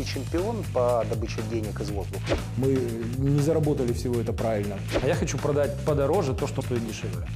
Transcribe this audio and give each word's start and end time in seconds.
Ты 0.00 0.06
чемпион 0.06 0.64
по 0.72 1.04
добыче 1.10 1.42
денег 1.50 1.78
из 1.78 1.90
воздуха. 1.90 2.24
Мы 2.56 2.68
не 3.18 3.42
заработали 3.42 3.92
всего 3.92 4.18
это 4.18 4.32
правильно. 4.32 4.78
А 5.02 5.06
я 5.06 5.14
хочу 5.14 5.36
продать 5.36 5.78
подороже 5.84 6.32
то, 6.32 6.46
что 6.46 6.62
стоит 6.62 6.86
дешевле. 6.86 7.26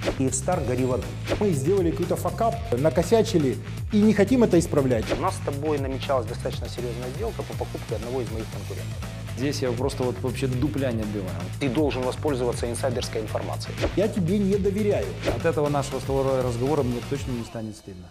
Гори 0.66 0.86
в 0.86 0.94
аду. 0.94 1.04
Мы 1.40 1.50
сделали 1.50 1.90
какой-то 1.90 2.16
факап, 2.16 2.54
накосячили 2.72 3.58
и 3.92 4.00
не 4.00 4.14
хотим 4.14 4.44
это 4.44 4.58
исправлять. 4.58 5.04
У 5.12 5.20
нас 5.20 5.34
с 5.34 5.40
тобой 5.44 5.78
намечалась 5.78 6.26
достаточно 6.26 6.66
серьезная 6.66 7.10
сделка 7.16 7.42
по 7.42 7.52
покупке 7.52 7.96
одного 7.96 8.22
из 8.22 8.30
моих 8.30 8.46
конкурентов. 8.50 8.96
Здесь 9.36 9.60
я 9.60 9.70
просто 9.70 10.02
вот 10.02 10.18
вообще 10.22 10.46
дупля 10.46 10.90
не 10.92 11.02
отбиваю. 11.02 11.36
Ты 11.60 11.68
должен 11.68 12.02
воспользоваться 12.02 12.70
инсайдерской 12.70 13.20
информацией. 13.20 13.74
Я 13.94 14.08
тебе 14.08 14.38
не 14.38 14.56
доверяю. 14.56 15.08
От 15.36 15.44
этого 15.44 15.68
нашего 15.68 16.00
с 16.00 16.42
разговора 16.42 16.82
мне 16.82 17.00
точно 17.10 17.32
не 17.32 17.44
станет 17.44 17.76
стыдно. 17.76 18.06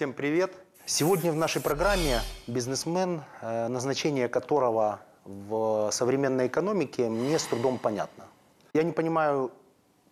Всем 0.00 0.14
привет! 0.14 0.52
Сегодня 0.86 1.30
в 1.30 1.34
нашей 1.36 1.60
программе 1.60 2.20
бизнесмен, 2.46 3.20
э, 3.42 3.68
назначение 3.68 4.28
которого 4.28 5.00
в 5.26 5.90
современной 5.92 6.46
экономике 6.46 7.10
мне 7.10 7.38
с 7.38 7.44
трудом 7.44 7.76
понятно. 7.76 8.24
Я 8.72 8.82
не 8.82 8.92
понимаю, 8.92 9.50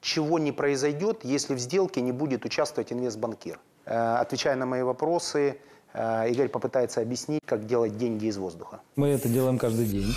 чего 0.03 0.39
не 0.39 0.53
произойдет, 0.53 1.25
если 1.25 1.55
в 1.55 1.59
сделке 1.59 2.03
не 2.03 2.13
будет 2.13 2.45
участвовать 2.45 2.93
инвестбанкир. 2.93 3.59
Э, 3.87 4.17
Отвечая 4.17 4.57
на 4.57 4.67
мои 4.67 4.83
вопросы, 4.83 5.57
э, 5.95 6.31
Игорь 6.33 6.49
попытается 6.49 7.01
объяснить, 7.01 7.41
как 7.47 7.65
делать 7.65 7.97
деньги 7.97 8.27
из 8.27 8.37
воздуха. 8.37 8.81
Мы 8.97 9.09
это 9.09 9.31
делаем 9.31 9.57
каждый 9.57 9.87
день. 9.87 10.15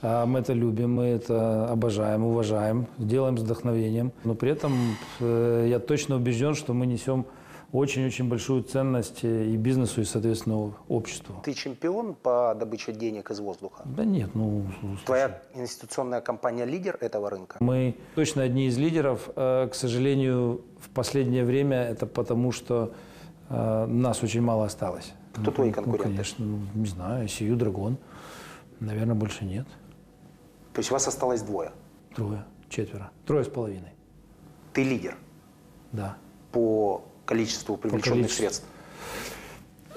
Мы 0.00 0.38
это 0.38 0.54
любим, 0.54 0.94
мы 0.94 1.04
это 1.04 1.68
обожаем, 1.70 2.24
уважаем, 2.24 2.86
делаем 2.96 3.36
с 3.36 3.42
вдохновением. 3.42 4.10
Но 4.24 4.34
при 4.34 4.50
этом 4.52 4.96
я 5.20 5.78
точно 5.78 6.16
убежден, 6.16 6.54
что 6.54 6.72
мы 6.72 6.86
несем 6.86 7.26
очень-очень 7.72 8.28
большую 8.28 8.62
ценность 8.62 9.24
э, 9.24 9.46
и 9.46 9.56
бизнесу, 9.56 10.02
и, 10.02 10.04
соответственно, 10.04 10.74
обществу. 10.88 11.36
Ты 11.42 11.54
чемпион 11.54 12.14
по 12.14 12.54
добыче 12.54 12.92
денег 12.92 13.30
из 13.30 13.40
воздуха. 13.40 13.82
Да 13.86 14.04
нет, 14.04 14.34
ну... 14.34 14.66
слушай, 14.80 15.04
Твоя 15.06 15.42
инвестиционная 15.54 16.20
компания 16.20 16.66
лидер 16.66 16.98
этого 17.00 17.30
рынка. 17.30 17.56
Мы 17.60 17.96
точно 18.14 18.42
одни 18.42 18.66
из 18.66 18.76
лидеров. 18.76 19.30
Э, 19.36 19.68
К 19.68 19.74
сожалению, 19.74 20.60
в 20.80 20.90
последнее 20.90 21.44
время 21.44 21.78
это 21.82 22.06
потому, 22.06 22.52
что 22.52 22.92
э, 23.48 23.86
нас 23.86 24.22
очень 24.22 24.42
мало 24.42 24.66
осталось. 24.66 25.14
Кто 25.34 25.50
твои 25.50 25.68
Ну, 25.68 25.74
конкуренты? 25.74 26.02
конечно, 26.10 26.44
ну, 26.44 26.58
не 26.74 26.86
знаю, 26.86 27.26
Сию 27.26 27.56
Драгон. 27.56 27.96
Наверное, 28.80 29.14
больше 29.14 29.46
нет. 29.46 29.66
То 30.74 30.80
есть 30.80 30.90
вас 30.90 31.08
осталось 31.08 31.40
двое. 31.40 31.72
Трое, 32.14 32.44
четверо. 32.68 33.10
Трое 33.26 33.44
с 33.44 33.48
половиной. 33.48 33.92
Ты 34.74 34.82
лидер 34.84 35.16
Да. 35.92 36.16
по 36.50 37.02
количеству 37.24 37.76
привлеченных 37.76 38.28
количеству. 38.28 38.38
средств. 38.38 38.66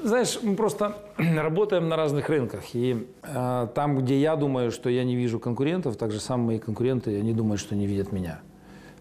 Знаешь, 0.03 0.39
мы 0.43 0.55
просто 0.55 0.97
работаем 1.17 1.89
на 1.89 1.95
разных 1.95 2.29
рынках. 2.29 2.63
И 2.73 3.07
э, 3.23 3.67
там, 3.73 3.97
где 3.97 4.19
я 4.19 4.35
думаю, 4.35 4.71
что 4.71 4.89
я 4.89 5.03
не 5.03 5.15
вижу 5.15 5.39
конкурентов, 5.39 5.97
так 5.97 6.11
же 6.11 6.19
самые 6.19 6.45
мои 6.45 6.59
конкуренты, 6.59 7.17
они 7.17 7.33
думают, 7.33 7.59
что 7.59 7.75
не 7.75 7.87
видят 7.87 8.11
меня. 8.11 8.39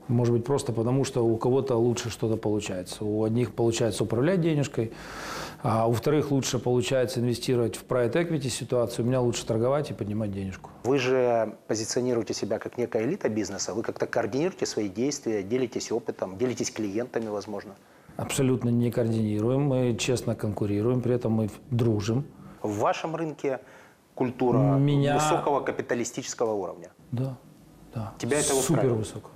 Может 0.08 0.34
быть, 0.34 0.44
просто 0.44 0.72
потому, 0.72 1.05
что 1.05 1.25
у 1.25 1.36
кого-то 1.36 1.77
лучше 1.77 2.11
что-то 2.11 2.36
получается. 2.36 3.05
У 3.05 3.25
одних 3.25 3.55
получается 3.55 4.05
управлять 4.05 4.41
денежкой, 4.41 4.92
а 5.62 5.88
у 5.88 5.92
вторых 5.92 6.31
лучше 6.31 6.59
получается 6.59 7.20
инвестировать 7.20 7.77
в 7.77 7.86
private 7.86 8.12
equity 8.12 8.50
ситуацию. 8.50 9.05
У 9.05 9.09
меня 9.09 9.20
лучше 9.20 9.47
торговать 9.47 9.91
и 9.91 9.94
поднимать 9.94 10.31
денежку. 10.31 10.70
Вы 10.84 10.98
же 10.98 11.56
позиционируете 11.69 12.34
себя 12.34 12.59
как 12.59 12.77
некая 12.77 13.05
элита 13.05 13.31
бизнеса. 13.31 13.72
Вы 13.72 13.83
как-то 13.83 14.06
координируете 14.06 14.66
свои 14.66 14.91
действия, 14.91 15.43
делитесь 15.43 15.91
опытом, 15.91 16.37
делитесь 16.37 16.71
клиентами, 16.71 17.28
возможно. 17.28 17.75
Абсолютно 18.16 18.69
не 18.69 18.91
координируем, 18.91 19.62
мы 19.62 19.97
честно 19.97 20.34
конкурируем, 20.36 21.00
при 21.00 21.14
этом 21.14 21.32
мы 21.32 21.50
дружим. 21.70 22.25
В 22.62 22.78
вашем 22.78 23.16
рынке 23.16 23.60
культура 24.14 24.58
Меня- 24.78 25.14
высокого 25.14 25.60
капиталистического 25.60 26.53
уровня. 26.53 26.91
Да, 27.10 27.36
да. 27.94 28.14
Тебя 28.19 28.38
это 28.38 28.48
Супер 28.54 28.60
устраивает? 28.78 28.98
высоко. 28.98 29.30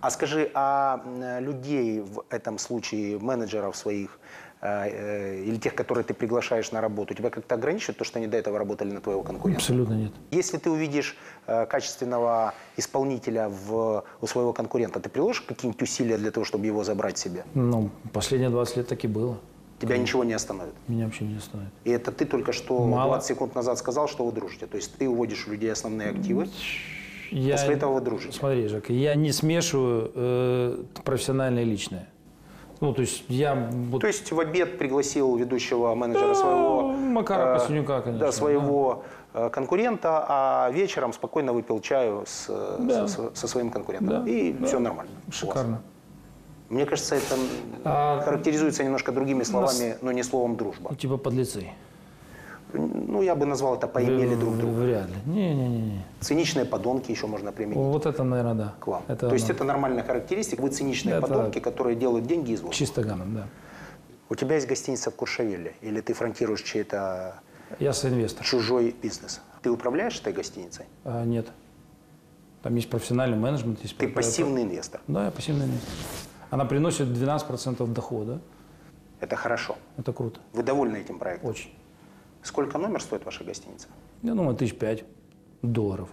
А 0.00 0.10
скажи, 0.10 0.50
а 0.54 1.00
людей 1.40 2.00
в 2.00 2.24
этом 2.30 2.58
случае, 2.58 3.18
менеджеров 3.18 3.76
своих, 3.76 4.18
или 4.62 5.56
тех, 5.56 5.74
которые 5.74 6.04
ты 6.04 6.14
приглашаешь 6.14 6.70
на 6.70 6.80
работу, 6.80 7.14
тебя 7.14 7.30
как-то 7.30 7.56
ограничивает 7.56 7.98
то, 7.98 8.04
что 8.04 8.18
они 8.18 8.28
до 8.28 8.36
этого 8.36 8.58
работали 8.58 8.92
на 8.92 9.00
твоего 9.00 9.22
конкурента? 9.22 9.60
Абсолютно 9.60 9.94
нет. 9.94 10.12
Если 10.30 10.56
ты 10.56 10.70
увидишь 10.70 11.16
э, 11.48 11.66
качественного 11.66 12.54
исполнителя 12.76 13.48
в, 13.48 14.04
у 14.20 14.26
своего 14.26 14.52
конкурента, 14.52 15.00
ты 15.00 15.08
приложишь 15.08 15.42
какие-нибудь 15.42 15.82
усилия 15.82 16.16
для 16.16 16.30
того, 16.30 16.44
чтобы 16.44 16.66
его 16.66 16.84
забрать 16.84 17.18
себе? 17.18 17.44
Ну, 17.54 17.90
последние 18.12 18.50
20 18.50 18.76
лет 18.76 18.88
так 18.88 19.04
и 19.04 19.08
было. 19.08 19.38
Тебя 19.80 19.98
ничего 19.98 20.22
не 20.22 20.32
остановит. 20.32 20.74
Меня 20.86 21.06
вообще 21.06 21.24
не 21.24 21.38
остановит. 21.38 21.72
И 21.82 21.90
это 21.90 22.12
ты 22.12 22.24
только 22.24 22.52
что 22.52 22.86
Мало. 22.86 23.14
20 23.14 23.28
секунд 23.28 23.54
назад 23.56 23.78
сказал, 23.78 24.06
что 24.06 24.24
вы 24.24 24.30
дружите. 24.30 24.66
То 24.66 24.76
есть 24.76 24.94
ты 24.96 25.08
уводишь 25.08 25.48
у 25.48 25.50
людей 25.50 25.72
основные 25.72 26.10
активы, 26.10 26.48
Я, 27.32 27.56
после 27.56 27.74
этого 27.74 27.94
вы 27.94 28.00
дружите. 28.00 28.38
Смотри, 28.38 28.68
Жак, 28.68 28.90
я 28.90 29.16
не 29.16 29.32
смешиваю 29.32 30.12
э, 30.14 30.84
профессиональное 31.02 31.64
и 31.64 31.66
личное. 31.66 32.08
Ну, 32.82 32.92
то 32.92 33.00
есть 33.00 33.22
я... 33.28 33.54
вот- 33.90 34.00
То 34.00 34.08
есть 34.08 34.32
в 34.32 34.40
обед 34.40 34.76
пригласил 34.76 35.36
ведущего 35.36 35.94
менеджера 35.94 36.34
своего... 36.34 36.88
Макара 36.92 37.54
э, 37.54 37.58
Пасенюка, 37.60 38.00
конечно, 38.02 38.26
Да, 38.26 38.32
своего 38.32 39.04
э, 39.34 39.50
конкурента, 39.50 40.26
а 40.28 40.68
вечером 40.72 41.12
спокойно 41.12 41.52
выпил 41.52 41.80
чаю 41.80 42.24
с, 42.26 42.46
э, 42.48 42.76
Да. 42.80 43.06
со, 43.06 43.30
со 43.36 43.46
своим 43.46 43.70
конкурентом. 43.70 44.24
Да, 44.24 44.28
И 44.30 44.52
да. 44.52 44.66
все 44.66 44.80
нормально. 44.80 45.12
Шикарно. 45.30 45.80
Мне 46.70 46.84
кажется, 46.84 47.14
это 47.14 47.36
А- 47.84 48.20
характеризуется 48.24 48.82
немножко 48.82 49.12
другими 49.12 49.44
словами, 49.44 49.96
но 50.02 50.10
не 50.10 50.24
словом 50.24 50.56
дружба. 50.56 50.92
Типа 50.96 51.18
подлецы. 51.18 51.68
Ну, 52.72 53.22
я 53.22 53.34
бы 53.34 53.44
назвал 53.46 53.74
это 53.76 53.86
поимели 53.86 54.34
друг 54.34 54.56
друга. 54.56 54.72
Вряд 54.72 55.08
ли. 55.08 55.14
Не-не-не. 55.26 56.04
Циничные 56.20 56.64
подонки 56.64 57.10
еще 57.10 57.26
можно 57.26 57.52
применить 57.52 57.76
Вот 57.76 58.06
это, 58.06 58.24
наверное, 58.24 58.54
да. 58.54 58.74
к 58.80 58.86
вам. 58.86 59.02
Это 59.08 59.28
То 59.28 59.34
есть 59.34 59.46
оно. 59.50 59.54
это 59.56 59.64
нормальная 59.64 60.02
характеристика. 60.02 60.62
Вы 60.62 60.70
циничные 60.70 61.16
Это- 61.16 61.26
подонки, 61.26 61.58
которые 61.60 61.96
делают 61.96 62.26
деньги 62.26 62.52
из 62.52 62.60
воздуха. 62.60 62.74
Чисто 62.76 63.02
ганом, 63.02 63.34
да. 63.34 63.46
У 64.30 64.34
тебя 64.34 64.54
есть 64.54 64.66
гостиница 64.66 65.10
в 65.10 65.14
Куршавеле, 65.14 65.74
или 65.82 66.00
ты 66.00 66.14
фронтируешь 66.14 66.62
чей-то 66.62 67.40
Я 67.78 67.92
соинвестор. 67.92 68.44
чужой 68.46 68.94
бизнес? 69.02 69.42
Ты 69.60 69.70
управляешь 69.70 70.18
этой 70.20 70.32
гостиницей? 70.32 70.86
А, 71.04 71.24
нет. 71.24 71.48
Там 72.62 72.74
есть 72.76 72.88
профессиональный 72.88 73.36
менеджмент. 73.36 73.80
Есть 73.82 73.96
Ты 73.98 74.08
пассивный 74.08 74.62
инвестор. 74.62 75.00
Да, 75.08 75.26
я 75.26 75.30
пассивный 75.30 75.66
инвестор. 75.66 75.90
Она 76.50 76.64
приносит 76.64 77.08
12% 77.08 77.86
дохода. 77.92 78.40
Это 79.20 79.36
хорошо. 79.36 79.76
Это 79.98 80.12
круто. 80.12 80.40
Вы 80.52 80.62
довольны 80.62 80.96
этим 80.96 81.18
проектом? 81.18 81.50
Очень. 81.50 81.70
Сколько 82.42 82.78
номер 82.78 83.00
стоит 83.00 83.24
ваша 83.24 83.44
гостиница? 83.44 83.88
Я 84.22 84.34
думаю, 84.34 84.56
тысяч 84.56 84.76
пять 84.76 85.04
долларов. 85.62 86.08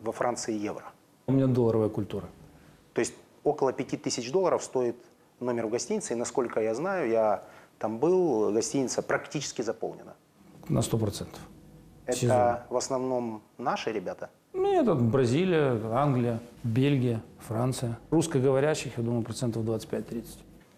Во 0.00 0.12
Франции 0.12 0.54
евро. 0.54 0.84
У 1.26 1.32
меня 1.32 1.46
долларовая 1.46 1.90
культура. 1.90 2.28
То 2.94 3.00
есть 3.00 3.14
около 3.44 3.72
5000 3.72 4.32
долларов 4.32 4.62
стоит 4.62 4.96
номер 5.38 5.66
в 5.66 5.70
гостинице. 5.70 6.14
И 6.14 6.16
насколько 6.16 6.60
я 6.60 6.74
знаю, 6.74 7.10
я 7.10 7.44
там 7.78 7.98
был, 7.98 8.52
гостиница 8.52 9.02
практически 9.02 9.62
заполнена. 9.62 10.14
На 10.68 10.80
100%. 10.80 11.26
Это 12.06 12.16
Сезон. 12.16 12.56
в 12.70 12.76
основном 12.76 13.42
наши 13.58 13.92
ребята. 13.92 14.30
Ну, 14.52 14.72
это 14.72 14.94
Бразилия, 14.94 15.80
Англия, 15.92 16.40
Бельгия, 16.64 17.22
Франция. 17.38 17.98
Русскоговорящих, 18.10 18.98
я 18.98 19.04
думаю, 19.04 19.22
процентов 19.22 19.64
25-30. 19.64 20.24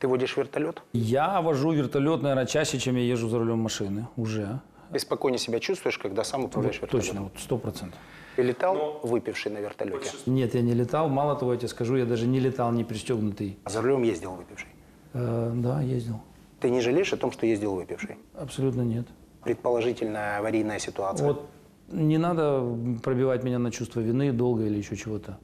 Ты 0.03 0.09
водишь 0.09 0.37
вертолет? 0.37 0.83
Я 0.93 1.41
вожу 1.41 1.71
вертолет, 1.71 2.23
наверное, 2.23 2.45
чаще, 2.45 2.81
чем 2.81 2.97
я 2.97 3.05
езжу 3.05 3.29
за 3.29 3.39
рулем 3.39 3.61
машины. 3.61 4.09
Уже. 4.17 4.59
Ты 4.91 4.99
спокойнее 4.99 5.39
себя 5.39 5.61
чувствуешь, 5.61 5.97
когда 5.97 6.25
сам 6.25 6.45
управляешь 6.45 6.81
Вот 6.81 6.93
вертолетом? 6.93 7.09
точно, 7.09 7.23
вот 7.23 7.33
сто 7.41 7.57
процентов. 7.57 8.01
Ты 8.35 8.43
летал 8.43 8.99
выпивший 9.05 9.53
на 9.53 9.59
вертолете? 9.59 10.11
Нет, 10.27 10.57
я 10.57 10.61
не 10.63 10.75
летал. 10.75 11.09
Мало 11.09 11.37
того, 11.37 11.53
я 11.53 11.59
тебе 11.59 11.69
скажу, 11.69 11.95
я 11.95 12.05
даже 12.05 12.27
не 12.27 12.41
летал 12.41 12.73
не 12.73 12.83
пристегнутый. 12.83 13.57
А 13.63 13.71
за 13.71 13.81
рулем 13.81 14.03
ездил 14.03 14.33
выпивший? 14.33 14.71
Э, 15.13 15.53
да, 15.55 15.81
ездил. 15.83 16.21
Ты 16.59 16.71
не 16.71 16.81
жалеешь 16.81 17.13
о 17.13 17.17
том, 17.17 17.31
что 17.31 17.47
ездил 17.47 17.77
выпивший? 17.77 18.17
Абсолютно 18.35 18.83
нет. 18.83 19.07
Предположительная 19.45 20.39
аварийная 20.39 20.81
ситуация. 20.81 21.29
Вот 21.29 21.47
не 21.93 22.19
надо 22.19 22.65
пробивать 23.05 23.45
меня 23.45 23.61
на 23.61 23.71
чувство 23.71 24.01
вины, 24.01 24.33
долга 24.33 24.65
или 24.65 24.79
еще 24.79 24.97
чего-то. 24.97 25.39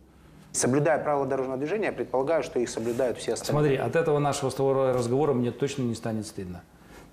Соблюдая 0.52 0.98
правила 1.02 1.26
дорожного 1.26 1.58
движения, 1.58 1.86
я 1.86 1.92
предполагаю, 1.92 2.42
что 2.42 2.58
их 2.58 2.68
соблюдают 2.68 3.18
все 3.18 3.34
остальные. 3.34 3.62
Смотри, 3.62 3.76
от 3.76 3.96
этого 3.96 4.18
нашего 4.18 4.50
с 4.50 4.54
тобой 4.54 4.92
разговора 4.92 5.32
мне 5.34 5.52
точно 5.52 5.82
не 5.82 5.94
станет 5.94 6.26
стыдно. 6.26 6.62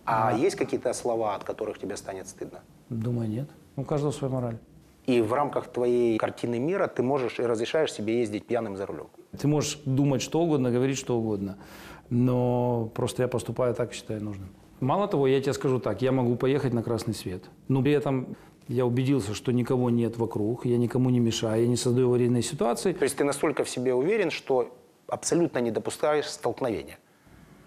А 0.05 0.33
есть 0.35 0.55
какие-то 0.55 0.93
слова, 0.93 1.35
от 1.35 1.43
которых 1.43 1.79
тебе 1.79 1.97
станет 1.97 2.27
стыдно? 2.27 2.59
Думаю, 2.89 3.27
нет. 3.29 3.49
У 3.75 3.83
каждого 3.83 4.11
своя 4.11 4.33
мораль. 4.33 4.57
И 5.05 5.21
в 5.21 5.33
рамках 5.33 5.67
твоей 5.67 6.17
картины 6.17 6.59
мира 6.59 6.87
ты 6.87 7.03
можешь 7.03 7.39
и 7.39 7.43
разрешаешь 7.43 7.91
себе 7.91 8.19
ездить 8.19 8.47
пьяным 8.47 8.75
за 8.77 8.85
рулем. 8.85 9.07
Ты 9.38 9.47
можешь 9.47 9.79
думать 9.85 10.21
что 10.21 10.41
угодно, 10.41 10.71
говорить 10.71 10.97
что 10.97 11.17
угодно. 11.17 11.57
Но 12.09 12.89
просто 12.95 13.23
я 13.23 13.27
поступаю 13.27 13.73
так, 13.73 13.93
считаю 13.93 14.23
нужным. 14.23 14.49
Мало 14.79 15.07
того, 15.07 15.27
я 15.27 15.39
тебе 15.41 15.53
скажу 15.53 15.79
так, 15.79 16.01
я 16.01 16.11
могу 16.11 16.35
поехать 16.35 16.73
на 16.73 16.83
красный 16.83 17.13
свет, 17.13 17.43
но 17.67 17.81
при 17.81 17.93
этом 17.93 18.35
я 18.67 18.85
убедился, 18.85 19.33
что 19.33 19.51
никого 19.51 19.89
нет 19.89 20.17
вокруг, 20.17 20.65
я 20.65 20.77
никому 20.77 21.09
не 21.09 21.19
мешаю, 21.19 21.62
я 21.62 21.67
не 21.67 21.77
создаю 21.77 22.07
аварийной 22.07 22.41
ситуации. 22.41 22.94
То 22.94 23.03
есть 23.03 23.15
ты 23.17 23.23
настолько 23.23 23.63
в 23.63 23.69
себе 23.69 23.94
уверен, 23.94 24.31
что 24.31 24.75
абсолютно 25.07 25.59
не 25.59 25.71
допускаешь 25.71 26.27
столкновения. 26.29 26.97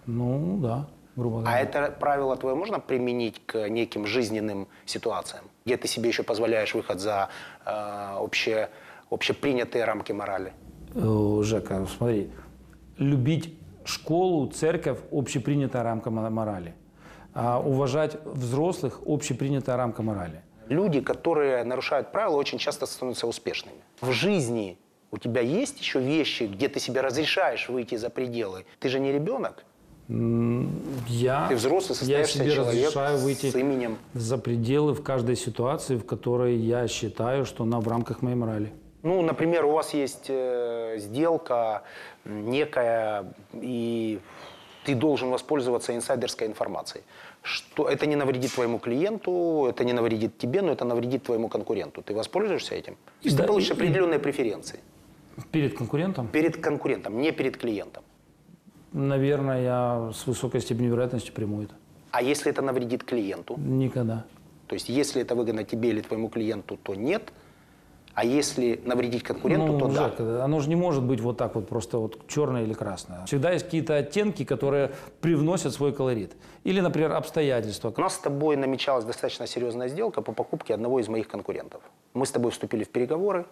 Ну, 0.06 0.58
да, 0.60 0.88
грубо 1.16 1.40
А 1.40 1.42
говоря. 1.42 1.60
это 1.60 1.96
правило 2.00 2.36
твое 2.36 2.56
можно 2.56 2.80
применить 2.80 3.40
к 3.46 3.68
неким 3.68 4.06
жизненным 4.06 4.66
ситуациям, 4.86 5.44
где 5.64 5.76
ты 5.76 5.86
себе 5.86 6.08
еще 6.08 6.22
позволяешь 6.22 6.74
выход 6.74 6.98
за 7.00 7.28
э, 7.64 7.70
обще, 8.18 8.68
общепринятые 9.10 9.84
рамки 9.84 10.12
морали? 10.12 10.52
Э, 10.94 11.40
Жека, 11.42 11.86
смотри, 11.96 12.30
любить 12.96 13.54
школу, 13.84 14.48
церковь– 14.48 14.98
общепринятая 15.12 15.82
рамка 15.82 16.10
мо- 16.10 16.30
морали. 16.30 16.74
А 17.34 17.60
уважать 17.60 18.16
взрослых– 18.24 19.00
общепринятая 19.06 19.76
рамка 19.76 20.02
морали. 20.02 20.42
Люди, 20.68 21.00
которые 21.00 21.64
нарушают 21.64 22.12
правила, 22.12 22.36
очень 22.36 22.58
часто 22.58 22.86
становятся 22.86 23.26
успешными. 23.26 23.78
В 24.00 24.12
жизни 24.12 24.78
у 25.10 25.18
тебя 25.18 25.40
есть 25.40 25.80
еще 25.80 26.00
вещи, 26.00 26.44
где 26.44 26.68
ты 26.68 26.80
себе 26.80 27.00
разрешаешь 27.00 27.68
выйти 27.68 27.96
за 27.96 28.10
пределы? 28.10 28.66
Ты 28.78 28.88
же 28.88 29.00
не 29.00 29.12
ребенок, 29.12 29.64
Я, 30.08 31.46
ты 31.48 31.56
взрослый, 31.56 31.98
я 32.02 32.24
себе 32.24 32.50
человек 32.50 32.86
разрешаю 32.86 33.18
выйти 33.18 33.50
с 33.50 33.54
именем. 33.54 33.98
за 34.14 34.38
пределы 34.38 34.94
в 34.94 35.02
каждой 35.02 35.36
ситуации, 35.36 35.96
в 35.96 36.06
которой 36.06 36.56
я 36.56 36.88
считаю, 36.88 37.44
что 37.44 37.64
она 37.64 37.80
в 37.80 37.88
рамках 37.88 38.22
моей 38.22 38.36
морали. 38.36 38.72
Ну, 39.02 39.22
например, 39.22 39.64
у 39.64 39.70
вас 39.70 39.94
есть 39.94 40.26
э, 40.28 40.96
сделка 40.98 41.82
некая, 42.24 43.32
и 43.52 44.18
ты 44.88 44.94
должен 44.94 45.28
воспользоваться 45.30 45.92
инсайдерской 45.94 46.46
информацией. 46.46 47.04
Что 47.42 47.88
это 47.88 48.06
не 48.06 48.16
навредит 48.16 48.54
твоему 48.54 48.78
клиенту, 48.78 49.66
это 49.68 49.84
не 49.84 49.92
навредит 49.92 50.38
тебе, 50.38 50.62
но 50.62 50.72
это 50.72 50.84
навредит 50.86 51.22
твоему 51.24 51.48
конкуренту. 51.48 52.00
Ты 52.02 52.14
воспользуешься 52.14 52.74
этим? 52.74 52.96
Есть 53.24 53.36
Да, 53.36 53.42
ты 53.42 53.48
получишь 53.48 53.70
и- 53.70 53.74
определенные 53.74 54.18
преференции 54.18 54.80
Перед 55.52 55.76
конкурентом, 55.78 56.26
перед 56.28 56.56
конкурентом, 56.56 57.18
не 57.20 57.32
перед 57.32 57.56
клиентом. 57.58 58.02
наверное, 58.92 59.62
я 59.62 60.10
с 60.14 60.26
высокой 60.26 60.60
степенью 60.60 60.92
вероятности 60.92 61.30
приму 61.32 61.62
это. 61.62 61.74
А 62.10 62.22
если 62.22 62.50
это 62.50 62.62
навредит 62.62 63.04
клиенту? 63.04 63.54
Никогда. 63.58 64.24
То 64.66 64.74
есть 64.74 64.88
если 64.88 65.20
это 65.20 65.34
выгодно 65.34 65.64
тебе 65.64 65.88
или 65.90 66.00
твоему 66.00 66.28
клиенту, 66.30 66.78
то 66.82 66.94
нет. 66.94 67.22
А 68.18 68.24
если 68.24 68.80
навредить 68.84 69.22
конкуренту, 69.22 69.74
ну, 69.74 69.78
то 69.78 69.86
да. 69.86 69.92
Жека, 69.92 70.44
оно 70.44 70.58
же 70.58 70.68
не 70.68 70.74
может 70.74 71.04
быть 71.04 71.20
вот 71.20 71.36
так 71.36 71.54
вот 71.54 71.68
просто 71.68 71.98
вот 71.98 72.26
черное 72.26 72.64
или 72.64 72.72
красное. 72.72 73.24
Всегда 73.26 73.52
есть 73.52 73.66
какие-то 73.66 73.94
оттенки, 73.94 74.44
которые 74.44 74.90
привносят 75.20 75.72
свой 75.72 75.92
колорит. 75.92 76.32
Или, 76.64 76.80
например, 76.80 77.12
обстоятельства. 77.12 77.94
У 77.96 78.00
нас 78.00 78.16
с 78.16 78.18
тобой 78.18 78.56
намечалась 78.56 79.04
достаточно 79.04 79.46
серьезная 79.46 79.86
сделка 79.86 80.20
по 80.20 80.32
покупке 80.32 80.74
одного 80.74 80.98
из 80.98 81.06
моих 81.06 81.28
конкурентов. 81.28 81.80
Мы 82.12 82.26
с 82.26 82.32
тобой 82.32 82.50
вступили 82.50 82.82
в 82.82 82.88
переговоры. 82.88 83.46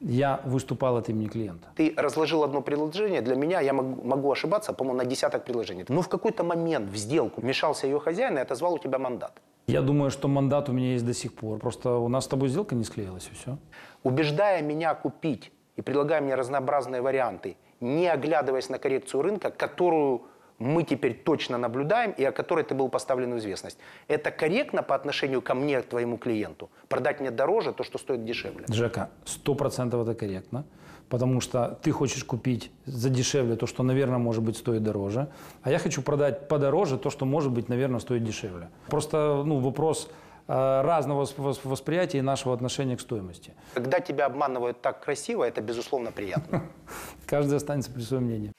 Я 0.00 0.40
выступал 0.46 0.96
от 0.96 1.10
имени 1.10 1.28
клиента. 1.28 1.68
Ты 1.76 1.92
разложил 1.94 2.42
одно 2.42 2.62
предложение. 2.62 3.20
Для 3.20 3.36
меня, 3.36 3.60
я 3.60 3.74
могу, 3.74 4.02
могу 4.02 4.32
ошибаться, 4.32 4.72
по-моему, 4.72 4.98
на 4.98 5.04
десяток 5.04 5.44
предложений. 5.44 5.84
Но 5.88 6.00
в 6.00 6.08
какой-то 6.08 6.42
момент 6.42 6.90
в 6.90 6.96
сделку 6.96 7.42
вмешался 7.42 7.86
ее 7.86 8.00
хозяин 8.00 8.38
и 8.38 8.40
отозвал 8.40 8.72
у 8.74 8.78
тебя 8.78 8.98
мандат. 8.98 9.42
Я 9.66 9.82
думаю, 9.82 10.10
что 10.10 10.28
мандат 10.28 10.68
у 10.68 10.72
меня 10.72 10.92
есть 10.92 11.04
до 11.04 11.12
сих 11.12 11.32
пор. 11.32 11.58
Просто 11.58 11.96
у 11.96 12.08
нас 12.08 12.24
с 12.24 12.28
тобой 12.28 12.48
сделка 12.48 12.76
не 12.76 12.84
склеилась, 12.84 13.28
и 13.32 13.34
все. 13.34 13.58
Убеждая 14.06 14.62
меня 14.62 14.94
купить 14.94 15.50
и 15.74 15.82
предлагая 15.82 16.20
мне 16.20 16.36
разнообразные 16.36 17.02
варианты, 17.02 17.56
не 17.80 18.06
оглядываясь 18.06 18.68
на 18.68 18.78
коррекцию 18.78 19.22
рынка, 19.22 19.50
которую 19.50 20.22
мы 20.60 20.84
теперь 20.84 21.12
точно 21.24 21.58
наблюдаем 21.58 22.12
и 22.12 22.22
о 22.22 22.30
которой 22.30 22.62
ты 22.62 22.76
был 22.76 22.88
поставлен 22.88 23.34
в 23.34 23.38
известность. 23.38 23.78
Это 24.06 24.30
корректно 24.30 24.84
по 24.84 24.94
отношению 24.94 25.42
ко 25.42 25.54
мне, 25.54 25.82
к 25.82 25.86
твоему 25.86 26.18
клиенту? 26.18 26.70
Продать 26.88 27.18
мне 27.18 27.32
дороже 27.32 27.72
то, 27.72 27.82
что 27.82 27.98
стоит 27.98 28.24
дешевле? 28.24 28.64
Джека, 28.70 29.10
сто 29.24 29.56
процентов 29.56 30.02
это 30.06 30.14
корректно. 30.14 30.64
Потому 31.08 31.40
что 31.40 31.76
ты 31.82 31.90
хочешь 31.90 32.22
купить 32.22 32.70
за 32.84 33.10
дешевле 33.10 33.56
то, 33.56 33.66
что, 33.66 33.82
наверное, 33.82 34.18
может 34.18 34.44
быть, 34.44 34.56
стоит 34.56 34.84
дороже. 34.84 35.28
А 35.62 35.70
я 35.72 35.78
хочу 35.78 36.00
продать 36.00 36.46
подороже 36.46 36.96
то, 36.96 37.10
что, 37.10 37.26
может 37.26 37.50
быть, 37.50 37.68
наверное, 37.68 37.98
стоит 37.98 38.22
дешевле. 38.22 38.68
Просто 38.86 39.42
ну, 39.44 39.58
вопрос 39.58 40.08
разного 40.48 41.24
вос- 41.24 41.36
вос- 41.36 41.60
восприятия 41.64 42.18
и 42.18 42.22
нашего 42.22 42.54
отношения 42.54 42.96
к 42.96 43.00
стоимости. 43.00 43.52
Когда 43.74 44.00
тебя 44.00 44.26
обманывают 44.26 44.80
так 44.80 45.02
красиво, 45.02 45.44
это, 45.44 45.60
безусловно, 45.60 46.12
приятно. 46.12 46.62
Каждый 47.26 47.56
останется 47.56 47.90
при 47.90 48.02
своем 48.02 48.24
мнении. 48.24 48.52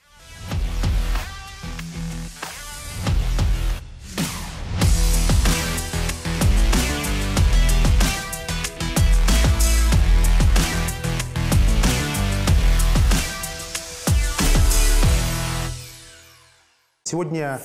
Сегодня 17.04 17.62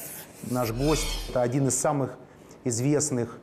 наш 0.50 0.70
гость– 0.72 1.06
это 1.28 1.42
один 1.42 1.66
из 1.66 1.78
самых 1.78 2.16
известных 2.64 3.38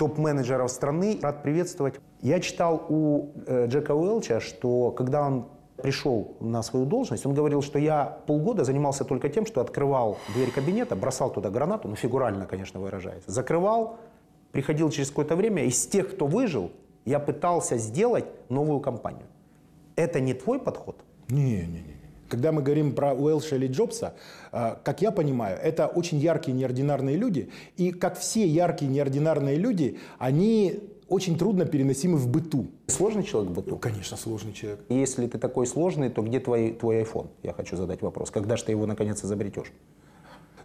топ-менеджеров 0.00 0.70
страны. 0.70 1.18
Рад 1.22 1.42
приветствовать. 1.42 2.00
Я 2.22 2.40
читал 2.40 2.86
у 2.88 3.32
э, 3.46 3.66
Джека 3.66 3.94
Уэлча, 3.94 4.40
что 4.40 4.92
когда 4.92 5.26
он 5.26 5.44
пришел 5.76 6.38
на 6.40 6.62
свою 6.62 6.86
должность, 6.86 7.26
он 7.26 7.34
говорил, 7.34 7.60
что 7.60 7.78
я 7.78 8.18
полгода 8.26 8.64
занимался 8.64 9.04
только 9.04 9.28
тем, 9.28 9.44
что 9.44 9.60
открывал 9.60 10.16
дверь 10.34 10.50
кабинета, 10.50 10.96
бросал 10.96 11.30
туда 11.30 11.50
гранату, 11.50 11.86
ну 11.88 11.96
фигурально, 11.96 12.46
конечно, 12.46 12.80
выражаясь, 12.80 13.24
закрывал, 13.26 13.98
приходил 14.52 14.88
через 14.88 15.10
какое-то 15.10 15.36
время, 15.36 15.64
из 15.64 15.86
тех, 15.86 16.14
кто 16.14 16.26
выжил, 16.26 16.70
я 17.04 17.18
пытался 17.18 17.76
сделать 17.76 18.24
новую 18.48 18.80
компанию. 18.80 19.26
Это 19.96 20.18
не 20.18 20.32
твой 20.32 20.58
подход? 20.58 20.96
Не, 21.28 21.66
не, 21.66 21.82
не. 21.82 21.89
Когда 22.30 22.52
мы 22.52 22.62
говорим 22.62 22.94
про 22.94 23.12
Уэлша 23.12 23.56
или 23.56 23.66
Джобса, 23.66 24.14
э, 24.52 24.76
как 24.84 25.02
я 25.02 25.10
понимаю, 25.10 25.58
это 25.60 25.88
очень 25.88 26.18
яркие 26.18 26.56
неординарные 26.56 27.16
люди. 27.16 27.50
И 27.76 27.90
как 27.90 28.16
все 28.18 28.46
яркие 28.46 28.88
неординарные 28.90 29.56
люди, 29.56 29.98
они 30.18 30.78
очень 31.08 31.36
трудно 31.36 31.64
переносимы 31.66 32.16
в 32.18 32.28
быту. 32.28 32.68
Сложный 32.86 33.24
человек 33.24 33.50
в 33.50 33.56
Ну, 33.56 33.62
быту? 33.62 33.76
конечно, 33.78 34.16
сложный 34.16 34.52
человек. 34.52 34.80
Если 34.88 35.26
ты 35.26 35.38
такой 35.38 35.66
сложный, 35.66 36.08
то 36.08 36.22
где 36.22 36.38
твой, 36.38 36.72
твой 36.72 37.02
iPhone? 37.02 37.26
Я 37.42 37.52
хочу 37.52 37.76
задать 37.76 38.00
вопрос. 38.00 38.30
Когда 38.30 38.56
же 38.56 38.64
ты 38.64 38.70
его 38.72 38.86
наконец 38.86 39.24
изобретешь? 39.24 39.72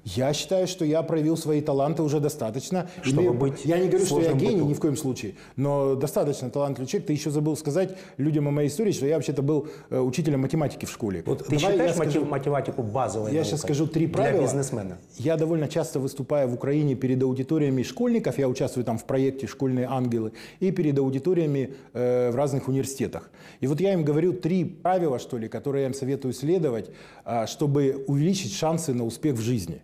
Я 0.08 0.34
считаю, 0.34 0.68
что 0.68 0.86
я 0.86 1.02
проявил 1.02 1.36
свои 1.36 1.62
таланты 1.62 2.04
уже 2.04 2.20
достаточно. 2.20 2.88
Чтобы 3.02 3.24
Или- 3.24 3.30
быть 3.32 3.66
я 3.66 3.80
не 3.80 3.88
говорю, 3.90 4.06
что 4.06 4.22
я 4.22 4.34
гений 4.34 4.58
быту. 4.58 4.68
ни 4.70 4.74
в 4.76 4.80
коем 4.80 4.96
случае, 4.96 5.34
но 5.56 5.96
достаточно 5.96 6.52
талантливый 6.52 6.88
человек. 6.88 7.08
Ты 7.08 7.14
еще 7.14 7.32
забыл 7.32 7.58
сказать 7.58 7.98
людям 8.18 8.48
о 8.48 8.52
моей 8.52 8.68
истории, 8.70 8.92
что 8.92 9.08
я 9.08 9.16
вообще-то 9.16 9.42
был 9.42 9.68
э, 9.90 10.00
учителем 10.00 10.42
математики 10.42 10.86
в 10.86 10.92
школе. 10.92 11.24
Вот 11.26 11.40
Ты 11.40 11.46
давай 11.46 11.60
считаешь 11.60 11.80
я 11.90 11.94
скажу- 11.96 12.20
матем- 12.22 12.30
математику 12.30 12.84
базовой 12.84 13.34
Я 13.34 13.44
сейчас 13.44 13.62
скажу 13.62 13.88
три 13.88 14.06
для 14.06 14.16
правила. 14.16 14.42
бизнесмена? 14.44 15.00
Я 15.18 15.38
довольно 15.38 15.68
часто 15.68 16.00
выступаю 16.00 16.50
в 16.50 16.54
Украине 16.54 16.94
перед 16.94 17.24
аудиториями 17.24 17.82
школьников. 17.82 18.38
Я 18.38 18.48
участвую 18.48 18.86
там 18.86 19.00
в 19.00 19.06
проекте 19.06 19.48
«Школьные 19.48 19.88
ангелы» 19.90 20.34
и 20.60 20.70
перед 20.70 21.00
аудиториями 21.00 21.74
э, 21.94 22.30
в 22.30 22.36
разных 22.36 22.68
университетах. 22.68 23.32
И 23.60 23.66
вот 23.66 23.82
я 23.82 23.94
им 23.94 24.04
говорю 24.06 24.34
три 24.34 24.66
правила, 24.66 25.18
что 25.18 25.40
ли, 25.40 25.48
которые 25.48 25.82
я 25.82 25.88
им 25.88 25.96
советую 25.96 26.34
следовать, 26.36 26.92
а, 27.24 27.48
чтобы 27.48 28.04
увеличить 28.08 28.54
шансы 28.54 28.94
на 28.94 29.04
успех 29.04 29.34
в 29.36 29.42
жизни. 29.42 29.82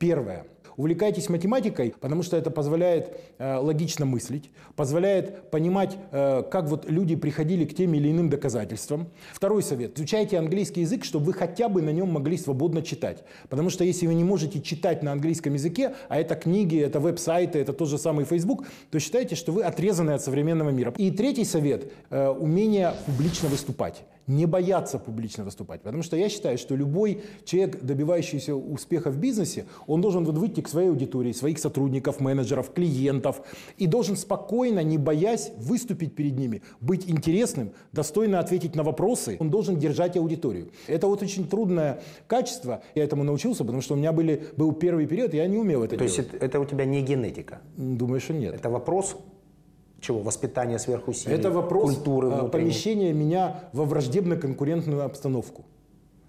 Первое. 0.00 0.46
Увлекайтесь 0.78 1.28
математикой, 1.28 1.92
потому 2.00 2.22
что 2.22 2.38
это 2.38 2.50
позволяет 2.50 3.20
э, 3.36 3.56
логично 3.56 4.06
мыслить, 4.06 4.50
позволяет 4.76 5.50
понимать, 5.50 5.98
э, 6.10 6.42
как 6.50 6.68
вот 6.68 6.88
люди 6.88 7.16
приходили 7.16 7.66
к 7.66 7.74
тем 7.74 7.92
или 7.92 8.10
иным 8.10 8.30
доказательствам. 8.30 9.08
Второй 9.34 9.62
совет. 9.62 9.98
Изучайте 9.98 10.38
английский 10.38 10.80
язык, 10.80 11.04
чтобы 11.04 11.26
вы 11.26 11.32
хотя 11.34 11.68
бы 11.68 11.82
на 11.82 11.90
нем 11.90 12.10
могли 12.10 12.38
свободно 12.38 12.80
читать. 12.80 13.24
Потому 13.50 13.68
что 13.68 13.84
если 13.84 14.06
вы 14.06 14.14
не 14.14 14.24
можете 14.24 14.62
читать 14.62 15.02
на 15.02 15.12
английском 15.12 15.52
языке, 15.52 15.94
а 16.08 16.18
это 16.18 16.34
книги, 16.34 16.80
это 16.80 16.98
веб-сайты, 16.98 17.58
это 17.58 17.74
тот 17.74 17.90
же 17.90 17.98
самый 17.98 18.24
Facebook, 18.24 18.64
то 18.90 18.98
считайте, 18.98 19.34
что 19.34 19.52
вы 19.52 19.64
отрезаны 19.64 20.12
от 20.12 20.22
современного 20.22 20.70
мира. 20.70 20.94
И 20.96 21.10
третий 21.10 21.44
совет. 21.44 21.92
э, 22.08 22.28
умение 22.28 22.94
публично 23.04 23.50
выступать 23.50 24.02
не 24.30 24.46
бояться 24.46 24.98
публично 24.98 25.44
выступать. 25.44 25.82
Потому 25.82 26.02
что 26.02 26.16
я 26.16 26.28
считаю, 26.28 26.56
что 26.56 26.76
любой 26.76 27.22
человек, 27.44 27.82
добивающийся 27.82 28.54
успеха 28.54 29.10
в 29.10 29.18
бизнесе, 29.18 29.66
он 29.86 30.00
должен 30.00 30.24
вот 30.24 30.38
выйти 30.38 30.60
к 30.60 30.68
своей 30.68 30.88
аудитории, 30.88 31.32
своих 31.32 31.58
сотрудников, 31.58 32.20
менеджеров, 32.20 32.72
клиентов, 32.72 33.42
и 33.76 33.86
должен 33.86 34.16
спокойно, 34.16 34.82
не 34.82 34.98
боясь, 34.98 35.52
выступить 35.58 36.14
перед 36.14 36.38
ними, 36.38 36.62
быть 36.80 37.10
интересным, 37.10 37.72
достойно 37.92 38.38
ответить 38.38 38.76
на 38.76 38.82
вопросы. 38.82 39.36
Он 39.40 39.50
должен 39.50 39.78
держать 39.78 40.16
аудиторию. 40.16 40.70
Это 40.86 41.06
вот 41.06 41.22
очень 41.22 41.48
трудное 41.48 42.00
качество. 42.26 42.82
Я 42.94 43.04
этому 43.04 43.24
научился, 43.24 43.64
потому 43.64 43.82
что 43.82 43.94
у 43.94 43.96
меня 43.96 44.12
были, 44.12 44.44
был 44.56 44.72
первый 44.72 45.06
период, 45.06 45.34
я 45.34 45.46
не 45.46 45.58
умел 45.58 45.82
это 45.82 45.96
То 45.96 46.04
делать. 46.04 46.16
есть 46.16 46.34
это, 46.34 46.46
это 46.46 46.60
у 46.60 46.64
тебя 46.64 46.84
не 46.84 47.02
генетика? 47.02 47.60
Думаю, 47.76 48.20
что 48.20 48.32
нет. 48.32 48.54
Это 48.54 48.70
вопрос 48.70 49.16
чего? 50.00 50.20
Воспитания 50.20 50.78
сверхусилий? 50.78 51.34
Это 51.34 51.50
вопрос 51.50 51.94
культуры 51.94 52.28
внутренней? 52.28 52.50
помещения 52.50 53.12
меня 53.12 53.64
во 53.72 53.84
враждебно-конкурентную 53.84 55.02
обстановку. 55.02 55.64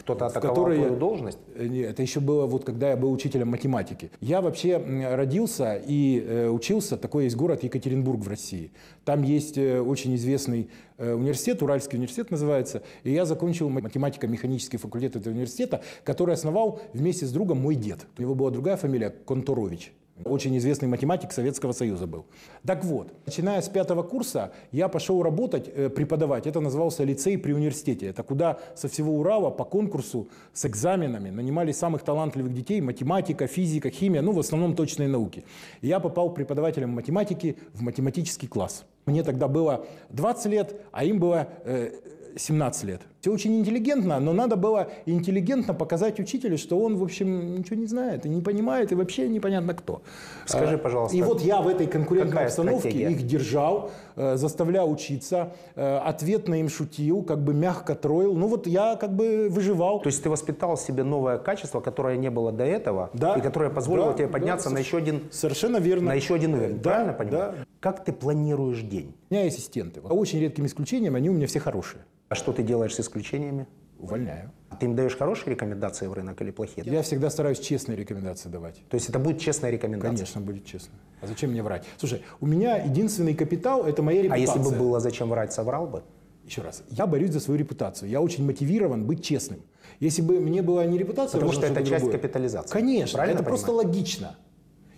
Кто-то 0.02 0.26
атаковал 0.26 0.56
которой 0.56 0.78
твою 0.78 0.96
должность? 0.96 1.38
Э, 1.56 1.68
Нет, 1.68 1.92
это 1.92 2.02
еще 2.02 2.20
было 2.20 2.48
вот 2.48 2.66
когда 2.66 2.90
я 2.90 2.98
был 2.98 3.12
учителем 3.12 3.50
математики. 3.50 4.10
Я 4.20 4.42
вообще 4.42 4.78
родился 4.78 5.76
и 5.76 6.24
э, 6.28 6.50
учился, 6.50 6.98
такой 6.98 7.26
есть 7.26 7.36
город 7.36 7.64
Екатеринбург 7.64 8.20
в 8.20 8.28
России. 8.28 8.72
Там 9.06 9.22
есть 9.22 9.60
э, 9.60 9.80
очень 9.80 10.16
известный 10.16 10.72
э, 10.98 11.14
университет, 11.14 11.62
Уральский 11.62 11.98
университет 11.98 12.32
называется, 12.32 12.82
и 13.04 13.12
я 13.12 13.26
закончил 13.26 13.70
математико-механический 13.70 14.78
факультет 14.78 15.16
этого 15.16 15.34
университета, 15.34 15.82
который 16.04 16.34
основал 16.34 16.82
вместе 16.94 17.28
с 17.28 17.32
другом 17.32 17.60
мой 17.60 17.76
дед. 17.76 18.00
У 18.18 18.22
него 18.24 18.34
была 18.34 18.50
другая 18.50 18.78
фамилия 18.78 19.12
Конторович. 19.12 19.94
Очень 20.26 20.58
известный 20.58 20.88
математик 20.88 21.32
Советского 21.32 21.74
Союза 21.74 22.08
был. 22.08 22.26
Так 22.66 22.84
вот, 22.84 23.14
начиная 23.26 23.62
с 23.62 23.70
пятого 23.70 24.04
курса 24.04 24.52
я 24.72 24.88
пошел 24.88 25.22
работать, 25.24 25.68
э, 25.68 25.90
преподавать. 25.90 26.48
Это 26.48 26.60
назывался 26.60 27.04
лицей 27.04 27.38
при 27.38 27.54
университете. 27.54 28.08
Это 28.08 28.24
куда 28.24 28.60
со 28.76 28.88
всего 28.88 29.18
Урала 29.18 29.50
по 29.50 29.66
конкурсу 29.66 30.28
с 30.54 30.66
экзаменами 30.66 31.30
нанимали 31.30 31.72
самых 31.72 32.04
талантливых 32.04 32.54
детей. 32.54 32.82
Математика, 32.82 33.48
физика, 33.48 33.90
химия, 33.90 34.22
ну 34.22 34.32
в 34.32 34.40
основном 34.40 34.76
точные 34.76 35.08
науки. 35.08 35.44
Я 35.82 36.00
попал 36.00 36.34
преподавателем 36.34 36.90
математики 36.90 37.58
в 37.74 37.82
математический 37.82 38.48
класс. 38.48 38.86
Мне 39.06 39.24
тогда 39.24 39.48
было 39.48 39.86
20 40.10 40.46
лет, 40.52 40.82
а 40.92 41.04
им 41.04 41.20
было 41.20 41.48
э, 41.64 41.92
17 42.36 42.84
лет. 42.86 43.02
Все 43.22 43.32
очень 43.32 43.58
интеллигентно, 43.60 44.20
но 44.20 44.34
надо 44.34 44.56
было 44.56 44.90
интеллигентно 45.06 45.74
показать 45.74 46.20
учителю, 46.20 46.58
что 46.58 46.80
он, 46.80 46.98
в 46.98 47.04
общем, 47.04 47.56
ничего 47.56 47.76
не 47.76 47.86
знает 47.86 48.26
и 48.26 48.30
не 48.30 48.42
понимает, 48.42 48.92
и 48.92 48.96
вообще 48.96 49.28
непонятно 49.28 49.74
кто. 49.74 50.02
Скажи, 50.46 50.76
А, 50.76 50.78
пожалуйста, 50.78 51.16
И 51.18 51.22
вот 51.22 51.42
я 51.42 51.62
в 51.62 51.68
этой 51.68 51.88
конкурентной 51.88 52.46
обстановке 52.46 52.80
стратегия? 52.80 53.10
их 53.12 53.28
держал, 53.28 53.92
заставлял 54.36 54.90
учиться, 54.92 55.54
э, 55.76 55.98
ответно 55.98 56.60
им 56.60 56.70
шутил, 56.70 57.24
как 57.24 57.44
бы 57.44 57.54
мягко 57.54 57.96
троил. 57.96 58.34
Ну 58.36 58.48
вот 58.48 58.68
я 58.68 58.96
как 58.96 59.16
бы 59.16 59.48
выживал. 59.50 60.02
То 60.02 60.08
есть 60.08 60.24
ты 60.24 60.30
воспитал 60.30 60.76
в 60.76 60.80
себе 60.82 61.04
новое 61.04 61.38
качество, 61.38 61.80
которое 61.82 62.18
не 62.18 62.30
было 62.30 62.52
до 62.52 62.64
этого, 62.64 63.10
Да. 63.14 63.36
и 63.36 63.42
которое 63.42 63.70
позволило 63.70 64.08
Да, 64.12 64.14
тебе 64.14 64.28
да, 64.28 64.34
подняться 64.34 64.70
на 64.70 64.78
соверш- 64.78 64.82
еще 64.82 64.98
один, 64.98 65.22
Совершенно 65.32 65.78
верно. 65.78 66.08
на 66.10 66.14
еще 66.14 66.36
один 66.36 66.54
уровень. 66.56 66.78
Да, 66.82 66.90
Правильно 66.92 67.14
понимаю? 67.14 67.54
да. 67.58 67.66
Как 67.80 68.04
ты 68.06 68.14
планируешь 68.14 68.82
день? 68.82 69.16
У 69.30 69.34
меня 69.34 69.46
ассистенты. 69.46 70.02
По 70.02 70.14
очень 70.14 70.40
редким 70.40 70.66
исключениям 70.66 71.16
они 71.16 71.30
у 71.30 71.34
меня 71.34 71.48
все 71.48 71.60
хорошие. 71.60 72.04
А 72.30 72.36
что 72.36 72.54
ты 72.54 72.64
делаешь 72.64 72.96
с 72.96 73.00
исключениями? 73.00 73.68
Увольняю. 74.02 74.52
Ты 74.80 74.88
им 74.88 74.96
даешь 74.96 75.16
хорошие 75.16 75.52
рекомендации 75.52 76.08
в 76.08 76.14
рынок 76.14 76.42
или 76.42 76.50
плохие? 76.52 76.84
Я 76.86 77.02
всегда 77.04 77.30
стараюсь 77.30 77.60
честные 77.60 77.96
рекомендации 77.98 78.50
давать. 78.50 78.82
То 78.90 78.96
есть 78.96 79.10
это 79.10 79.20
будет 79.20 79.40
честная 79.40 79.70
рекомендация? 79.70 80.16
Конечно, 80.18 80.42
будет 80.42 80.66
честно. 80.66 80.94
А 81.22 81.28
зачем 81.28 81.52
мне 81.52 81.62
врать? 81.62 81.86
Слушай, 81.98 82.24
у 82.40 82.48
меня 82.48 82.78
единственный 82.78 83.36
капитал– 83.36 83.84
это 83.86 84.02
моя 84.02 84.22
А 84.22 84.24
репутация. 84.24 84.56
если 84.56 84.60
бы 84.72 84.76
было 84.78 85.00
зачем 85.00 85.30
врать, 85.30 85.54
соврал 85.54 85.86
бы? 85.88 86.04
Еще 86.46 86.62
раз, 86.64 86.84
я 86.90 87.06
борюсь 87.06 87.32
за 87.32 87.40
свою 87.40 87.60
репутацию. 87.60 88.10
Я 88.10 88.22
очень 88.22 88.44
мотивирован 88.46 89.06
быть 89.06 89.24
честным. 89.24 89.62
Если 90.00 90.24
бы 90.24 90.40
мне 90.40 90.64
была 90.64 90.86
не 90.86 90.98
репутация, 90.98 91.34
Потому 91.34 91.52
что 91.52 91.68
это 91.68 91.82
часть 91.84 92.02
другое. 92.02 92.12
капитализации. 92.14 92.74
Конечно, 92.74 93.18
Правильно 93.18 93.36
это 93.40 93.44
я 93.44 93.48
просто 93.50 93.68
понимаю? 93.68 93.88
логично. 93.88 94.36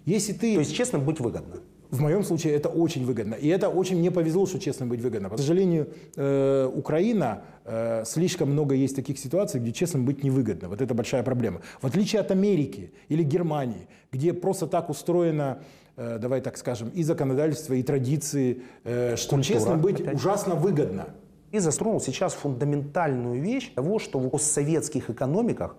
Если 0.06 0.32
ты... 0.34 0.54
То 0.54 0.60
есть 0.62 0.74
честным 0.74 1.04
быть 1.04 1.20
выгодно. 1.20 1.58
В 1.94 2.02
моем 2.02 2.24
случае 2.24 2.56
это 2.56 2.70
очень 2.70 3.06
выгодно. 3.06 3.36
И 3.36 3.48
это 3.48 3.70
очень 3.70 4.00
мне 4.00 4.10
повезло, 4.10 4.48
что 4.48 4.60
честно 4.60 4.88
быть 4.88 5.00
выгодно. 5.00 5.30
К 5.30 5.38
сожалению, 5.38 5.88
э, 6.16 6.72
Украина, 6.74 7.44
э, 7.66 8.04
слишком 8.08 8.50
много 8.52 8.74
есть 8.74 8.96
таких 8.96 9.20
ситуаций, 9.20 9.62
где 9.62 9.72
честным 9.72 10.04
быть 10.04 10.24
невыгодно. 10.24 10.70
Вот 10.70 10.82
это 10.82 10.96
большая 10.96 11.22
проблема. 11.22 11.62
В 11.82 11.86
отличие 11.86 12.22
от 12.22 12.32
Америки 12.32 12.92
или 13.10 13.22
Германии, 13.22 13.88
где 14.12 14.34
просто 14.34 14.66
так 14.66 14.90
устроено, 14.90 15.60
э, 15.96 16.18
давай 16.20 16.42
так 16.42 16.58
скажем, 16.58 16.90
и 16.96 17.04
законодательство, 17.04 17.76
и 17.76 17.84
традиции, 17.84 18.64
э, 18.84 19.16
что 19.16 19.36
Культура, 19.36 19.60
честным 19.60 19.82
быть 19.82 20.02
опять. 20.02 20.16
ужасно 20.16 20.56
выгодно. 20.56 21.06
И 21.52 21.60
затронул 21.60 22.02
сейчас 22.02 22.34
фундаментальную 22.34 23.40
вещь 23.40 23.72
того, 23.76 24.00
что 24.00 24.18
в 24.18 24.30
постсоветских 24.30 25.12
экономиках 25.12 25.76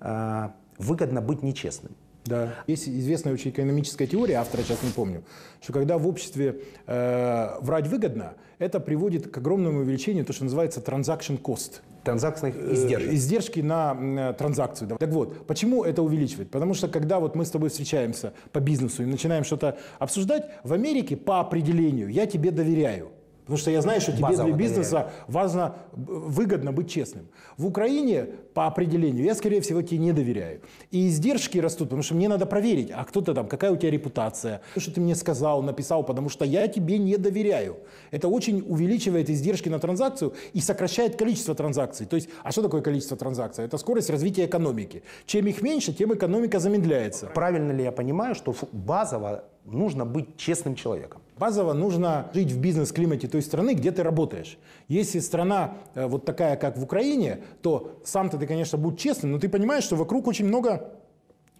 э, 0.00 0.48
выгодно 0.78 1.20
быть 1.20 1.42
нечестным. 1.42 1.92
Да. 2.24 2.54
Есть 2.66 2.88
известная 2.88 3.32
очень 3.32 3.50
экономическая 3.50 4.06
теория, 4.06 4.34
автора 4.34 4.62
сейчас 4.62 4.82
не 4.82 4.90
помню, 4.90 5.24
что 5.60 5.72
когда 5.72 5.98
в 5.98 6.06
обществе 6.06 6.60
э, 6.86 7.58
врать 7.60 7.88
выгодно, 7.88 8.34
это 8.58 8.78
приводит 8.78 9.28
к 9.28 9.36
огромному 9.38 9.80
увеличению 9.80 10.24
то, 10.24 10.32
что 10.32 10.44
называется 10.44 10.80
transaction 10.80 11.40
cost. 11.40 11.80
Транзакционных 12.04 12.56
Э, 12.56 12.74
издержек. 12.74 13.12
Издержки 13.12 13.60
на 13.60 13.96
э, 14.00 14.34
транзакцию. 14.34 14.88
да. 14.88 14.96
Так 14.96 15.10
вот, 15.10 15.46
почему 15.46 15.82
это 15.84 16.02
увеличивает? 16.02 16.50
Потому 16.50 16.74
что 16.74 16.86
когда 16.88 17.18
вот 17.18 17.34
мы 17.34 17.44
с 17.44 17.50
тобой 17.50 17.70
встречаемся 17.70 18.32
по 18.52 18.60
бизнесу 18.60 19.02
и 19.02 19.06
начинаем 19.06 19.42
что-то 19.42 19.78
обсуждать, 19.98 20.48
в 20.62 20.72
Америке 20.72 21.16
по 21.16 21.40
определению 21.40 22.08
я 22.08 22.26
тебе 22.26 22.52
доверяю. 22.52 23.10
Потому 23.42 23.58
что 23.58 23.70
я 23.72 23.82
знаю, 23.82 24.00
что 24.00 24.12
тебе 24.12 24.22
Базово 24.22 24.48
для 24.48 24.56
бизнеса 24.56 25.10
важно, 25.26 25.74
б- 25.92 26.12
выгодно 26.12 26.70
быть 26.72 26.88
честным. 26.88 27.26
В 27.56 27.66
Украине 27.66 28.26
по 28.54 28.66
определению 28.68 29.24
я, 29.24 29.34
скорее 29.34 29.60
всего, 29.60 29.82
тебе 29.82 29.98
не 29.98 30.12
доверяю. 30.12 30.60
И 30.92 31.08
издержки 31.08 31.58
растут, 31.58 31.88
потому 31.88 32.02
что 32.02 32.14
мне 32.14 32.28
надо 32.28 32.46
проверить, 32.46 32.90
а 32.94 33.04
кто-то 33.04 33.34
там, 33.34 33.48
какая 33.48 33.72
у 33.72 33.76
тебя 33.76 33.90
репутация, 33.90 34.60
что 34.76 34.92
ты 34.92 35.00
мне 35.00 35.16
сказал, 35.16 35.62
написал, 35.62 36.04
потому 36.04 36.28
что 36.28 36.44
я 36.44 36.68
тебе 36.68 36.98
не 36.98 37.16
доверяю. 37.16 37.78
Это 38.12 38.28
очень 38.28 38.64
увеличивает 38.68 39.28
издержки 39.28 39.68
на 39.68 39.78
транзакцию 39.80 40.34
и 40.52 40.60
сокращает 40.60 41.16
количество 41.16 41.54
транзакций. 41.54 42.06
То 42.06 42.14
есть, 42.16 42.28
а 42.44 42.52
что 42.52 42.62
такое 42.62 42.80
количество 42.80 43.16
транзакций? 43.16 43.64
Это 43.64 43.76
скорость 43.78 44.10
развития 44.10 44.44
экономики. 44.46 45.02
Чем 45.26 45.46
их 45.46 45.62
меньше, 45.62 45.92
тем 45.92 46.14
экономика 46.14 46.60
замедляется. 46.60 47.26
Правильно 47.34 47.72
ли 47.72 47.82
я 47.82 47.90
понимаю, 47.90 48.34
что 48.34 48.54
базово 48.70 49.44
нужно 49.64 50.04
быть 50.06 50.36
честным 50.36 50.74
человеком? 50.76 51.21
Базово 51.38 51.72
нужно 51.72 52.30
жить 52.34 52.52
в 52.52 52.60
бизнес-климате 52.60 53.26
той 53.26 53.42
страны, 53.42 53.74
где 53.74 53.90
ты 53.90 54.02
работаешь. 54.02 54.58
Если 54.88 55.18
страна 55.18 55.78
э, 55.94 56.06
вот 56.06 56.26
такая, 56.26 56.56
как 56.56 56.76
в 56.76 56.82
Украине, 56.82 57.42
то 57.62 57.98
сам-то 58.04 58.36
ты, 58.36 58.46
конечно, 58.46 58.76
будь 58.76 58.98
честным, 58.98 59.32
но 59.32 59.38
ты 59.38 59.48
понимаешь, 59.48 59.84
что 59.84 59.96
вокруг 59.96 60.26
очень 60.26 60.46
много 60.46 60.92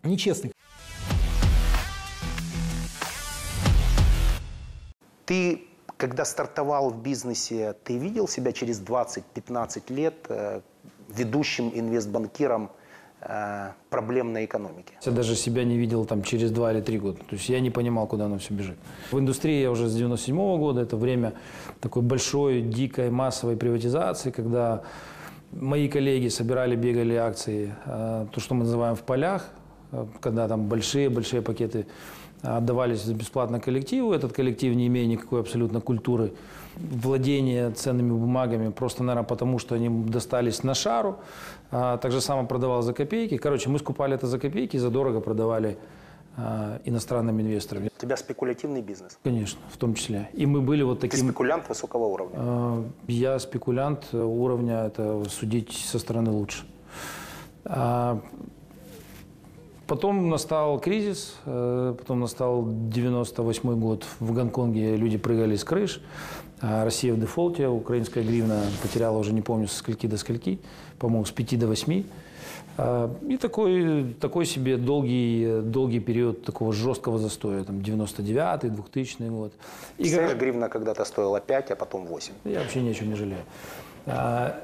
нечестных. 0.02 0.52
Ты, 5.25 5.62
когда 5.97 6.26
стартовал 6.26 6.91
в 6.91 7.02
бизнесе, 7.02 7.75
ты 7.85 7.97
видел 7.97 8.29
себя 8.29 8.52
через 8.52 8.79
20-15 8.83 9.93
лет 9.95 10.14
э, 10.29 10.61
ведущим 11.09 11.73
инвестбанкиром 11.75 12.71
проблемной 13.91 14.45
экономики? 14.45 14.95
Я 15.05 15.12
даже 15.12 15.37
себя 15.37 15.64
не 15.64 15.79
видел 15.79 16.05
там 16.05 16.23
через 16.23 16.50
два 16.50 16.73
или 16.73 16.81
три 16.81 16.99
года. 16.99 17.19
То 17.19 17.37
есть 17.37 17.49
я 17.49 17.61
не 17.61 17.71
понимал, 17.71 18.07
куда 18.07 18.25
оно 18.25 18.38
все 18.38 18.55
бежит. 18.55 18.76
В 19.11 19.19
индустрии 19.19 19.61
я 19.61 19.71
уже 19.71 19.88
с 19.88 19.95
97 19.95 20.37
года. 20.59 20.81
Это 20.81 20.97
время 20.97 21.35
такой 21.81 22.02
большой, 22.02 22.62
дикой, 22.62 23.11
массовой 23.11 23.57
приватизации, 23.57 24.31
когда 24.31 24.83
мои 25.52 25.88
коллеги 25.88 26.29
собирали, 26.29 26.76
бегали 26.76 27.14
акции, 27.14 27.75
э, 27.85 28.26
то, 28.33 28.41
что 28.41 28.55
мы 28.55 28.64
называем 28.64 28.97
в 28.97 29.02
полях, 29.02 29.49
э, 29.93 30.07
когда 30.21 30.49
там 30.49 30.67
большие-большие 30.67 31.43
пакеты 31.43 31.87
отдавались 32.43 33.05
бесплатно 33.05 33.61
коллективу. 33.61 34.12
Этот 34.12 34.33
коллектив, 34.33 34.75
не 34.75 34.88
имея 34.88 35.07
никакой 35.07 35.41
абсолютно 35.41 35.81
культуры 35.81 36.33
владения 36.76 37.71
ценными 37.71 38.11
бумагами, 38.11 38.71
просто, 38.71 39.05
наверное, 39.05 39.26
потому 39.26 39.59
что 39.59 39.75
они 39.75 39.88
достались 39.88 40.64
на 40.64 40.75
шару. 40.75 41.21
А, 41.73 41.97
так 41.97 42.12
же 42.12 42.21
продавал 42.47 42.83
за 42.83 42.93
копейки. 42.93 43.38
Короче, 43.38 43.71
мы 43.71 43.79
скупали 43.79 44.14
это 44.14 44.26
за 44.26 44.38
копейки 44.38 44.76
и 44.76 44.79
задорого 44.79 45.21
продавали 45.21 45.79
а, 46.37 46.81
иностранным 46.85 47.41
инвесторам. 47.41 47.85
У 47.87 48.00
тебя 48.00 48.17
спекулятивный 48.17 48.83
бизнес. 48.83 49.19
Конечно, 49.25 49.59
в 49.71 49.79
том 49.79 49.95
числе. 49.95 50.29
И 50.35 50.45
мы 50.45 50.61
были 50.61 50.83
вот 50.83 51.00
Ты 51.00 51.09
таким... 51.09 51.29
спекулянт 51.29 51.69
высокого 51.69 52.05
уровня. 52.05 52.37
Э, 52.38 52.85
Я 53.09 53.38
спекулянт 53.38 54.12
уровня, 54.12 54.85
это 54.85 55.25
судить 55.31 55.73
со 55.73 55.99
стороны 55.99 56.31
лучше. 56.31 56.67
А, 57.64 58.21
Потом 59.93 60.31
настал 60.31 60.81
кризис, 60.81 61.37
э, 61.45 61.95
потом 61.99 62.21
настал 62.21 62.64
98 62.67 63.79
год. 63.79 64.07
В 64.21 64.33
Гонконге 64.33 64.97
люди 64.97 65.19
прыгали 65.19 65.55
с 65.55 65.64
крыш. 65.64 66.00
А 66.62 66.85
Россия 66.85 67.12
в 67.12 67.19
дефолте, 67.19 67.66
украинская 67.66 68.23
гривна 68.23 68.62
потеряла 68.83 69.19
уже 69.19 69.33
не 69.33 69.42
помню 69.42 69.66
со 69.66 69.76
скольки 69.76 70.07
до 70.07 70.16
скольки, 70.16 70.59
по-моему, 70.99 71.25
с 71.25 71.33
5 71.33 71.59
до 71.59 71.66
8. 71.66 72.04
А, 72.78 73.11
И 73.28 73.37
такой, 73.37 74.14
такой 74.21 74.47
себе 74.47 74.76
долгий, 74.76 75.61
долгий 75.62 76.00
период 76.00 76.45
такого 76.45 76.73
жесткого 76.73 77.19
застоя, 77.19 77.64
там 77.64 77.78
99-й, 77.78 78.71
2000 78.71 79.28
год. 79.28 79.52
И 79.99 80.02
Представляешь, 80.02 80.38
гривна 80.38 80.69
когда-то 80.69 81.04
стоила 81.04 81.40
5, 81.40 81.71
а 81.73 81.76
потом 81.76 82.07
8. 82.07 82.33
я 82.45 82.61
вообще 82.61 82.81
ничего 82.81 83.11
не 83.11 83.16
жалею. 83.16 83.42
А, 84.07 84.61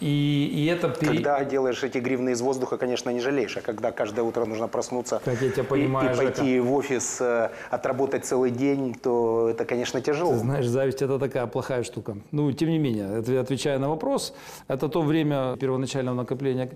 И, 0.00 0.50
и 0.54 0.66
это 0.66 0.88
пере- 0.88 1.12
Когда 1.14 1.44
делаешь 1.44 1.82
эти 1.82 1.98
гривны 1.98 2.30
из 2.30 2.40
воздуха, 2.40 2.76
конечно, 2.78 3.10
не 3.10 3.20
жалеешь. 3.20 3.56
А 3.56 3.60
когда 3.60 3.90
каждое 3.90 4.22
утро 4.22 4.44
нужно 4.44 4.68
проснуться 4.68 5.20
Как 5.24 5.42
я 5.42 5.50
тебя 5.50 5.62
и- 5.62 5.66
понимаю, 5.66 6.10
и, 6.10 6.14
Жека. 6.14 6.32
пойти 6.32 6.60
в 6.60 6.72
офис, 6.72 7.20
э, 7.20 7.50
отработать 7.70 8.24
целый 8.24 8.50
день, 8.52 8.94
то 8.94 9.48
это, 9.50 9.64
конечно, 9.64 10.00
тяжело. 10.00 10.32
Ты 10.32 10.38
знаешь, 10.38 10.66
зависть 10.66 11.02
это 11.02 11.18
такая 11.18 11.46
плохая 11.46 11.82
штука. 11.82 12.16
Ну, 12.30 12.52
тем 12.52 12.68
не 12.70 12.78
менее, 12.78 13.18
отв- 13.20 13.38
отвечая 13.40 13.78
на 13.78 13.88
вопрос, 13.88 14.34
это 14.68 14.88
то 14.88 15.02
время 15.02 15.56
первоначального 15.56 16.14
накопления 16.14 16.70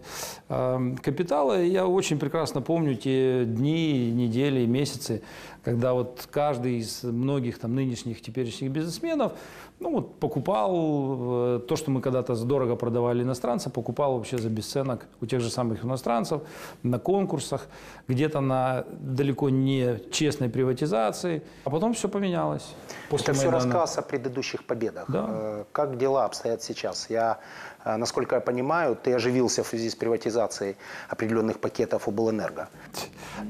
э, 0.49 0.95
капитала. 1.02 1.62
И 1.62 1.69
Я 1.73 1.87
очень 1.87 2.19
прекрасно 2.19 2.61
помню 2.61 2.95
те 2.97 3.45
дни, 3.47 4.11
недели, 4.11 4.66
месяцы, 4.66 5.23
когда 5.64 5.92
вот 5.92 6.28
каждый 6.31 6.78
из 6.78 7.02
многих 7.04 7.59
там 7.59 7.75
нынешних, 7.75 8.21
теперешних 8.21 8.71
бизнесменов, 8.71 9.33
ну 9.81 9.92
вот 9.92 10.19
покупал 10.19 11.57
э, 11.57 11.61
то, 11.69 11.76
что 11.76 11.90
мы 11.90 12.00
когда-то 12.00 12.35
дорого 12.45 12.76
продавали 12.76 13.23
иностранцам, 13.23 13.73
покупал 13.73 14.16
вообще 14.16 14.38
за 14.38 14.49
бесценок 14.49 15.07
у 15.21 15.26
тех 15.26 15.40
же 15.40 15.50
самых 15.50 15.85
иностранцев 15.85 16.42
на 16.83 16.99
конкурсах, 16.99 17.66
где-то 18.09 18.40
на 18.40 18.85
далеко 19.00 19.50
не 19.50 19.99
честной 20.11 20.49
приватизации, 20.49 21.42
а 21.64 21.71
потом 21.71 21.95
все 21.95 22.09
поменялось. 22.09 22.75
Это 23.11 23.33
все 23.35 23.50
Майдана. 23.50 23.57
рассказ 23.57 23.99
о 23.99 24.02
предыдущих 24.02 24.64
победах. 24.64 25.04
Да. 25.09 25.26
Э, 25.28 25.64
Как 25.73 25.99
дела 25.99 26.25
обстоят 26.25 26.62
сейчас? 26.62 27.11
Я, 27.11 27.38
э, 27.85 27.97
насколько 27.97 28.37
я 28.37 28.40
понимаю, 28.40 28.97
ты 28.97 29.12
оживился 29.14 29.62
в 29.62 29.66
связи 29.66 29.90
с 29.90 29.95
приватизацией 29.95 30.76
определенных 31.09 31.59
пакетов 31.61 32.09
облэнерго. 32.09 32.69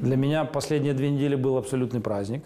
Для 0.01 0.17
меня 0.17 0.45
последние 0.45 0.95
две 0.95 1.11
недели 1.11 1.37
был 1.37 1.57
абсолютный 1.57 2.01
праздник, 2.03 2.45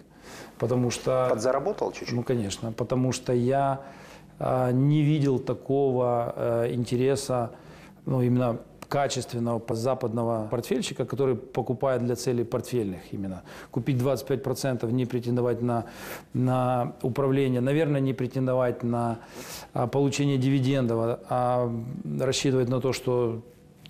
потому 0.57 0.91
что... 0.91 1.27
Подзаработал 1.29 1.91
чуть-чуть? 1.91 2.15
Ну, 2.15 2.23
конечно, 2.23 2.71
потому 2.71 3.11
что 3.11 3.33
я 3.33 3.81
а, 4.39 4.71
не 4.71 5.01
видел 5.01 5.39
такого 5.39 6.33
э, 6.35 6.73
интереса, 6.73 7.51
ну, 8.05 8.21
именно 8.21 8.59
качественного 8.87 9.61
западного 9.75 10.47
портфельщика, 10.49 11.05
который 11.05 11.35
покупает 11.35 12.05
для 12.05 12.15
целей 12.15 12.43
портфельных 12.43 13.01
именно. 13.11 13.43
Купить 13.71 13.97
25%, 13.97 14.89
не 14.91 15.05
претендовать 15.05 15.61
на, 15.61 15.85
на 16.33 16.93
управление, 17.01 17.61
наверное, 17.61 17.99
не 17.99 18.13
претендовать 18.13 18.83
на 18.83 19.19
а, 19.73 19.87
получение 19.87 20.37
дивидендов, 20.37 20.97
а, 20.99 21.19
а 21.29 22.23
рассчитывать 22.23 22.69
на 22.69 22.79
то, 22.79 22.93
что 22.93 23.41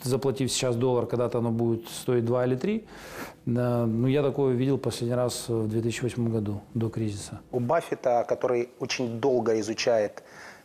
заплатив 0.03 0.51
сейчас 0.51 0.75
доллар, 0.75 1.05
когда-то 1.05 1.39
оно 1.39 1.51
будет 1.51 1.87
стоить 1.89 2.25
2 2.25 2.45
или 2.45 2.55
3. 2.55 2.85
Да, 3.45 3.85
ну, 3.85 4.07
я 4.07 4.23
такое 4.23 4.53
видел 4.53 4.77
последний 4.77 5.15
раз 5.15 5.49
в 5.49 5.67
2008 5.67 6.29
году, 6.29 6.61
до 6.73 6.89
кризиса. 6.89 7.39
У 7.51 7.59
Баффета, 7.59 8.25
который 8.27 8.69
очень 8.79 9.19
долго 9.19 9.59
изучает 9.59 10.23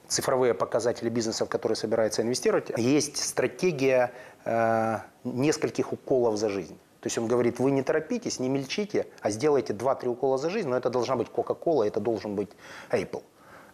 цифровые 0.09 0.55
показатели 0.55 1.09
бизнеса, 1.09 1.45
в 1.45 1.49
которые 1.49 1.77
собирается 1.77 2.23
инвестировать, 2.23 2.71
есть 2.77 3.17
стратегия 3.17 4.13
э, 4.45 4.99
нескольких 5.25 5.93
уколов 5.93 6.37
за 6.37 6.49
жизнь. 6.49 6.77
То 7.01 7.07
есть 7.07 7.19
он 7.19 7.27
говорит, 7.27 7.59
вы 7.59 7.73
не 7.73 7.83
торопитесь, 7.83 8.39
не 8.39 8.49
мельчите, 8.49 9.07
а 9.23 9.31
сделайте 9.31 9.73
2-3 9.73 10.09
укола 10.09 10.39
за 10.39 10.51
жизнь, 10.51 10.69
но 10.69 10.77
это 10.77 10.89
должна 10.89 11.17
быть 11.17 11.29
Coca-Cola, 11.29 11.85
это 11.87 11.99
должен 11.99 12.37
быть 12.37 12.51
Apple. 12.91 13.23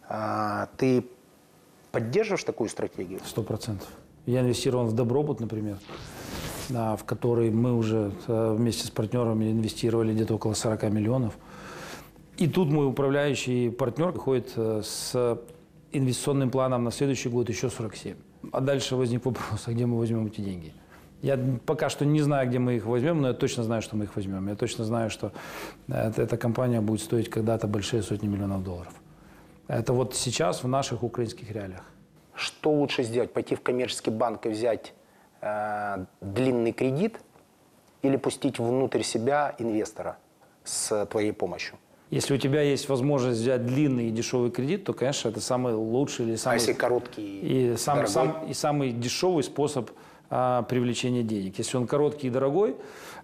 А, 0.07 0.67
ты 0.77 1.05
поддерживаешь 1.91 2.43
такую 2.43 2.69
стратегию? 2.69 3.19
Сто 3.25 3.43
процентов. 3.43 3.87
Я 4.25 4.41
инвестировал 4.41 4.85
в 4.85 4.93
Добробут, 4.93 5.39
например, 5.39 5.77
в 6.69 6.99
который 7.05 7.49
мы 7.49 7.75
уже 7.75 8.11
э, 8.27 8.55
вместе 8.55 8.85
с 8.85 8.91
партнерами 8.91 9.51
инвестировали 9.51 10.13
где-то 10.13 10.35
около 10.35 10.53
40 10.53 10.83
миллионов. 10.91 11.37
И 12.37 12.47
тут 12.47 12.69
мой 12.69 12.87
управляющий 12.87 13.69
партнер 13.69 14.13
ходит 14.13 14.53
э, 14.55 14.81
с 14.83 15.39
инвестиционным 15.91 16.51
планом 16.51 16.83
на 16.83 16.91
следующий 16.91 17.29
год 17.29 17.49
еще 17.49 17.69
47. 17.69 18.15
А 18.51 18.61
дальше 18.61 18.95
возник 18.95 19.25
вопрос, 19.25 19.63
а 19.65 19.71
где 19.71 19.85
мы 19.85 19.97
возьмем 19.97 20.27
эти 20.27 20.41
деньги? 20.41 20.73
Я 21.21 21.37
пока 21.65 21.89
что 21.89 22.05
не 22.05 22.21
знаю, 22.21 22.47
где 22.47 22.59
мы 22.59 22.75
их 22.75 22.85
возьмем, 22.85 23.21
но 23.21 23.27
я 23.29 23.33
точно 23.33 23.63
знаю, 23.63 23.81
что 23.81 23.97
мы 23.97 24.05
их 24.05 24.15
возьмем. 24.15 24.47
Я 24.47 24.55
точно 24.55 24.85
знаю, 24.85 25.09
что 25.09 25.33
э, 25.87 26.11
эта 26.15 26.37
компания 26.37 26.81
будет 26.81 27.01
стоить 27.01 27.29
когда-то 27.29 27.67
большие 27.67 28.03
сотни 28.03 28.27
миллионов 28.27 28.63
долларов. 28.63 28.93
Это 29.67 29.91
вот 29.93 30.15
сейчас 30.15 30.63
в 30.63 30.67
наших 30.67 31.03
украинских 31.03 31.51
реалиях. 31.51 31.83
Что 32.39 32.71
лучше 32.71 33.03
сделать? 33.03 33.33
Пойти 33.33 33.55
в 33.55 33.61
коммерческий 33.61 34.11
банк 34.11 34.45
и 34.45 34.49
взять 34.49 34.93
э, 35.41 36.05
длинный 36.21 36.71
кредит 36.71 37.19
или 38.01 38.15
пустить 38.15 38.59
внутрь 38.59 39.01
себя 39.01 39.55
инвестора 39.59 40.17
с 40.63 41.05
твоей 41.07 41.33
помощью? 41.33 41.77
Если 42.11 42.33
у 42.33 42.37
тебя 42.37 42.61
есть 42.61 42.87
возможность 42.87 43.41
взять 43.41 43.65
длинный 43.65 44.07
и 44.07 44.11
дешевый 44.11 44.51
кредит, 44.51 44.85
то, 44.85 44.93
конечно, 44.93 45.27
это 45.27 45.41
самый 45.41 45.73
лучший 45.73 46.25
или 46.27 46.33
А 46.35 46.37
самый, 46.37 46.55
если 46.55 46.73
короткий 46.73 47.39
и 47.73 47.77
самый, 47.77 48.07
сам- 48.07 48.47
и 48.47 48.53
самый 48.53 48.91
дешевый 48.91 49.43
способ 49.43 49.91
а, 50.29 50.63
привлечения 50.63 51.23
денег. 51.23 51.57
Если 51.57 51.75
он 51.75 51.87
короткий 51.87 52.27
и 52.27 52.29
дорогой, 52.29 52.77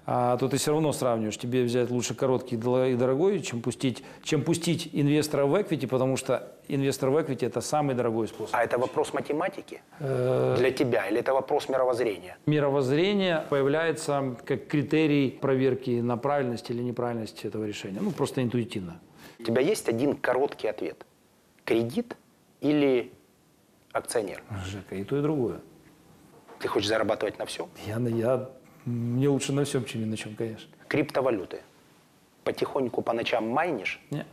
а, 0.06 0.38
то 0.38 0.48
ты 0.48 0.58
все 0.58 0.72
равно 0.72 0.94
сравниваешь. 0.94 1.38
Тебе 1.38 1.64
взять 1.64 1.90
лучше 1.90 2.14
короткий 2.14 2.56
и 2.56 2.96
дорогой, 2.96 3.42
чем 3.42 3.62
пустить, 3.62 4.04
чем 4.24 4.44
пустить 4.44 4.90
инвестора 4.94 5.46
в 5.46 5.56
equity, 5.56 5.88
потому 5.88 6.18
что 6.18 6.52
инвестор 6.68 7.10
в 7.10 7.18
equity– 7.18 7.46
это 7.48 7.62
самый 7.62 7.96
дорогой 7.96 8.28
способ. 8.28 8.56
А 8.56 8.64
это 8.64 8.78
вопрос 8.78 9.14
математики 9.14 9.82
Э, 10.00 10.56
для 10.58 10.72
тебя 10.72 11.08
или 11.08 11.20
это 11.20 11.34
вопрос 11.34 11.70
мировоззрения? 11.70 12.38
Мировоззрение 12.46 13.46
появляется 13.50 14.36
как 14.46 14.68
критерий 14.68 15.29
проверки 15.29 16.01
на 16.01 16.18
правильность 16.18 16.70
или 16.70 16.82
неправильность 16.82 17.46
этого 17.46 17.66
решения. 17.66 18.00
Ну, 18.01 18.12
просто 18.12 18.44
интуитивно. 18.44 19.00
У 19.40 19.44
тебя 19.44 19.62
есть 19.62 19.88
один 19.90 20.16
короткий 20.16 20.68
ответ. 20.68 21.06
Кредит 21.64 22.16
или 22.62 23.12
акционер? 23.92 24.44
Жека, 24.66 24.96
и 24.96 25.03
то, 25.03 25.18
и 25.18 25.22
другое. 25.22 25.62
Ты 26.60 26.68
хочешь 26.68 26.90
зарабатывать 26.90 27.40
на 27.40 27.46
всем? 27.46 27.68
Я, 27.86 27.98
я, 27.98 28.50
мне 28.86 29.30
лучше 29.30 29.52
на 29.52 29.64
всем, 29.66 29.86
чем 29.86 30.02
ни 30.02 30.06
на 30.06 30.18
чем, 30.18 30.36
конечно. 30.36 30.70
Криптовалюты. 30.88 31.62
Потихоньку 32.44 33.02
по 33.02 33.14
ночам 33.14 33.50
майнишь? 33.50 34.00
Не. 34.12 34.26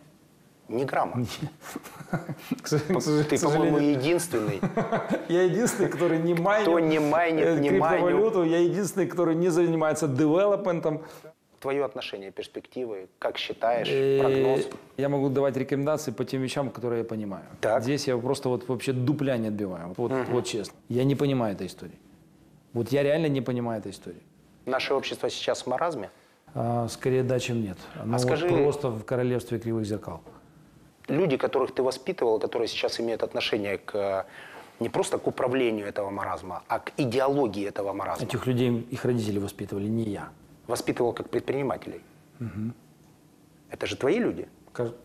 Ни 0.69 0.85
грамма. 0.85 1.27
Ты, 2.69 3.39
по-моему, 3.39 3.79
единственный. 3.79 4.61
я 5.29 5.43
единственный, 5.43 5.89
который 5.89 6.19
не 6.19 6.35
майнит, 6.35 6.69
Кто 6.69 6.79
не 6.79 6.99
майнит, 6.99 7.45
э, 7.45 7.59
не 7.59 7.71
майнил. 7.71 8.07
криптовалюту. 8.07 8.45
Я 8.45 8.59
единственный, 8.59 9.07
который 9.07 9.35
не 9.35 9.49
занимается 9.49 10.09
девелопментом. 10.09 11.03
Твое 11.61 11.85
отношение, 11.85 12.33
перспективы, 12.33 13.09
как 13.19 13.39
считаешь, 13.39 13.89
Э, 13.91 14.19
прогноз? 14.21 14.69
Я 14.97 15.09
могу 15.09 15.29
давать 15.29 15.57
рекомендации 15.57 16.11
по 16.11 16.25
тем 16.25 16.43
вещам, 16.43 16.71
которые 16.71 17.01
я 17.01 17.05
понимаю. 17.05 17.45
Так. 17.61 17.83
Здесь 17.83 18.09
я 18.09 18.17
просто 18.19 18.49
вот 18.49 18.69
вообще 18.69 18.93
дупля 18.93 19.37
не 19.37 19.49
отбиваю. 19.49 19.95
Вот, 19.97 20.13
вот 20.29 20.47
честно. 20.47 20.75
Я 20.89 21.05
не 21.05 21.15
понимаю 21.15 21.55
этой 21.55 21.67
истории. 21.67 21.99
Вот 22.73 22.91
я 22.93 23.03
реально 23.03 23.27
не 23.27 23.41
понимаю 23.41 23.81
этой 23.81 23.93
истории. 23.93 24.23
Наше 24.67 24.95
общество 24.95 25.31
сейчас 25.31 25.63
в 25.63 25.67
маразме? 25.67 26.11
А, 26.55 26.89
скорее 26.89 27.23
да, 27.23 27.39
чем 27.39 27.63
нет. 27.63 27.79
Оно 28.01 28.13
вот 28.13 28.21
скажи- 28.21 28.49
просто 28.49 28.91
в 28.91 29.05
королевстве 29.05 29.59
кривых 29.59 29.85
зеркал. 29.87 30.21
Люди, 31.09 31.37
которых 31.37 31.75
ты 31.75 31.83
воспитывал, 31.83 32.39
которые 32.39 32.69
сейчас 32.69 33.01
имеют 33.01 33.23
отношение 33.23 33.79
к 33.79 34.27
не 34.81 34.89
просто 34.89 35.19
к 35.19 35.27
управлению 35.27 35.87
этого 35.87 36.11
маразма, 36.11 36.63
а 36.69 36.79
к 36.81 36.93
идеологии 36.97 37.67
этого 37.67 37.93
маразма. 37.93 38.27
Этих 38.27 38.47
людей 38.47 38.87
их 38.91 39.05
родители 39.05 39.39
воспитывали, 39.39 39.87
не 39.89 40.05
я. 40.05 40.29
Воспитывал 40.67 41.13
как 41.13 41.29
предпринимателей. 41.31 42.01
Это 43.71 43.87
же 43.87 43.97
твои 43.97 44.19
люди. 44.19 44.49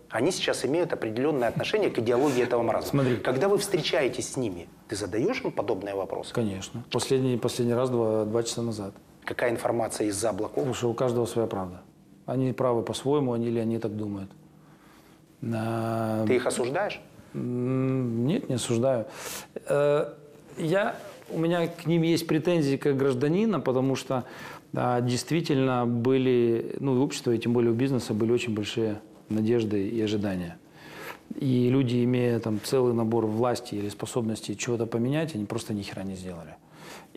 Они 0.09 0.31
сейчас 0.31 0.65
имеют 0.65 0.93
определенное 0.93 1.49
отношение 1.49 1.89
к 1.89 1.99
идеологии 1.99 2.41
этого 2.41 2.63
маразма. 2.63 2.89
Смотри. 2.89 3.17
Когда 3.17 3.49
вы 3.49 3.57
встречаетесь 3.57 4.31
с 4.31 4.37
ними, 4.37 4.69
ты 4.87 4.95
задаешь 4.95 5.41
им 5.41 5.51
подобные 5.51 5.93
вопросы? 5.93 6.33
Конечно. 6.33 6.83
Последний, 6.91 7.37
последний 7.37 7.73
раз 7.73 7.89
два, 7.89 8.23
два 8.25 8.43
часа 8.43 8.61
назад. 8.61 8.93
Какая 9.27 9.51
информация 9.51 10.07
из-за 10.07 10.29
облаков? 10.29 10.55
Потому 10.55 10.73
что 10.73 10.89
у 10.89 10.93
каждого 10.93 11.25
своя 11.25 11.47
правда. 11.49 11.81
Они 12.25 12.53
правы 12.53 12.81
по-своему, 12.81 13.33
они 13.33 13.47
или 13.47 13.59
они 13.59 13.77
так 13.77 13.95
думают. 13.95 14.31
А, 15.53 16.25
Ты 16.25 16.37
их 16.37 16.45
осуждаешь? 16.47 17.01
Нет, 17.33 18.47
не 18.47 18.55
осуждаю. 18.55 19.05
Э, 19.67 20.13
Я, 20.57 20.95
у 21.29 21.39
меня 21.39 21.67
к 21.67 21.85
ним 21.85 22.03
есть 22.03 22.25
претензии 22.25 22.77
как 22.77 22.95
гражданина, 22.95 23.59
потому 23.59 23.97
что 23.97 24.23
а, 24.73 25.01
действительно 25.01 25.85
были, 25.85 26.77
ну 26.79 26.95
и 26.95 26.99
общество, 26.99 27.31
и 27.31 27.37
тем 27.37 27.51
более 27.51 27.71
у 27.71 27.75
бизнеса 27.75 28.13
были 28.13 28.31
очень 28.31 28.55
большие 28.55 29.01
надежды 29.27 29.89
и 29.89 30.01
ожидания. 30.01 30.57
И 31.35 31.69
люди, 31.69 32.01
имея 32.05 32.39
там 32.39 32.61
целый 32.63 32.93
набор 32.93 33.25
власти 33.25 33.75
или 33.75 33.89
способностей 33.89 34.55
чего-то 34.55 34.85
поменять, 34.85 35.35
они 35.35 35.43
просто 35.43 35.73
ни 35.73 35.81
хера 35.81 36.03
не 36.03 36.15
сделали. 36.15 36.55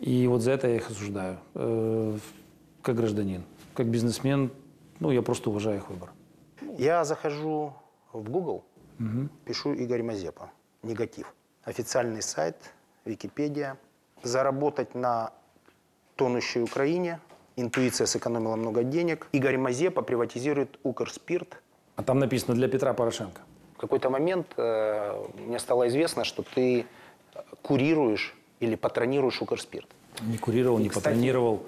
И 0.01 0.27
вот 0.27 0.41
за 0.41 0.51
это 0.51 0.67
я 0.67 0.75
их 0.75 0.89
осуждаю. 0.89 1.37
Э, 1.55 2.17
Как 2.81 2.95
гражданин. 2.95 3.43
Как 3.75 3.87
бизнесмен, 3.87 4.49
ну, 4.99 5.11
я 5.11 5.21
просто 5.21 5.49
уважаю 5.49 5.77
их 5.77 5.89
выбор. 5.89 6.09
Я 6.77 7.05
захожу 7.05 7.73
в 8.11 8.29
Google, 8.29 8.63
пишу 9.45 9.73
Игорь 9.73 10.03
Мазепа. 10.03 10.49
Негатив. 10.83 11.33
Официальный 11.63 12.21
сайт, 12.21 12.55
Википедия. 13.05 13.77
Заработать 14.23 14.95
на 14.95 15.31
тонущей 16.15 16.61
Украине. 16.61 17.19
Интуиция 17.55 18.07
сэкономила 18.07 18.55
много 18.55 18.83
денег. 18.83 19.27
Игорь 19.31 19.57
Мазепа 19.57 20.01
приватизирует 20.01 20.79
Укрспирт. 20.83 21.61
А 21.95 22.03
там 22.03 22.19
написано 22.19 22.55
для 22.55 22.67
Петра 22.67 22.93
Порошенко. 22.93 23.41
В 23.75 23.77
какой-то 23.77 24.09
момент 24.09 24.47
э, 24.57 25.23
мне 25.47 25.59
стало 25.59 25.87
известно, 25.87 26.23
что 26.23 26.43
ты 26.43 26.85
курируешь 27.61 28.35
или 28.61 28.75
патронируешь 28.75 29.41
Укрспирт. 29.41 29.87
Не 30.21 30.37
курировал, 30.37 30.77
не 30.79 30.87
кстати- 30.89 31.03
патронировал 31.03 31.63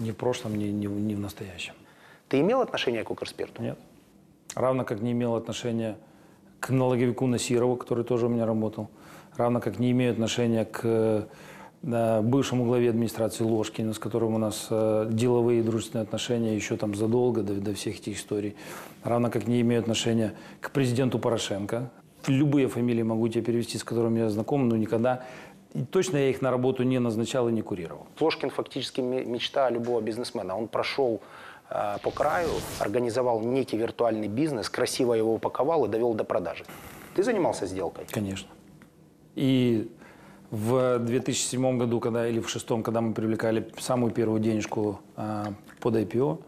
ни 0.00 0.10
в 0.10 0.16
прошлом, 0.16 0.56
ни, 0.58 0.64
ни, 0.64 0.86
в- 0.86 0.98
ни 1.00 1.14
в 1.14 1.20
настоящем. 1.20 1.74
Ты 2.28 2.40
имел 2.40 2.60
отношение 2.60 3.04
к 3.04 3.10
Укрспирту? 3.10 3.62
Нет. 3.62 3.78
Равно 4.56 4.84
как 4.84 5.00
не 5.00 5.12
имел 5.12 5.34
отношения 5.36 5.96
к 6.58 6.70
налоговику 6.70 7.26
Насирову, 7.26 7.76
который 7.76 8.04
тоже 8.04 8.26
у 8.26 8.28
меня 8.28 8.46
работал. 8.46 8.88
Равно 9.36 9.60
как 9.60 9.78
не 9.78 9.90
имею 9.92 10.12
отношения 10.12 10.64
к 10.64 11.28
да, 11.82 12.20
бывшему 12.20 12.64
главе 12.64 12.90
администрации 12.90 13.42
Ложкину, 13.44 13.94
с 13.94 13.98
которым 13.98 14.34
у 14.34 14.38
нас 14.38 14.66
э, 14.70 15.08
деловые 15.10 15.60
и 15.60 15.62
дружественные 15.62 16.02
отношения 16.02 16.54
еще 16.54 16.76
там 16.76 16.94
задолго 16.94 17.42
до, 17.42 17.54
до 17.54 17.72
всех 17.74 17.96
этих 18.00 18.18
историй. 18.18 18.54
Равно 19.02 19.30
как 19.30 19.46
не 19.46 19.60
имею 19.62 19.80
отношения 19.80 20.34
к 20.60 20.70
президенту 20.72 21.18
Порошенко. 21.18 21.90
Любые 22.26 22.68
фамилии 22.68 23.02
могу 23.02 23.26
тебе 23.28 23.42
перевести, 23.42 23.78
с 23.78 23.84
которыми 23.84 24.18
я 24.18 24.28
знаком, 24.28 24.68
но 24.68 24.76
никогда 24.76 25.24
и 25.74 25.82
точно 25.84 26.16
я 26.16 26.30
их 26.30 26.42
на 26.42 26.50
работу 26.50 26.82
не 26.82 26.98
назначал 26.98 27.48
и 27.48 27.52
не 27.52 27.62
курировал. 27.62 28.06
Ложкин 28.20 28.50
фактически 28.50 29.00
ме- 29.00 29.24
мечта 29.24 29.70
любого 29.70 30.00
бизнесмена. 30.00 30.56
Он 30.56 30.68
прошел 30.68 31.20
э, 31.70 31.98
по 32.02 32.10
краю, 32.10 32.50
организовал 32.80 33.40
некий 33.40 33.76
виртуальный 33.76 34.28
бизнес, 34.28 34.68
красиво 34.68 35.14
его 35.14 35.34
упаковал 35.34 35.84
и 35.84 35.88
довел 35.88 36.14
до 36.14 36.24
продажи. 36.24 36.64
Ты 37.14 37.22
занимался 37.22 37.66
сделкой? 37.66 38.04
Конечно. 38.10 38.48
И 39.36 39.90
в 40.50 40.98
2007 40.98 41.78
году, 41.78 42.00
когда, 42.00 42.26
или 42.26 42.40
в 42.40 42.46
2006, 42.46 42.82
когда 42.82 43.00
мы 43.00 43.14
привлекали 43.14 43.70
самую 43.78 44.12
первую 44.12 44.40
денежку 44.40 45.00
а, 45.16 45.52
под 45.80 45.96
IPO, 45.96 46.42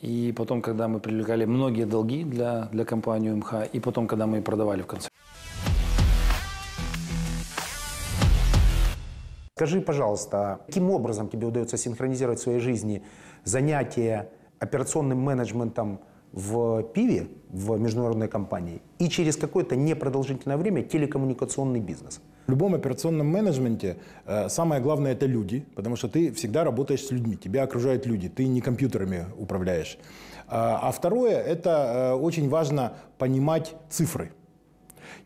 и 0.00 0.32
потом, 0.36 0.62
когда 0.62 0.86
мы 0.86 1.00
привлекали 1.00 1.44
многие 1.44 1.84
долги 1.84 2.22
для, 2.22 2.68
для 2.72 2.84
компании 2.84 3.30
МХ, 3.30 3.54
и 3.72 3.80
потом, 3.80 4.06
когда 4.06 4.26
мы 4.26 4.40
продавали 4.42 4.82
в 4.82 4.86
конце. 4.86 5.08
Скажи, 9.58 9.80
пожалуйста, 9.80 10.60
каким 10.66 10.88
образом 10.88 11.28
тебе 11.28 11.48
удается 11.48 11.76
синхронизировать 11.76 12.38
в 12.38 12.42
своей 12.42 12.60
жизни 12.60 13.02
занятия 13.42 14.28
операционным 14.60 15.18
менеджментом 15.18 15.98
в 16.30 16.84
пиве, 16.94 17.26
в 17.48 17.76
международной 17.76 18.28
компании, 18.28 18.80
и 19.00 19.08
через 19.08 19.36
какое-то 19.36 19.74
непродолжительное 19.74 20.56
время 20.56 20.84
телекоммуникационный 20.84 21.80
бизнес? 21.80 22.20
В 22.46 22.50
любом 22.52 22.76
операционном 22.76 23.26
менеджменте 23.26 23.96
э, 24.26 24.48
самое 24.48 24.80
главное 24.80 25.10
это 25.10 25.26
люди, 25.26 25.66
потому 25.74 25.96
что 25.96 26.06
ты 26.06 26.30
всегда 26.30 26.62
работаешь 26.62 27.04
с 27.04 27.10
людьми, 27.10 27.36
тебя 27.36 27.64
окружают 27.64 28.06
люди, 28.06 28.28
ты 28.28 28.46
не 28.46 28.60
компьютерами 28.60 29.26
управляешь. 29.36 29.98
А 30.46 30.78
а 30.84 30.92
второе 30.92 31.36
это 31.36 31.70
э, 31.70 32.12
очень 32.14 32.48
важно 32.48 32.92
понимать 33.18 33.74
цифры. 33.90 34.30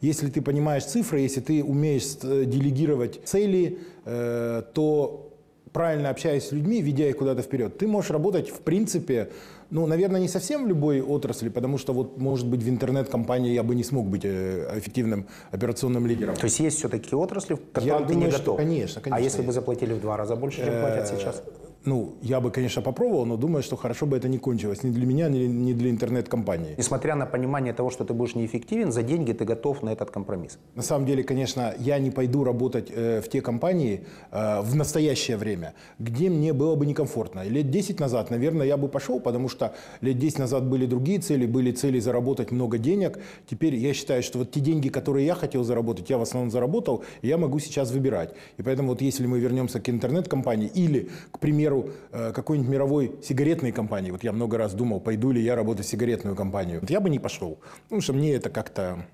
Если 0.03 0.29
ты 0.29 0.43
понимаешь 0.43 0.85
цифры, 0.85 1.21
если 1.21 1.41
ты 1.41 1.63
умеешь 1.63 2.17
э, 2.25 2.45
делегировать 2.45 3.21
цели, 3.25 3.79
э, 4.05 4.63
то 4.75 5.31
правильно 5.73 6.11
общаясь 6.11 6.49
с 6.49 6.53
людьми, 6.53 6.83
ведя 6.83 7.09
их 7.09 7.17
куда-то 7.17 7.43
вперед, 7.43 7.79
ты 7.79 7.87
можешь 7.87 8.11
работать, 8.11 8.51
в 8.51 8.61
принципе, 8.61 9.31
ну, 9.71 9.87
наверное, 9.87 10.21
не 10.21 10.29
совсем 10.29 10.65
в 10.65 10.69
любой 10.69 11.01
отрасли, 11.01 11.49
потому 11.49 11.79
что 11.79 11.93
вот, 11.93 12.19
может 12.19 12.49
быть, 12.49 12.63
в 12.63 12.69
интернет-компании 12.69 13.55
я 13.55 13.63
бы 13.63 13.77
не 13.77 13.85
смог 13.85 14.07
быть 14.07 14.25
э, 14.25 14.77
эффективным 14.77 15.29
операционным 15.53 16.05
лидером. 16.07 16.35
То 16.35 16.45
есть 16.47 16.59
есть 16.59 16.79
все-таки 16.79 17.15
отрасли, 17.15 17.55
к 17.55 17.73
которым 17.73 18.07
ты 18.07 18.13
думаю, 18.13 18.27
не 18.27 18.33
что, 18.33 18.41
готов? 18.41 18.57
конечно, 18.57 19.01
А 19.01 19.05
конечно, 19.05 19.25
если 19.25 19.43
бы 19.43 19.53
заплатили 19.53 19.95
в 19.95 20.01
два 20.01 20.17
раза 20.17 20.35
больше, 20.35 20.65
чем 20.65 20.81
платят 20.81 21.07
сейчас? 21.07 21.43
Ну, 21.85 22.15
я 22.23 22.41
бы, 22.41 22.51
конечно, 22.51 22.81
попробовал, 22.83 23.27
но 23.27 23.37
думаю, 23.37 23.63
что 23.63 23.77
хорошо 23.77 24.07
бы 24.07 24.17
это 24.17 24.29
не 24.29 24.39
кончилось 24.39 24.85
ни 24.85 24.91
для 24.91 25.05
меня, 25.05 25.29
ни, 25.29 25.47
ни 25.47 25.73
для 25.73 25.91
интернет-компании. 25.91 26.75
Несмотря 26.79 27.17
на 27.17 27.27
понимание 27.27 27.73
того, 27.73 27.91
что 27.91 28.05
ты 28.05 28.15
будешь 28.15 28.37
неэффективен, 28.37 28.93
за 28.93 29.03
деньги 29.03 29.33
ты 29.33 29.45
готов 29.45 29.83
на 29.83 29.91
этот 29.91 30.11
компромисс. 30.11 30.59
На 30.77 30.83
самом 30.83 31.07
деле, 31.07 31.25
конечно, 31.25 31.75
я 31.79 31.99
не 31.99 32.11
пойду 32.11 32.45
работать 32.45 32.93
э, 32.95 33.21
в 33.21 33.29
те 33.29 33.41
компании 33.41 34.05
э, 34.31 34.61
в 34.61 34.77
настоящее 34.77 35.37
время, 35.37 35.75
где 35.99 36.31
мне 36.31 36.53
было 36.53 36.77
бы 36.77 36.87
некомфортно. 36.87 37.43
Лет 37.49 37.71
10 37.71 37.99
назад, 38.01 38.31
наверное, 38.31 38.67
я 38.67 38.77
бы 38.77 38.89
пошел, 38.89 39.19
потому 39.19 39.49
что 39.49 39.75
лет 40.03 40.19
10 40.19 40.39
назад 40.39 40.65
были 40.65 40.87
другие 40.87 41.19
цели, 41.19 41.47
были 41.47 41.73
цели 41.73 41.99
заработать 41.99 42.53
много 42.53 42.79
денег. 42.79 43.19
Теперь 43.51 43.75
я 43.75 43.93
считаю, 43.93 44.23
что 44.23 44.39
вот 44.39 44.53
те 44.53 44.61
деньги, 44.61 44.89
которые 44.89 45.27
я 45.27 45.35
хотел 45.35 45.65
заработать, 45.65 46.11
я 46.11 46.19
в 46.19 46.23
основном 46.23 46.51
заработал, 46.53 47.03
и 47.23 47.29
я 47.29 47.39
могу 47.39 47.59
сейчас 47.59 47.91
выбирать. 47.91 48.35
И 48.57 48.63
поэтому 48.63 48.91
вот 48.91 49.03
если 49.03 49.27
мы 49.27 49.41
вернемся 49.41 49.81
к 49.81 49.89
интернет-компании 49.89 50.71
или, 50.73 51.11
к 51.33 51.39
примеру, 51.41 51.72
э, 52.13 52.33
какой-нибудь 52.33 52.71
мировой 52.71 53.13
сигаретной 53.23 53.73
компании, 53.73 54.11
вот 54.11 54.25
я 54.25 54.33
много 54.33 54.59
раз 54.59 54.75
думал, 54.75 55.01
пойду 55.01 55.33
ли 55.33 55.41
я 55.43 55.55
работать 55.57 55.87
в 55.87 55.89
сигаретную 55.89 56.37
компанию, 56.37 56.81
вот 56.81 56.91
я 56.91 57.01
бы 57.01 57.11
не 57.11 57.19
пошел, 57.19 57.59
потому 57.85 58.01
что 58.01 58.13
мне 58.13 58.35
это 58.35 58.51
как-то 58.51 59.05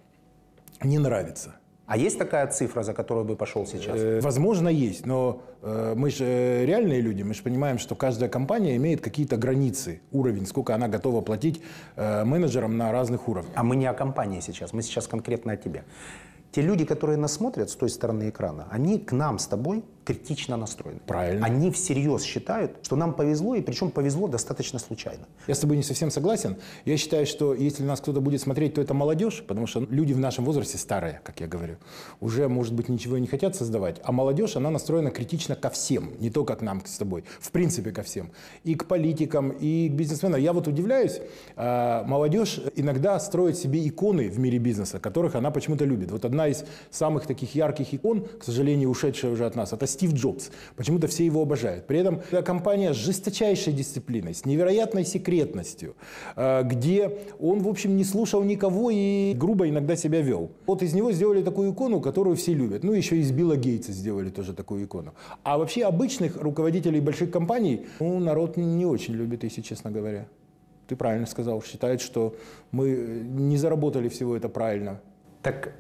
не 0.83 0.99
нравится. 0.99 1.55
А 1.87 1.97
есть 1.97 2.19
такая 2.19 2.47
цифра, 2.49 2.83
за 2.83 2.93
которую 2.93 3.25
бы 3.25 3.35
пошел 3.35 3.67
сейчас? 3.67 3.97
Э, 3.97 4.21
Возможно, 4.21 4.69
есть, 4.69 5.07
но 5.07 5.41
э, 5.63 5.95
мы 5.97 6.11
же 6.11 6.67
реальные 6.67 7.01
люди, 7.01 7.23
мы 7.23 7.33
же 7.35 7.43
понимаем, 7.43 7.79
что 7.79 7.95
каждая 7.95 8.29
компания 8.29 8.77
имеет 8.77 9.01
какие-то 9.01 9.37
границы, 9.37 10.01
уровень, 10.13 10.47
сколько 10.47 10.75
она 10.75 10.89
готова 10.89 11.23
платить 11.23 11.63
менеджерам 11.97 12.77
на 12.77 12.93
разных 12.93 13.29
уровнях. 13.29 13.53
А 13.55 13.63
мы 13.63 13.77
не 13.77 13.87
о 13.87 13.95
компании 13.95 14.41
сейчас, 14.41 14.73
мы 14.73 14.83
сейчас 14.83 15.07
конкретно 15.07 15.53
о 15.53 15.57
тебе. 15.57 15.85
Те 16.51 16.63
люди, 16.63 16.85
которые 16.85 17.19
нас 17.19 17.35
смотрят 17.35 17.69
с 17.69 17.77
той 17.77 17.91
стороны 17.91 18.31
экрана, 18.31 18.67
они 18.71 18.99
к 18.99 19.13
нам 19.13 19.39
с 19.39 19.47
тобой 19.47 19.85
критично 20.09 20.57
настроены. 20.57 21.01
Правильно. 21.07 21.45
Они 21.45 21.71
всерьез 21.71 22.23
считают, 22.23 22.79
что 22.83 22.97
нам 22.97 23.13
повезло, 23.13 23.55
и 23.55 23.61
причем 23.61 23.91
повезло 23.91 24.27
достаточно 24.27 24.79
случайно. 24.79 25.27
Я 25.47 25.55
с 25.55 25.59
тобой 25.59 25.77
не 25.77 25.83
совсем 25.83 26.11
согласен. 26.11 26.57
Я 26.87 26.97
считаю, 26.97 27.27
что 27.27 27.53
если 27.53 27.85
нас 27.85 28.01
кто-то 28.01 28.23
будет 28.23 28.41
смотреть, 28.41 28.73
то 28.75 28.81
это 28.81 28.95
молодежь, 28.95 29.45
потому 29.47 29.67
что 29.67 29.81
люди 29.91 30.15
в 30.15 30.19
нашем 30.19 30.47
возрасте 30.47 30.79
старые, 30.79 31.21
как 31.25 31.41
я 31.41 31.47
говорю, 31.47 31.77
уже, 32.21 32.49
может 32.49 32.73
быть, 32.73 32.89
ничего 32.89 33.19
и 33.19 33.21
не 33.21 33.27
хотят 33.27 33.55
создавать. 33.55 34.01
А 34.03 34.13
молодежь, 34.13 34.57
она 34.57 34.71
настроена 34.71 35.11
критично 35.11 35.57
ко 35.57 35.69
всем, 35.69 36.13
не 36.21 36.31
только 36.31 36.57
к 36.57 36.63
нам 36.63 36.83
с 36.87 36.97
тобой, 36.97 37.25
в 37.39 37.51
принципе 37.51 37.91
ко 37.93 38.03
всем. 38.03 38.31
И 38.65 38.75
к 38.77 38.87
политикам, 38.87 39.51
и 39.51 39.91
к 39.91 39.93
бизнесменам. 39.93 40.41
Я 40.41 40.55
вот 40.55 40.69
удивляюсь, 40.69 41.21
а, 41.57 42.03
молодежь 42.05 42.61
иногда 42.77 43.21
строит 43.21 43.59
себе 43.59 43.87
иконы 43.87 44.31
в 44.31 44.39
мире 44.39 44.57
бизнеса, 44.57 45.01
которых 45.01 45.35
она 45.35 45.51
почему-то 45.51 45.85
любит. 45.85 46.11
Вот 46.11 46.25
одна 46.25 46.49
из 46.49 46.65
самых 46.91 47.27
таких 47.27 47.55
ярких 47.55 47.93
икон, 47.93 48.27
к 48.41 48.45
сожалению, 48.45 48.89
ушедшая 48.89 49.33
уже 49.33 49.45
от 49.45 49.55
нас, 49.55 49.75
это 49.75 49.87
Стив 49.99 50.13
Джобс. 50.15 50.51
Почему-то 50.77 51.09
все 51.09 51.25
его 51.25 51.43
обожают. 51.43 51.89
При 51.89 51.99
этом 51.99 52.21
это 52.31 52.43
компания 52.43 52.95
с 52.95 52.97
жесточайшей 52.97 53.73
дисциплиной, 53.73 54.33
с 54.33 54.45
невероятной 54.45 55.05
секретностью, 55.05 55.97
э, 56.37 56.63
где 56.63 57.19
он, 57.41 57.63
в 57.63 57.69
общем, 57.69 57.97
не 57.97 58.05
слушал 58.05 58.45
никого 58.45 58.91
и 58.93 59.35
грубо 59.35 59.69
иногда 59.69 59.97
себя 59.97 60.21
вел. 60.21 60.51
Вот 60.67 60.83
из 60.83 60.95
него 60.95 61.11
сделали 61.11 61.43
такую 61.43 61.73
икону, 61.73 62.01
которую 62.01 62.37
все 62.37 62.55
любят. 62.55 62.85
Ну, 62.85 62.93
еще 62.93 63.17
из 63.17 63.33
Билла 63.33 63.57
Гейтса 63.57 63.91
сделали 63.93 64.31
тоже 64.31 64.53
такую 64.53 64.85
икону. 64.85 65.15
А 65.43 65.59
вообще 65.59 65.85
обычных 65.85 66.41
руководителей 66.41 67.01
больших 67.01 67.33
компаний, 67.33 67.87
ну, 67.99 68.21
народ 68.21 68.57
не 68.57 68.87
очень 68.87 69.15
любит, 69.15 69.43
если 69.43 69.63
честно 69.63 69.91
говоря. 69.91 70.29
Ты 70.87 70.95
правильно 70.95 71.27
сказал, 71.27 71.61
считает, 71.63 72.01
что 72.01 72.37
мы 72.71 72.91
не 72.91 73.57
заработали 73.57 74.09
всего 74.09 74.37
это 74.37 74.49
правильно. 74.49 75.01
Так 75.43 75.73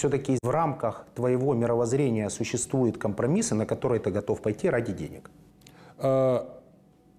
все-таки 0.00 0.38
в 0.42 0.50
рамках 0.50 1.04
твоего 1.14 1.54
мировоззрения 1.54 2.30
существуют 2.30 2.98
компромиссы, 2.98 3.54
на 3.54 3.66
которые 3.66 4.00
ты 4.00 4.10
готов 4.10 4.40
пойти 4.40 4.70
ради 4.70 4.92
денег. 4.92 5.30
Э, 5.98 6.40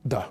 да, 0.04 0.28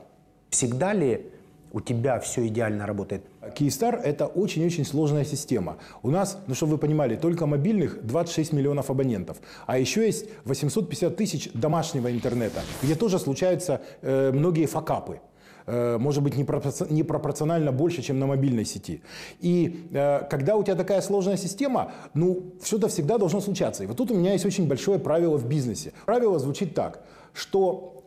Всегда 0.51 0.93
ли 0.93 1.31
у 1.73 1.81
тебя 1.81 2.19
все 2.19 2.47
идеально 2.49 2.85
работает? 2.85 3.23
Киевстар– 3.55 4.01
это 4.05 4.27
очень-очень 4.27 4.85
сложная 4.85 5.25
система. 5.25 5.79
У 6.03 6.11
нас, 6.11 6.39
ну 6.49 6.55
чтобы 6.55 6.73
вы 6.73 6.79
понимали, 6.79 7.15
только 7.15 7.47
мобильных 7.47 8.05
26 8.05 8.53
миллионов 8.53 8.91
абонентов. 8.91 9.37
А 9.67 9.79
еще 9.79 10.05
есть 10.05 10.27
850 10.45 11.17
тысяч 11.17 11.51
домашнего 11.53 12.11
интернета, 12.11 12.63
где 12.83 12.97
тоже 12.97 13.21
случаются 13.21 13.81
э, 14.03 14.33
многие 14.33 14.67
факапы. 14.67 15.21
Э, 15.71 15.99
может 15.99 16.23
быть, 16.23 16.35
непропорци- 16.35 16.93
непропорционально 16.93 17.71
больше, 17.71 18.03
чем 18.03 18.19
на 18.19 18.27
мобильной 18.27 18.65
сети. 18.65 19.03
И 19.41 19.89
э, 19.93 20.27
когда 20.29 20.57
у 20.57 20.65
тебя 20.65 20.75
такая 20.75 21.01
сложная 21.01 21.37
система, 21.37 21.93
ну, 22.15 22.55
что-то 22.65 22.89
всегда 22.89 23.19
должно 23.19 23.41
случаться. 23.41 23.85
И 23.85 23.87
вот 23.87 23.97
тут 23.97 24.11
у 24.11 24.15
меня 24.15 24.33
есть 24.33 24.45
очень 24.45 24.67
большое 24.67 24.99
правило 24.99 25.37
в 25.37 25.47
бизнесе. 25.47 25.93
Правило 26.07 26.41
звучит 26.41 26.75
так, 26.75 27.05
что 27.33 28.00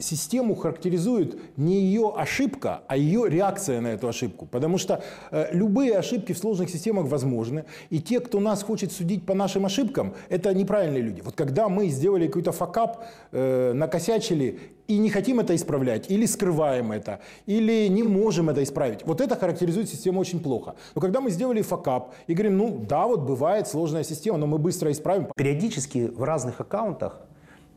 систему 0.00 0.54
характеризует 0.54 1.38
не 1.56 1.80
ее 1.80 2.12
ошибка, 2.16 2.82
а 2.88 2.96
ее 2.96 3.28
реакция 3.28 3.80
на 3.80 3.88
эту 3.88 4.08
ошибку. 4.08 4.46
Потому 4.46 4.78
что 4.78 5.02
э, 5.30 5.48
любые 5.52 5.98
ошибки 5.98 6.32
в 6.32 6.38
сложных 6.38 6.70
системах 6.70 7.06
возможны. 7.06 7.64
И 7.90 8.00
те, 8.00 8.20
кто 8.20 8.40
нас 8.40 8.62
хочет 8.62 8.92
судить 8.92 9.26
по 9.26 9.34
нашим 9.34 9.66
ошибкам, 9.66 10.14
это 10.28 10.54
неправильные 10.54 11.02
люди. 11.02 11.20
Вот 11.20 11.34
когда 11.34 11.68
мы 11.68 11.88
сделали 11.88 12.26
какой-то 12.26 12.52
факап, 12.52 13.04
э, 13.32 13.72
накосячили 13.72 14.58
и 14.88 14.98
не 14.98 15.08
хотим 15.08 15.38
это 15.38 15.54
исправлять, 15.54 16.10
или 16.10 16.26
скрываем 16.26 16.90
это, 16.90 17.20
или 17.46 17.88
не 17.88 18.02
можем 18.02 18.50
это 18.50 18.62
исправить. 18.62 19.06
Вот 19.06 19.20
это 19.20 19.36
характеризует 19.36 19.88
систему 19.88 20.20
очень 20.20 20.40
плохо. 20.40 20.74
Но 20.94 21.00
когда 21.00 21.20
мы 21.20 21.30
сделали 21.30 21.62
факап 21.62 22.12
и 22.26 22.34
говорим, 22.34 22.58
ну 22.58 22.84
да, 22.88 23.06
вот 23.06 23.20
бывает 23.20 23.68
сложная 23.68 24.02
система, 24.02 24.38
но 24.38 24.46
мы 24.46 24.58
быстро 24.58 24.90
исправим, 24.90 25.28
Периодически 25.36 26.06
в 26.06 26.24
разных 26.24 26.60
аккаунтах 26.60 27.20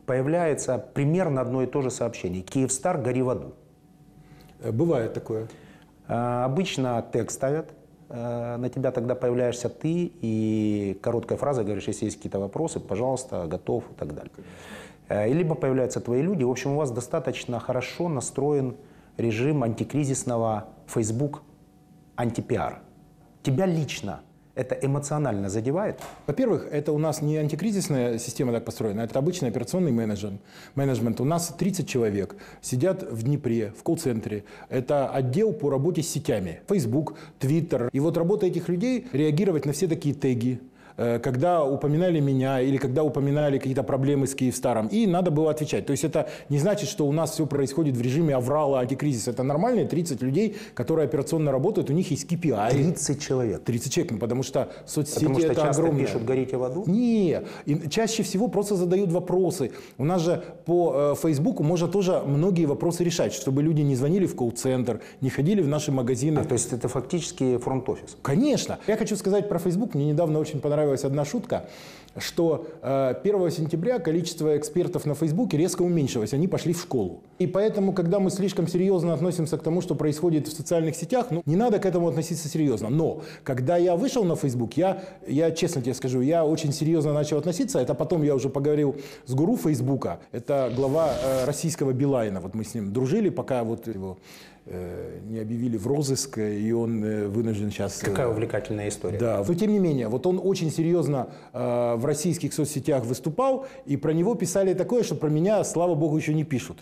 появляется 0.06 0.78
примерно 0.78 1.40
одно 1.40 1.62
и 1.62 1.66
то 1.66 1.82
же 1.82 1.90
сообщение. 1.90 2.42
Киевстар, 2.42 2.98
гори 2.98 3.22
в 3.22 3.30
аду. 3.30 3.54
Э, 4.60 4.72
бывает 4.72 5.12
такое. 5.14 5.48
А, 6.06 6.44
Обычно 6.44 7.04
текст 7.12 7.36
ставят, 7.36 7.72
э, 8.08 8.56
на 8.56 8.68
тебя 8.68 8.90
тогда 8.90 9.14
появляешься 9.14 9.68
ты, 9.68 10.12
и 10.20 10.98
короткая 11.02 11.38
фраза, 11.38 11.64
говоришь, 11.64 11.88
если 11.88 12.06
есть 12.06 12.16
какие-то 12.16 12.38
вопросы, 12.38 12.80
пожалуйста, 12.80 13.46
готов 13.46 13.84
и 13.90 13.94
так 13.94 14.14
далее. 14.14 14.32
Э, 15.08 15.28
И 15.28 15.32
либо 15.32 15.54
появляются 15.54 16.00
твои 16.00 16.22
люди. 16.22 16.44
В 16.44 16.50
общем, 16.50 16.72
у 16.72 16.76
вас 16.76 16.90
достаточно 16.90 17.58
хорошо 17.60 18.08
настроен 18.08 18.76
режим 19.16 19.62
антикризисного 19.62 20.68
Facebook 20.86 21.42
антипиара. 22.16 22.80
Тебя 23.42 23.66
лично 23.66 24.20
это 24.54 24.74
эмоционально 24.74 25.48
задевает? 25.48 26.00
Во-первых, 26.26 26.66
это 26.70 26.92
у 26.92 26.98
нас 26.98 27.22
не 27.22 27.36
антикризисная 27.36 28.18
система 28.18 28.52
так 28.52 28.64
построена, 28.64 29.02
это 29.02 29.18
обычный 29.18 29.48
операционный 29.48 29.92
менеджмент. 29.92 30.40
менеджмент. 30.74 31.20
У 31.20 31.24
нас 31.24 31.54
30 31.58 31.88
человек 31.88 32.36
сидят 32.60 33.02
в 33.02 33.22
Днепре, 33.22 33.72
в 33.78 33.82
колл-центре. 33.82 34.44
Это 34.68 35.08
отдел 35.08 35.52
по 35.52 35.70
работе 35.70 36.02
с 36.02 36.08
сетями. 36.08 36.60
Facebook, 36.68 37.16
Twitter. 37.40 37.88
И 37.92 38.00
вот 38.00 38.16
работа 38.16 38.46
этих 38.46 38.68
людей 38.68 39.06
реагировать 39.12 39.66
на 39.66 39.72
все 39.72 39.88
такие 39.88 40.14
теги, 40.14 40.60
когда 40.96 41.64
упоминали 41.64 42.20
меня 42.20 42.60
или 42.60 42.76
когда 42.76 43.02
упоминали 43.02 43.58
какие-то 43.58 43.82
проблемы 43.82 44.26
с 44.26 44.34
Киевстаром. 44.34 44.88
И 44.88 45.06
надо 45.06 45.30
было 45.30 45.50
отвечать. 45.50 45.86
То 45.86 45.90
есть 45.90 46.04
это 46.04 46.28
не 46.48 46.58
значит, 46.58 46.88
что 46.88 47.06
у 47.06 47.12
нас 47.12 47.32
все 47.32 47.46
происходит 47.46 47.96
в 47.96 48.00
режиме 48.00 48.36
аврала, 48.36 48.80
антикризиса. 48.80 49.30
Это 49.30 49.42
нормальные 49.42 49.86
30 49.86 50.22
людей, 50.22 50.56
которые 50.74 51.06
операционно 51.06 51.52
работают, 51.52 51.90
у 51.90 51.92
них 51.92 52.10
есть 52.10 52.30
KPI. 52.30 52.70
30 52.70 53.20
человек. 53.20 53.64
30 53.64 53.92
человек, 53.92 54.12
ну, 54.12 54.18
потому 54.18 54.42
что 54.42 54.68
соцсети 54.86 55.20
Потому 55.20 55.38
что 55.38 55.46
это 55.46 55.60
часто 55.60 55.82
огромное. 55.82 56.04
пишут 56.06 56.24
«горите 56.24 56.56
в 56.56 56.62
аду»? 56.62 56.84
Не, 56.86 57.42
и 57.66 57.88
чаще 57.88 58.22
всего 58.22 58.48
просто 58.48 58.76
задают 58.76 59.10
вопросы. 59.10 59.72
У 59.98 60.04
нас 60.04 60.22
же 60.22 60.42
по 60.64 61.12
э, 61.12 61.14
Фейсбуку 61.22 61.62
можно 61.62 61.88
тоже 61.88 62.22
многие 62.26 62.66
вопросы 62.66 63.04
решать, 63.04 63.32
чтобы 63.32 63.62
люди 63.62 63.82
не 63.82 63.96
звонили 63.96 64.26
в 64.26 64.34
колл-центр, 64.34 65.00
не 65.20 65.30
ходили 65.30 65.62
в 65.62 65.68
наши 65.68 65.92
магазины. 65.92 66.40
А, 66.40 66.44
то 66.44 66.54
есть 66.54 66.72
это 66.72 66.88
фактически 66.88 67.58
фронт-офис. 67.58 68.16
Конечно. 68.22 68.78
Я 68.86 68.96
хочу 68.96 69.16
сказать 69.16 69.48
про 69.48 69.58
Facebook. 69.58 69.94
Мне 69.94 70.06
недавно 70.06 70.38
очень 70.38 70.60
понравилась 70.84 71.04
одна 71.04 71.24
шутка, 71.24 71.64
что 72.18 72.66
э, 72.82 73.14
1 73.24 73.50
сентября 73.50 73.98
количество 73.98 74.56
экспертов 74.56 75.06
на 75.06 75.14
Фейсбуке 75.14 75.56
резко 75.56 75.82
уменьшилось. 75.82 76.32
Они 76.34 76.46
пошли 76.46 76.72
в 76.72 76.80
школу. 76.80 77.22
И 77.40 77.46
поэтому, 77.46 77.92
когда 77.92 78.20
мы 78.20 78.30
слишком 78.30 78.68
серьезно 78.68 79.14
относимся 79.14 79.56
к 79.56 79.62
тому, 79.62 79.80
что 79.80 79.94
происходит 79.94 80.46
в 80.46 80.52
социальных 80.56 80.94
сетях, 80.94 81.26
ну, 81.30 81.42
не 81.46 81.56
надо 81.56 81.78
к 81.78 81.86
этому 81.86 82.08
относиться 82.08 82.48
серьезно. 82.48 82.88
Но 82.90 83.22
когда 83.42 83.76
я 83.76 83.96
вышел 83.96 84.24
на 84.24 84.36
Facebook, 84.36 84.76
я, 84.76 85.02
я 85.26 85.50
честно 85.50 85.82
тебе 85.82 85.94
скажу, 85.94 86.20
я 86.20 86.44
очень 86.44 86.72
серьезно 86.72 87.12
начал 87.12 87.38
относиться. 87.38 87.80
Это 87.80 87.94
потом 87.94 88.22
я 88.22 88.34
уже 88.34 88.48
поговорил 88.48 88.94
с 89.26 89.34
гуру 89.34 89.56
Фейсбука. 89.56 90.18
Это 90.32 90.70
глава 90.76 91.14
э, 91.20 91.44
российского 91.46 91.92
Билайна. 91.92 92.40
Вот 92.40 92.54
мы 92.54 92.62
с 92.62 92.74
ним 92.74 92.92
дружили, 92.92 93.30
пока 93.30 93.64
вот 93.64 93.88
его 93.88 94.18
э, 94.18 94.53
не 94.66 95.38
объявили 95.40 95.76
в 95.76 95.86
розыск, 95.86 96.38
и 96.38 96.72
он 96.72 97.04
э, 97.04 97.26
вынужден 97.28 97.70
сейчас... 97.70 98.02
э, 98.02 98.06
Какая 98.06 98.28
увлекательная 98.28 98.88
история. 98.88 99.18
да, 99.18 99.44
но 99.46 99.54
тем 99.54 99.70
не 99.70 99.78
менее, 99.78 100.08
вот 100.08 100.26
он 100.26 100.40
очень 100.42 100.70
серьезно 100.70 101.28
э, 101.52 101.94
в 101.96 102.04
российских 102.06 102.54
соцсетях 102.54 103.04
выступал, 103.04 103.66
и 103.84 103.96
про 103.98 104.12
него 104.12 104.34
писали 104.34 104.72
такое, 104.72 105.02
что 105.02 105.16
про 105.16 105.28
меня, 105.28 105.62
слава 105.64 105.94
богу, 105.94 106.16
еще 106.16 106.32
не 106.32 106.44
пишут. 106.44 106.78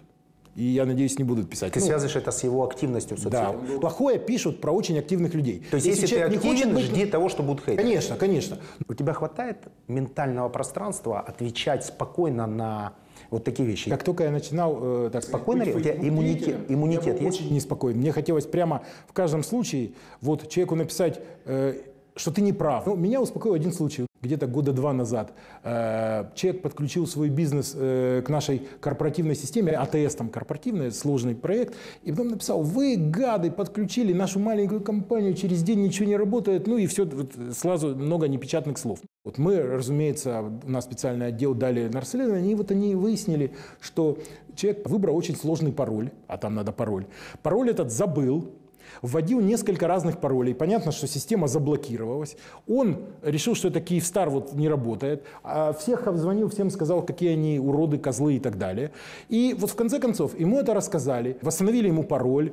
И 0.55 0.64
я 0.64 0.85
надеюсь, 0.85 1.18
не 1.18 1.25
будут 1.25 1.49
писать. 1.51 1.73
Ты 1.73 1.81
Ну, 1.81 1.87
связываешь 1.87 2.14
это 2.14 2.31
с 2.31 2.45
его 2.45 2.62
активностью 2.62 3.16
в 3.16 3.23
да, 3.25 3.53
соцсетях. 3.53 3.81
плохое 3.81 4.18
пишут 4.18 4.61
про 4.61 4.71
очень 4.71 4.99
активных 4.99 5.33
людей. 5.35 5.64
То 5.71 5.77
есть 5.77 5.87
если, 5.87 6.03
ты 6.03 6.09
человек 6.09 6.31
не 6.31 6.37
хочет 6.37 6.53
активен, 6.66 6.75
быть- 6.75 6.85
жди 6.85 7.07
того, 7.07 7.31
что 7.31 7.42
будут 7.42 7.64
хейтить. 7.64 7.81
Конечно, 7.83 8.16
конечно. 8.16 8.59
У 8.87 8.92
тебя 8.95 9.14
хватает 9.14 9.57
ментального 9.88 10.51
пространства 10.51 11.21
отвечать 11.21 11.87
спокойно 11.87 12.47
на 12.47 12.92
вот 13.33 13.45
такие 13.45 13.66
вещи? 13.68 13.90
Как 13.90 14.05
только 14.05 14.25
я 14.25 14.31
начинал 14.31 14.79
э, 14.81 15.11
так 15.12 15.25
Спокойно 15.25 15.62
ли? 15.64 15.75
У 15.75 15.81
тебя 15.81 15.95
иммунитет- 15.95 16.66
иммунитет 16.68 17.07
я 17.07 17.12
был 17.14 17.21
есть? 17.27 17.40
очень 17.40 17.55
неспокоен. 17.55 17.97
Мне 17.97 18.12
хотелось 18.12 18.47
прямо 18.47 18.83
в 19.09 19.12
каждом 19.12 19.42
случае 19.42 19.92
вот 20.21 20.49
человеку 20.49 20.75
написать, 20.77 21.21
э, 21.47 21.75
что 22.14 22.31
ты 22.31 22.42
не 22.42 22.53
прав. 22.53 22.87
Ну, 22.87 22.96
меня 22.96 23.20
успокоил 23.20 23.55
один 23.55 23.72
случай. 23.72 24.07
Где-то 24.20 24.46
года 24.46 24.72
два 24.72 24.92
назад 24.92 25.33
э, 25.64 26.27
человек 26.37 26.62
подключил 26.62 27.09
свой 27.09 27.29
бизнес 27.29 27.75
э, 27.77 28.22
к 28.25 28.29
нашей 28.29 28.68
корпоративной 28.81 29.35
системе, 29.35 29.72
АТС 29.72 30.14
там 30.14 30.29
корпоративный, 30.29 30.92
сложный 30.92 31.35
проект, 31.35 31.75
и 32.05 32.12
потом 32.12 32.29
написал, 32.29 32.62
вы, 32.62 32.94
гады, 32.96 33.51
подключили 33.51 34.12
нашу 34.12 34.38
маленькую 34.38 34.81
компанию, 34.81 35.35
через 35.35 35.64
день 35.64 35.83
ничего 35.83 36.07
не 36.07 36.16
работает, 36.16 36.68
ну 36.68 36.79
и 36.79 36.87
все, 36.87 37.05
вот, 37.05 37.33
сразу 37.53 37.96
много 37.96 38.29
непечатных 38.29 38.79
слов. 38.79 39.01
Вот 39.25 39.38
мы, 39.38 39.61
разумеется, 39.61 40.44
у 40.64 40.70
нас 40.70 40.85
специальный 40.85 41.27
отдел 41.27 41.55
дали 41.55 41.88
на 41.88 41.98
расследование, 41.98 42.53
и 42.53 42.55
вот 42.55 42.70
они 42.70 42.94
выяснили, 42.94 43.53
что 43.81 44.18
человек 44.55 44.88
выбрал 44.88 45.16
очень 45.16 45.35
сложный 45.35 45.72
пароль, 45.72 46.12
а 46.29 46.38
там 46.38 46.55
надо 46.55 46.70
пароль. 46.70 47.07
Пароль 47.42 47.70
этот 47.70 47.90
забыл, 47.90 48.53
вводил 49.00 49.40
несколько 49.40 49.88
разных 49.88 50.18
паролей. 50.18 50.55
Понятно, 50.55 50.92
что 50.92 51.07
система 51.07 51.48
заблокировалась. 51.48 52.37
Он 52.68 52.98
решил, 53.22 53.55
что 53.55 53.68
это 53.68 53.81
Киевстар 53.81 54.28
вот 54.31 54.52
не 54.55 54.68
работает. 54.68 55.24
А 55.42 55.72
всех 55.72 56.07
обзвонил, 56.07 56.48
всем 56.48 56.70
сказал, 56.70 57.02
какие 57.02 57.31
они 57.31 57.59
уроды, 57.59 57.98
козлы 57.98 58.37
и 58.37 58.40
так 58.40 58.59
далее. 58.59 58.92
И 59.28 59.55
вот 59.59 59.70
в 59.70 59.74
конце 59.74 59.98
концов 59.98 60.38
ему 60.38 60.59
это 60.59 60.74
рассказали, 60.74 61.38
восстановили 61.42 61.88
ему 61.88 62.05
пароль. 62.05 62.52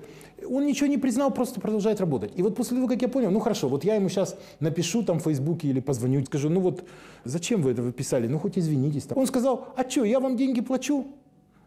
Он 0.49 0.65
ничего 0.65 0.87
не 0.87 0.97
признал, 0.97 1.31
просто 1.31 1.59
продолжает 1.59 1.99
работать. 1.99 2.31
И 2.35 2.41
вот 2.41 2.55
после 2.55 2.77
того, 2.77 2.87
как 2.87 3.01
я 3.01 3.07
понял, 3.09 3.31
ну 3.31 3.39
хорошо, 3.39 3.67
вот 3.67 3.83
я 3.83 3.95
ему 3.95 4.09
сейчас 4.09 4.37
напишу 4.59 5.03
там 5.03 5.19
в 5.19 5.23
Фейсбуке 5.23 5.67
или 5.67 5.79
позвоню, 5.79 6.23
скажу, 6.25 6.49
ну 6.49 6.61
вот 6.61 6.83
зачем 7.23 7.61
вы 7.61 7.71
это 7.71 7.81
выписали, 7.81 8.27
ну 8.27 8.39
хоть 8.39 8.57
извинитесь. 8.57 9.07
Он 9.15 9.27
сказал, 9.27 9.67
а 9.75 9.89
что, 9.89 10.03
я 10.03 10.19
вам 10.19 10.37
деньги 10.37 10.61
плачу? 10.61 11.05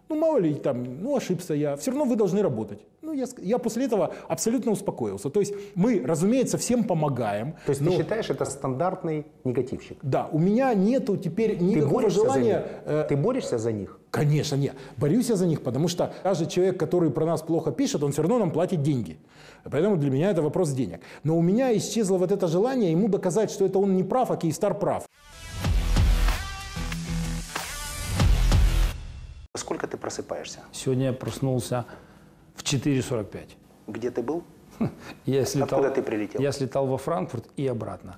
Ну, 0.08 0.16
мало 0.16 0.38
ли, 0.38 0.54
там, 0.54 1.02
ну, 1.02 1.16
ошибся 1.16 1.54
я. 1.54 1.76
Все 1.76 1.90
равно 1.90 2.04
вы 2.04 2.16
должны 2.16 2.42
работать. 2.42 2.80
Ну, 3.00 3.12
я, 3.12 3.24
я 3.38 3.58
после 3.58 3.86
этого 3.86 4.14
абсолютно 4.28 4.70
успокоился. 4.72 5.30
То 5.30 5.40
есть 5.40 5.54
мы, 5.74 6.02
разумеется, 6.04 6.58
всем 6.58 6.84
помогаем. 6.84 7.54
То 7.66 7.70
есть 7.70 7.80
но- 7.80 7.90
ты 7.90 7.96
считаешь, 7.98 8.30
это 8.30 8.44
стандартный 8.44 9.26
негативщик? 9.44 9.98
Да, 10.02 10.28
у 10.30 10.38
меня 10.38 10.74
нету 10.74 11.16
теперь 11.16 11.56
Ты 11.56 11.64
никакого 11.64 11.94
борешься 11.94 12.20
желания... 12.20 12.64
за 12.84 12.92
них? 12.92 13.02
э, 13.04 13.06
Ты 13.08 13.16
борешься 13.16 13.58
за 13.58 13.72
них? 13.72 13.98
Конечно, 14.10 14.56
нет. 14.56 14.74
Борюсь 14.98 15.30
я 15.30 15.36
за 15.36 15.46
них, 15.46 15.62
потому 15.62 15.88
что 15.88 16.12
даже 16.22 16.46
человек, 16.46 16.78
который 16.78 17.10
про 17.10 17.24
нас 17.24 17.40
плохо 17.42 17.72
пишет, 17.72 18.02
он 18.02 18.12
все 18.12 18.22
равно 18.22 18.38
нам 18.38 18.50
платит 18.50 18.82
деньги. 18.82 19.16
Поэтому 19.64 19.96
для 19.96 20.10
меня 20.10 20.30
это 20.30 20.42
вопрос 20.42 20.70
денег. 20.72 21.00
Но 21.24 21.36
у 21.38 21.42
меня 21.42 21.74
исчезло 21.76 22.18
вот 22.18 22.30
это 22.30 22.46
желание 22.46 22.92
ему 22.92 23.08
доказать, 23.08 23.50
что 23.50 23.64
это 23.64 23.78
он 23.78 23.96
не 23.96 24.02
прав, 24.04 24.30
а 24.30 24.36
Киевстар 24.36 24.78
прав. 24.78 25.06
Сколько 29.54 29.86
ты 29.86 29.98
просыпаешься? 29.98 30.60
Сегодня 30.72 31.06
я 31.08 31.12
проснулся 31.12 31.84
в 32.54 32.62
4.45. 32.62 33.50
Где 33.86 34.10
ты 34.10 34.22
был? 34.22 34.44
Я 35.26 35.44
слетал, 35.44 35.80
Откуда 35.80 35.94
ты 35.94 36.02
прилетел? 36.02 36.40
Я 36.40 36.52
слетал 36.52 36.86
во 36.86 36.96
Франкфурт 36.96 37.50
и 37.58 37.66
обратно. 37.66 38.16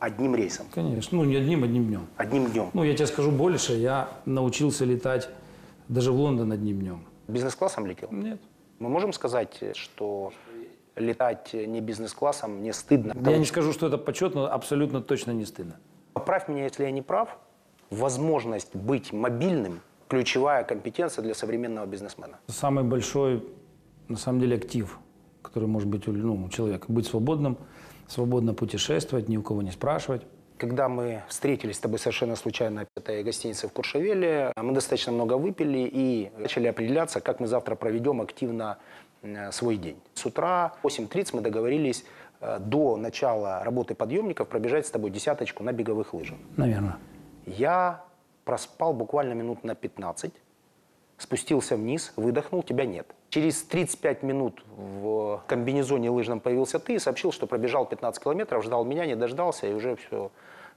Одним 0.00 0.34
рейсом, 0.34 0.66
Конечно. 0.74 1.18
Ну, 1.18 1.24
не 1.24 1.36
одним, 1.36 1.62
одним 1.62 1.86
днем. 1.86 2.06
одним 2.16 2.50
днем. 2.50 2.70
Ну, 2.72 2.82
я 2.82 2.96
тебе 2.96 3.06
скажу 3.06 3.30
больше, 3.30 3.74
я 3.74 4.08
научился 4.24 4.84
летать 4.84 5.28
даже 5.86 6.10
в 6.10 6.16
Лондон 6.16 6.50
одним 6.50 6.80
днем. 6.80 7.06
Бизнес-классом 7.28 7.86
летел? 7.86 8.08
Нет. 8.10 8.40
Мы 8.80 8.88
можем 8.88 9.12
сказать, 9.12 9.62
что 9.76 10.32
летать 10.96 11.52
не 11.52 11.80
бизнес-классом 11.80 12.60
не 12.60 12.72
стыдно? 12.72 13.14
Я 13.30 13.38
не 13.38 13.44
скажу, 13.44 13.72
что 13.72 13.86
это 13.86 13.98
почетно, 13.98 14.52
абсолютно 14.52 15.00
точно 15.00 15.30
не 15.30 15.44
стыдно. 15.44 15.76
Поправь 16.12 16.48
меня, 16.48 16.64
если 16.64 16.82
я 16.82 16.90
не 16.90 17.02
прав. 17.02 17.38
Возможность 17.90 18.74
быть 18.74 19.12
мобильным– 19.12 19.80
ключевая 20.12 20.62
компетенция 20.62 21.22
для 21.22 21.34
современного 21.34 21.86
бизнесмена. 21.86 22.36
Самый 22.46 22.84
большой, 22.84 23.42
на 24.08 24.18
самом 24.18 24.40
деле, 24.40 24.56
актив, 24.56 24.98
который 25.40 25.68
может 25.68 25.88
быть 25.88 26.06
у, 26.06 26.12
ну, 26.12 26.44
у 26.44 26.48
человека. 26.50 26.84
Быть 26.88 27.06
свободным, 27.06 27.56
свободно 28.08 28.52
путешествовать, 28.52 29.30
ни 29.30 29.38
у 29.38 29.42
кого 29.42 29.62
не 29.62 29.70
спрашивать. 29.70 30.20
Когда 30.58 30.90
мы 30.90 31.22
встретились 31.28 31.76
с 31.76 31.78
тобой 31.78 31.98
совершенно 31.98 32.36
случайно 32.36 32.84
в 32.94 32.98
этой 32.98 33.22
гостинице 33.24 33.68
в 33.68 33.72
Куршевеле, 33.72 34.52
мы 34.54 34.74
достаточно 34.74 35.12
много 35.12 35.38
выпили 35.38 35.88
и 35.90 36.30
начали 36.36 36.66
определяться, 36.66 37.20
как 37.20 37.40
мы 37.40 37.46
завтра 37.46 37.74
проведем 37.74 38.20
активно 38.20 38.76
свой 39.50 39.78
день. 39.78 39.96
С 40.12 40.26
утра 40.26 40.74
в 40.82 40.86
8.30 40.86 41.30
мы 41.32 41.40
договорились 41.40 42.04
э, 42.40 42.58
до 42.58 42.96
начала 42.96 43.64
работы 43.64 43.94
подъемников 43.94 44.48
пробежать 44.48 44.86
с 44.86 44.90
тобой 44.90 45.10
десяточку 45.10 45.62
на 45.62 45.72
беговых 45.72 46.12
лыжах. 46.12 46.36
Наверное. 46.56 46.96
Я 47.46 48.04
проспал 48.44 48.92
буквально 48.92 49.34
минут 49.34 49.64
на 49.64 49.74
15, 49.74 50.32
спустился 51.18 51.76
вниз, 51.76 52.12
выдохнул, 52.16 52.62
тебя 52.62 52.84
нет. 52.84 53.06
Через 53.30 53.62
35 53.62 54.22
минут 54.22 54.62
в 54.76 55.42
комбинезоне 55.46 56.10
лыжном 56.10 56.40
появился 56.40 56.78
ты 56.78 56.96
и 56.96 56.98
сообщил, 56.98 57.32
что 57.32 57.46
пробежал 57.46 57.86
15 57.86 58.22
километров, 58.22 58.64
ждал 58.64 58.84
меня, 58.84 59.06
не 59.06 59.16
дождался 59.16 59.66
и 59.66 59.72
уже 59.72 59.96
все 59.96 60.30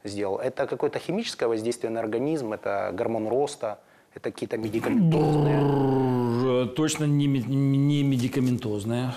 сделал. 0.03 0.37
Это 0.37 0.67
какое-то 0.67 0.99
химическое 0.99 1.47
воздействие 1.47 1.91
на 1.91 1.99
организм, 1.99 2.53
это 2.53 2.91
гормон 2.93 3.27
роста, 3.27 3.79
это 4.13 4.31
какие-то 4.31 4.57
медикаментозные. 4.57 6.67
Точно 6.67 7.05
не, 7.05 7.27
не 7.27 8.03
медикаментозное. 8.03 9.13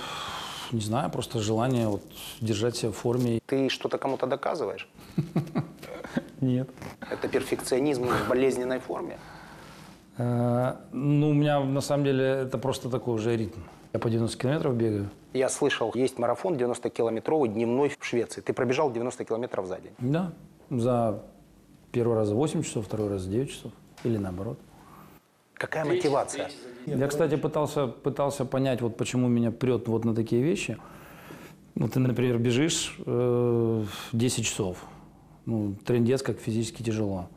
Не 0.73 0.81
знаю, 0.81 1.11
просто 1.11 1.39
желание 1.39 1.89
вот 1.89 2.03
держать 2.41 2.77
себя 2.77 2.91
в 2.91 2.97
форме. 2.97 3.41
Ты 3.47 3.69
что-то 3.69 3.99
кому-то 3.99 4.27
доказываешь? 4.27 4.89
Нет. 6.41 6.69
Это 7.01 7.29
перфекционизм 7.29 8.05
в 8.05 8.29
болезненной 8.29 8.79
форме. 8.81 9.19
Э, 10.19 10.75
Ну, 10.93 11.31
у 11.31 11.35
меня 11.35 11.61
на 11.61 11.81
самом 11.81 12.05
деле 12.05 12.25
это 12.25 12.59
просто 12.59 12.89
такой 12.91 13.15
уже 13.15 13.37
ритм. 13.37 13.61
Я 13.93 14.01
по 14.01 14.11
90 14.11 14.39
километров 14.39 14.75
бегаю. 14.77 15.09
Я 15.33 15.49
слышал, 15.49 15.93
есть 15.95 16.19
марафон 16.19 16.55
90-километровый 16.55 17.49
дневной 17.49 17.91
в 17.99 18.05
Швеции. 18.05 18.41
Ты 18.41 18.53
пробежал 18.53 18.91
90 18.93 19.25
километров 19.25 19.67
за 19.67 19.79
день. 19.81 19.93
Да. 19.99 20.33
За 20.71 21.23
первый 21.93 22.17
раз 22.17 22.29
за 22.29 22.35
8 22.35 22.63
часов, 22.63 22.87
второй 22.87 23.09
раз 23.09 23.23
за 23.23 23.31
9 23.31 23.51
часов. 23.51 23.73
Или 24.05 24.19
наоборот. 24.19 24.59
Какая 25.55 25.85
мотивация? 25.85 26.51
Я, 26.87 27.07
кстати, 27.09 27.37
пытался, 27.37 27.87
пытался 27.89 28.45
понять, 28.45 28.81
вот 28.81 28.97
почему 28.97 29.29
меня 29.29 29.51
прет 29.51 29.89
вот 29.89 30.05
на 30.05 30.15
такие 30.15 30.43
вещи. 30.43 30.79
Ну, 31.75 31.89
ты, 31.89 32.01
например, 32.01 32.39
бежишь 32.39 32.97
э, 33.07 33.85
10 34.13 34.45
часов. 34.45 34.85
Ну, 35.49 35.75
трендец 35.83 36.23
как 36.23 36.39
физически 36.41 36.83
тяжело. 36.83 37.31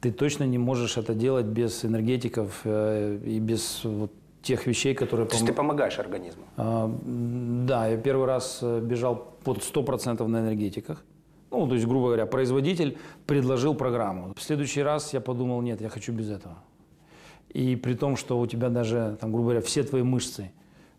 Ты 0.00 0.10
точно 0.10 0.42
не 0.42 0.58
можешь 0.58 0.96
это 0.96 1.14
делать 1.14 1.46
без 1.46 1.84
энергетиков 1.84 2.60
э, 2.64 3.20
и 3.24 3.38
без 3.38 3.84
вот, 3.84 4.10
тех 4.42 4.66
вещей, 4.66 4.92
которые... 4.92 5.28
То 5.28 5.36
есть 5.36 5.46
ты 5.46 5.52
пом- 5.52 5.56
помогаешь 5.56 6.00
организму. 6.00 6.42
А, 6.56 6.92
да, 7.04 7.86
я 7.86 7.96
первый 7.96 8.26
раз 8.26 8.58
э, 8.60 8.80
бежал 8.80 9.36
под 9.44 9.58
100% 9.58 10.26
на 10.26 10.40
энергетиках. 10.40 11.04
Ну, 11.52 11.68
то 11.68 11.74
есть, 11.74 11.86
грубо 11.86 12.06
говоря, 12.06 12.26
производитель 12.26 12.98
предложил 13.24 13.76
программу. 13.76 14.34
В 14.36 14.42
следующий 14.42 14.82
раз 14.82 15.14
я 15.14 15.20
подумал, 15.20 15.62
нет, 15.62 15.80
я 15.80 15.88
хочу 15.88 16.12
без 16.12 16.30
этого. 16.30 16.58
И 17.50 17.76
при 17.76 17.94
том, 17.94 18.16
что 18.16 18.40
у 18.40 18.46
тебя 18.48 18.68
даже, 18.68 19.16
там, 19.20 19.30
грубо 19.30 19.50
говоря, 19.50 19.60
все 19.60 19.84
твои 19.84 20.02
мышцы 20.02 20.50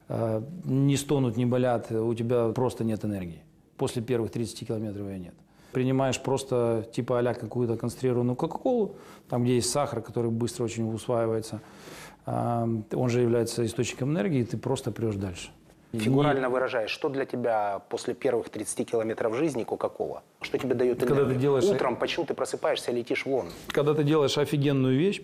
э, 0.08 0.41
не 0.63 0.96
стонут, 0.96 1.36
не 1.36 1.46
болят, 1.46 1.91
у 1.91 2.13
тебя 2.13 2.48
просто 2.54 2.86
нет 2.86 3.04
энергии. 3.04 3.44
После 3.76 4.02
первых 4.02 4.32
30 4.32 4.68
километров 4.68 5.06
ее 5.08 5.20
нет. 5.20 5.34
Принимаешь 5.75 6.21
просто 6.21 6.88
типа 6.93 7.19
а 7.19 7.33
какую-то 7.33 7.75
концентрированную 7.75 8.38
кока-колу, 8.38 8.95
там, 9.27 9.43
где 9.43 9.55
есть 9.55 9.69
сахар, 9.69 10.01
который 10.01 10.31
быстро 10.31 10.63
очень 10.63 10.89
усваивается, 10.93 11.59
он 12.25 13.09
же 13.09 13.19
является 13.19 13.65
источником 13.65 14.11
энергии, 14.11 14.39
и 14.39 14.45
ты 14.45 14.57
просто 14.57 14.91
прешь 14.91 15.15
дальше. 15.15 15.49
Фигурально 15.91 16.49
выражаясь, 16.49 16.89
что 16.89 17.09
для 17.09 17.25
тебя 17.25 17.81
после 17.89 18.13
первых 18.13 18.47
30 18.47 18.85
километров 18.89 19.35
жизни 19.35 19.65
Кока-Кола? 19.65 20.23
Что 20.39 20.57
тебе 20.57 20.75
дает 20.75 20.99
Когда 20.99 21.25
ты 21.25 21.35
делаешь- 21.35 21.65
Утром 21.65 21.97
почему 21.97 22.25
ты 22.25 22.33
просыпаешься 22.33 22.91
и 22.91 22.95
летишь 22.95 23.25
вон? 23.25 23.47
Когда 23.67 23.93
ты 23.93 24.05
делаешь 24.05 24.38
офигенную 24.38 24.97
вещь, 24.97 25.21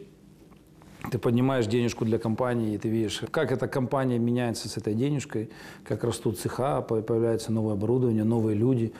ты 1.12 1.18
поднимаешь 1.18 1.66
денежку 1.66 2.04
для 2.04 2.20
компании, 2.20 2.76
и 2.76 2.78
ты 2.78 2.90
видишь, 2.90 3.22
как 3.32 3.54
эта 3.54 3.70
компания 3.70 4.20
меняется 4.20 4.68
с 4.68 4.76
этой 4.76 4.96
денежкой, 4.96 5.50
как 5.86 6.04
растут 6.04 6.40
цеха, 6.40 6.82
по- 6.82 7.02
появляется 7.02 7.54
новое 7.54 7.74
оборудование, 7.74 8.26
новые 8.26 8.58
люди, 8.58 8.92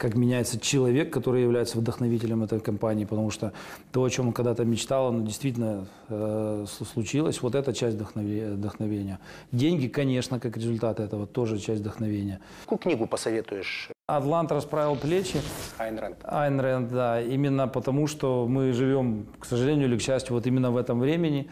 как 0.00 0.14
меняется 0.16 0.58
человек, 0.58 1.12
который 1.12 1.42
является 1.42 1.76
вдохновителем 1.76 2.42
этой 2.42 2.58
компании, 2.58 3.04
потому 3.04 3.30
что 3.30 3.52
то, 3.92 4.02
о 4.02 4.08
чем 4.08 4.28
он 4.28 4.32
когда-то 4.32 4.64
мечтал, 4.64 5.08
оно 5.08 5.26
действительно 5.26 5.86
э, 6.08 6.64
случилось. 6.94 7.42
Вот 7.42 7.54
это 7.54 7.74
часть 7.74 7.98
вдохнове- 7.98 8.54
вдохновения. 8.54 9.18
Деньги, 9.52 9.88
конечно, 9.88 10.40
как 10.40 10.56
результат 10.56 11.00
этого, 11.00 11.26
тоже 11.26 11.58
часть 11.58 11.82
вдохновения. 11.82 12.40
Какую 12.62 12.78
книгу 12.78 13.06
посоветуешь, 13.06 13.90
Атлант 14.06 14.50
расправил 14.50 14.96
плечи. 14.96 15.36
Айн 15.76 15.98
Рэнд? 15.98 16.16
Айн 16.24 16.58
Рэнд, 16.58 16.90
да, 16.90 17.20
именно 17.20 17.68
потому, 17.68 18.06
что 18.06 18.46
мы 18.48 18.72
живем, 18.72 19.26
к 19.38 19.44
сожалению 19.44 19.86
или 19.86 19.98
к 19.98 20.00
счастью, 20.00 20.34
вот 20.34 20.46
именно 20.46 20.70
в 20.70 20.78
этом 20.78 20.98
времени, 20.98 21.50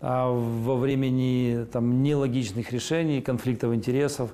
а, 0.00 0.30
во 0.30 0.76
времени 0.76 1.66
там, 1.72 2.02
нелогичных 2.02 2.70
решений, 2.70 3.20
конфликтов 3.20 3.74
интересов, 3.74 4.30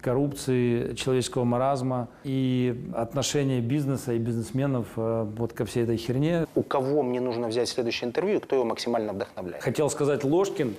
коррупции, 0.00 0.94
человеческого 0.94 1.44
маразма 1.44 2.08
и 2.24 2.74
отношения 2.94 3.60
бизнеса 3.60 4.12
и 4.12 4.18
бизнесменов 4.18 4.86
а, 4.96 5.24
вот 5.24 5.52
ко 5.52 5.64
всей 5.64 5.84
этой 5.84 5.96
херне. 5.96 6.46
У 6.54 6.62
кого 6.62 7.02
мне 7.02 7.20
нужно 7.20 7.46
взять 7.48 7.68
следующее 7.68 8.08
интервью 8.08 8.38
и 8.38 8.40
кто 8.40 8.56
его 8.56 8.64
максимально 8.64 9.12
вдохновляет? 9.12 9.62
Хотел 9.62 9.90
сказать 9.90 10.24
Ложкин, 10.24 10.74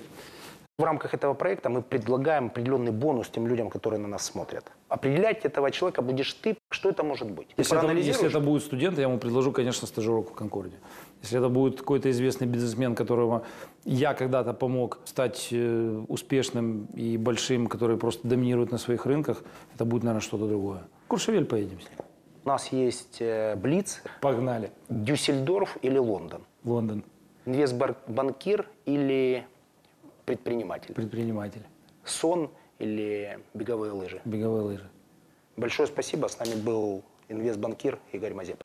В 0.78 0.84
рамках 0.84 1.14
этого 1.14 1.34
проекта 1.34 1.68
мы 1.68 1.82
предлагаем 1.82 2.46
определенный 2.46 2.90
бонус 2.90 3.28
тем 3.28 3.46
людям, 3.46 3.68
которые 3.68 3.98
на 3.98 4.08
нас 4.08 4.24
смотрят. 4.24 4.64
Определять 4.88 5.44
этого 5.44 5.70
человека 5.70 6.02
будешь 6.02 6.32
ты. 6.32 6.56
Что 6.70 6.88
это 6.88 7.02
может 7.02 7.30
быть? 7.30 7.48
Если 7.56 7.76
это, 7.76 7.92
если 7.92 8.28
это 8.28 8.40
будет 8.40 8.62
студент, 8.62 8.96
я 8.96 9.04
ему 9.04 9.18
предложу, 9.18 9.52
конечно, 9.52 9.86
стажировку 9.86 10.32
в 10.32 10.36
Конкорде. 10.36 10.76
Если 11.22 11.38
это 11.38 11.48
будет 11.48 11.80
какой-то 11.80 12.10
известный 12.10 12.46
бизнесмен, 12.46 12.94
которого 12.94 13.44
я 13.84 14.14
когда-то 14.14 14.54
помог 14.54 15.00
стать 15.04 15.48
э, 15.50 16.04
успешным 16.08 16.86
и 16.94 17.16
большим, 17.18 17.66
который 17.66 17.96
просто 17.96 18.26
доминирует 18.26 18.70
на 18.70 18.78
своих 18.78 19.04
рынках, 19.06 19.42
это 19.74 19.84
будет, 19.84 20.02
наверное, 20.02 20.22
что-то 20.22 20.46
другое. 20.46 20.82
Куршевель 21.08 21.44
поедем 21.44 21.80
с 21.80 21.84
ним. 21.84 21.98
У 22.44 22.48
нас 22.48 22.72
есть 22.72 23.20
э, 23.20 23.54
Блиц, 23.56 24.02
Погнали. 24.20 24.70
Дюссельдорф 24.88 25.76
или 25.82 25.98
Лондон. 25.98 26.42
Лондон. 26.64 27.04
Инвестбанкир 27.44 28.66
или 28.86 29.46
предприниматель. 30.24 30.94
Предприниматель. 30.94 31.62
Сон 32.04 32.50
или 32.78 33.38
беговые 33.52 33.92
лыжи. 33.92 34.22
Беговые 34.24 34.62
лыжи. 34.62 34.90
Большое 35.56 35.86
спасибо. 35.86 36.28
С 36.28 36.38
нами 36.38 36.54
был 36.54 37.02
инвестбанкир 37.28 37.98
Игорь 38.12 38.32
Мазепа. 38.32 38.62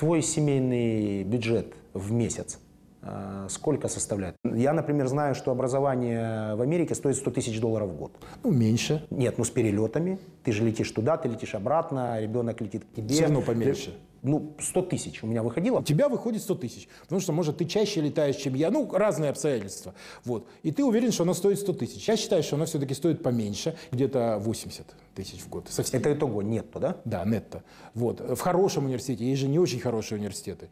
Твой 0.00 0.22
семейный 0.22 1.24
бюджет 1.24 1.74
в 1.92 2.10
месяц 2.10 2.58
э, 3.02 3.48
сколько 3.50 3.86
составляет? 3.88 4.34
Я, 4.42 4.72
например, 4.72 5.08
знаю, 5.08 5.34
что 5.34 5.50
образование 5.50 6.54
в 6.54 6.62
Америке 6.62 6.94
стоит 6.94 7.16
100 7.16 7.30
тысяч 7.32 7.60
долларов 7.60 7.90
в 7.90 7.96
год. 7.96 8.12
Ну, 8.42 8.50
меньше. 8.50 9.06
Нет, 9.10 9.36
ну 9.36 9.44
с 9.44 9.50
перелетами. 9.50 10.18
Ты 10.42 10.52
же 10.52 10.64
летишь 10.64 10.90
туда, 10.90 11.18
ты 11.18 11.28
летишь 11.28 11.54
обратно, 11.54 12.18
ребенок 12.18 12.62
летит 12.62 12.86
к 12.86 12.96
тебе. 12.96 13.08
Всё 13.08 13.24
равно 13.24 13.42
поменьше. 13.42 13.94
Ну, 14.22 14.54
100 14.58 14.82
тысяч 14.82 15.22
у 15.22 15.26
меня 15.26 15.42
выходило. 15.42 15.78
У 15.78 15.82
тебя 15.82 16.08
выходит 16.08 16.42
100 16.42 16.54
тысяч. 16.56 16.88
Потому 17.02 17.20
что, 17.20 17.32
может, 17.32 17.58
ты 17.58 17.64
чаще 17.64 18.00
летаешь, 18.00 18.36
чем 18.36 18.54
я. 18.54 18.70
Ну, 18.70 18.90
разные 18.90 19.30
обстоятельства. 19.30 19.94
Вот. 20.24 20.46
И 20.62 20.72
ты 20.72 20.84
уверен, 20.84 21.10
что 21.10 21.22
оно 21.22 21.32
стоит 21.34 21.58
100 21.58 21.72
тысяч. 21.72 22.06
Я 22.06 22.16
считаю, 22.16 22.42
что 22.42 22.56
оно 22.56 22.66
все-таки 22.66 22.94
стоит 22.94 23.22
поменьше. 23.22 23.76
Где-то 23.92 24.38
80 24.40 24.86
тысяч 25.14 25.40
в 25.40 25.48
год. 25.48 25.68
Совсем. 25.70 26.00
Это 26.00 26.12
итого 26.12 26.42
нетто, 26.42 26.78
да? 26.78 26.96
Да, 27.04 27.24
нетто. 27.24 27.62
Вот. 27.94 28.20
В 28.20 28.40
хорошем 28.40 28.84
университете, 28.84 29.24
есть 29.24 29.40
же 29.40 29.48
не 29.48 29.58
очень 29.58 29.80
хорошие 29.80 30.18
университеты. 30.18 30.68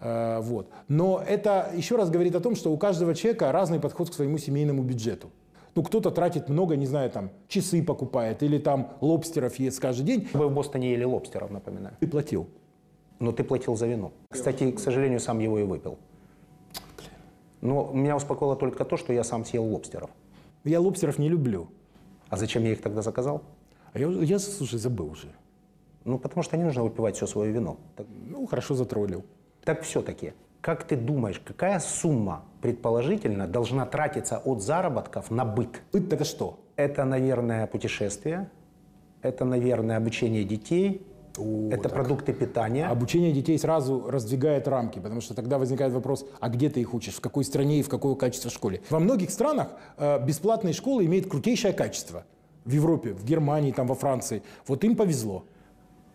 Э, 0.00 0.40
Вот. 0.40 0.68
Но 0.88 1.22
это 1.26 1.72
еще 1.74 1.96
раз 1.96 2.08
говорит 2.08 2.36
о 2.36 2.40
том, 2.40 2.54
что 2.54 2.72
у 2.72 2.76
каждого 2.78 3.14
человека 3.14 3.50
разный 3.50 3.80
подход 3.80 4.10
к 4.10 4.14
своему 4.14 4.38
семейному 4.38 4.82
бюджету. 4.82 5.30
Ну, 5.74 5.82
кто-то 5.82 6.10
тратит 6.10 6.48
много, 6.50 6.76
не 6.76 6.86
знаю, 6.86 7.10
там, 7.10 7.30
часы 7.48 7.82
покупает 7.82 8.42
или 8.42 8.58
там 8.58 8.92
лобстеров 9.00 9.58
ест 9.58 9.80
каждый 9.80 10.04
день. 10.04 10.28
Вы 10.34 10.48
в 10.48 10.52
Бостоне 10.54 10.92
ели 10.92 11.04
лобстеров, 11.04 11.50
напоминаю. 11.50 11.96
Ты 11.98 12.06
платил. 12.06 12.46
Но 13.22 13.30
ты 13.30 13.44
платил 13.44 13.76
за 13.76 13.86
вино. 13.86 14.10
Кстати, 14.30 14.72
к 14.72 14.80
сожалению, 14.80 15.20
сам 15.20 15.38
его 15.38 15.56
и 15.60 15.62
выпил. 15.62 15.96
Но 17.60 17.88
меня 17.92 18.16
успокоило 18.16 18.56
только 18.56 18.84
то, 18.84 18.96
что 18.96 19.12
я 19.12 19.22
сам 19.22 19.44
съел 19.44 19.64
лобстеров. 19.64 20.10
Я 20.64 20.80
лобстеров 20.80 21.18
не 21.18 21.28
люблю. 21.28 21.68
А 22.30 22.36
зачем 22.36 22.64
я 22.64 22.72
их 22.72 22.82
тогда 22.82 23.00
заказал? 23.00 23.42
А 23.92 24.00
я, 24.00 24.08
я, 24.08 24.38
слушай, 24.40 24.76
забыл 24.80 25.06
уже. 25.12 25.28
Ну, 26.04 26.18
потому 26.18 26.42
что 26.42 26.56
не 26.56 26.64
нужно 26.64 26.82
выпивать 26.82 27.14
все 27.14 27.28
свое 27.28 27.52
вино. 27.52 27.76
Так, 27.94 28.06
Ну, 28.28 28.44
хорошо 28.46 28.74
затроллил. 28.74 29.24
так 29.62 29.82
все-таки, 29.82 30.32
как 30.60 30.82
ты 30.82 30.96
думаешь, 30.96 31.38
какая 31.38 31.78
сумма, 31.78 32.42
предположительно, 32.60 33.46
должна 33.46 33.86
тратиться 33.86 34.38
от 34.38 34.62
заработков 34.62 35.30
на 35.30 35.44
быт? 35.44 35.80
Быт 35.92 36.12
это 36.12 36.24
что? 36.24 36.58
Это, 36.74 37.04
наверное, 37.04 37.68
путешествие, 37.68 38.50
это, 39.20 39.44
наверное, 39.44 39.96
обучение 39.96 40.42
детей, 40.42 41.06
это 41.70 41.88
продукты 41.88 42.32
питания. 42.32 42.86
Обучение 42.86 43.32
детей 43.32 43.58
сразу 43.58 44.04
раздвигает 44.08 44.68
рамки, 44.68 44.98
потому 44.98 45.20
что 45.20 45.34
тогда 45.34 45.58
возникает 45.58 45.92
вопрос, 45.92 46.26
а 46.40 46.48
где 46.48 46.68
ты 46.68 46.80
их 46.80 46.94
учишь, 46.94 47.14
в 47.14 47.20
какой 47.20 47.44
стране 47.44 47.80
и 47.80 47.82
в 47.82 47.88
какое 47.88 48.14
качество 48.14 48.50
школе. 48.50 48.82
Во 48.90 48.98
многих 48.98 49.30
странах 49.30 49.68
э, 49.96 50.24
бесплатные 50.24 50.74
школы 50.74 51.04
имеют 51.06 51.28
крутейшее 51.28 51.72
качество. 51.72 52.24
В 52.64 52.72
Европе, 52.72 53.12
в 53.12 53.24
Германии, 53.24 53.72
там, 53.72 53.86
во 53.86 53.94
Франции. 53.94 54.42
Вот 54.66 54.84
им 54.84 54.94
повезло. 54.94 55.44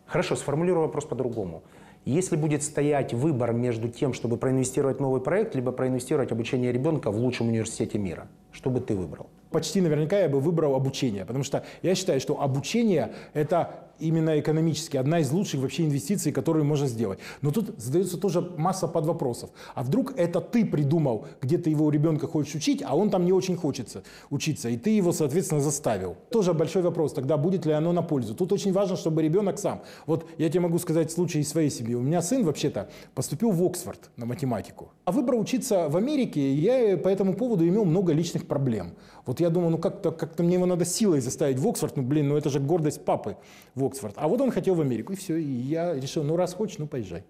Хорошо, 0.06 0.36
сформулирую 0.36 0.86
вопрос 0.86 1.06
по-другому. 1.06 1.64
Если 2.06 2.38
будет 2.38 2.64
стоять 2.64 3.14
выбор 3.14 3.52
между 3.52 3.90
тем, 3.90 4.14
чтобы 4.14 4.38
проинвестировать 4.38 5.02
новый 5.02 5.20
проект, 5.20 5.56
либо 5.56 5.74
проинвестировать 5.74 6.32
обучение 6.32 6.72
ребенка 6.72 7.12
в 7.12 7.18
лучшем 7.18 7.50
университете 7.50 7.98
мира, 7.98 8.30
что 8.54 8.70
бы 8.70 8.80
ты 8.80 8.96
выбрал? 8.96 9.28
Почти 9.52 9.82
наверняка 9.82 10.18
я 10.18 10.30
бы 10.30 10.40
выбрал 10.40 10.76
обучение, 10.76 11.26
потому 11.26 11.44
что 11.44 11.66
я 11.82 11.96
считаю, 11.96 12.22
что 12.22 12.42
обучение– 12.42 13.14
это 13.34 13.87
именно 14.00 14.40
экономически 14.40 14.98
одна 14.98 15.20
из 15.20 15.32
лучших 15.32 15.62
вообще 15.62 15.86
инвестиций, 15.86 16.32
которые 16.32 16.64
можно 16.64 16.88
сделать. 16.88 17.20
Но 17.42 17.52
тут 17.52 17.80
задается 17.80 18.18
тоже 18.18 18.42
масса 18.42 18.88
подвопросов. 18.88 19.50
А 19.76 19.84
вдруг 19.84 20.14
это 20.18 20.42
ты 20.42 20.66
придумал, 20.66 21.26
где 21.42 21.58
ты 21.58 21.70
его 21.70 21.90
ребенка 21.90 22.28
хочешь 22.28 22.56
учить, 22.56 22.84
а 22.86 22.96
он 22.96 23.10
там 23.10 23.26
не 23.26 23.34
очень 23.34 23.56
хочется 23.56 24.04
учиться, 24.30 24.70
и 24.70 24.78
ты 24.78 24.92
его, 24.92 25.12
соответственно, 25.12 25.62
заставил. 25.62 26.16
Тоже 26.30 26.54
большой 26.54 26.82
вопрос, 26.82 27.14
тогда 27.14 27.38
будет 27.38 27.66
ли 27.66 27.74
оно 27.74 27.92
на 27.92 28.02
пользу. 28.02 28.36
Тут 28.36 28.52
очень 28.52 28.74
важно, 28.74 28.96
чтобы 28.96 29.22
ребенок 29.22 29.60
сам. 29.60 29.82
Вот 30.06 30.26
я 30.38 30.50
тебе 30.50 30.62
могу 30.62 30.80
сказать 30.80 31.12
случай 31.12 31.40
из 31.40 31.50
своей 31.50 31.70
семьи. 31.70 31.96
У 31.96 32.02
меня 32.02 32.22
сын 32.22 32.44
вообще-то 32.44 32.90
поступил 33.16 33.52
в 33.52 33.64
Оксфорд 33.64 34.10
на 34.18 34.26
математику. 34.26 34.92
А 35.06 35.12
выбрал 35.12 35.40
учиться 35.40 35.90
в 35.90 35.98
Америке, 35.98 36.54
я 36.54 36.98
по 36.98 37.08
этому 37.08 37.34
поводу 37.34 37.68
имел 37.68 37.86
много 37.86 38.14
личных 38.14 38.48
проблем. 38.48 38.94
Вот 39.26 39.40
я 39.40 39.50
думал, 39.50 39.70
ну 39.70 39.78
как-то 39.78 40.12
как 40.12 40.40
мне 40.40 40.56
его 40.56 40.66
надо 40.66 40.86
силой 40.86 41.22
заставить 41.22 41.60
в 41.60 41.68
Оксфорд, 41.68 41.98
ну 41.98 42.04
блин, 42.04 42.30
ну 42.30 42.38
это 42.38 42.50
же 42.50 42.60
гордость 42.60 43.04
папы 43.04 43.38
в 43.76 43.84
Оксфорд. 43.88 44.16
А 44.18 44.28
вот 44.28 44.42
он 44.42 44.52
хотел 44.52 44.76
в 44.76 44.82
Америку, 44.82 45.14
и 45.14 45.16
все. 45.16 45.38
И 45.38 45.44
я 45.44 45.96
решил, 45.96 46.24
ну 46.24 46.36
раз 46.36 46.54
хочешь, 46.54 46.78
ну 46.78 46.88
поезжай. 46.88 47.24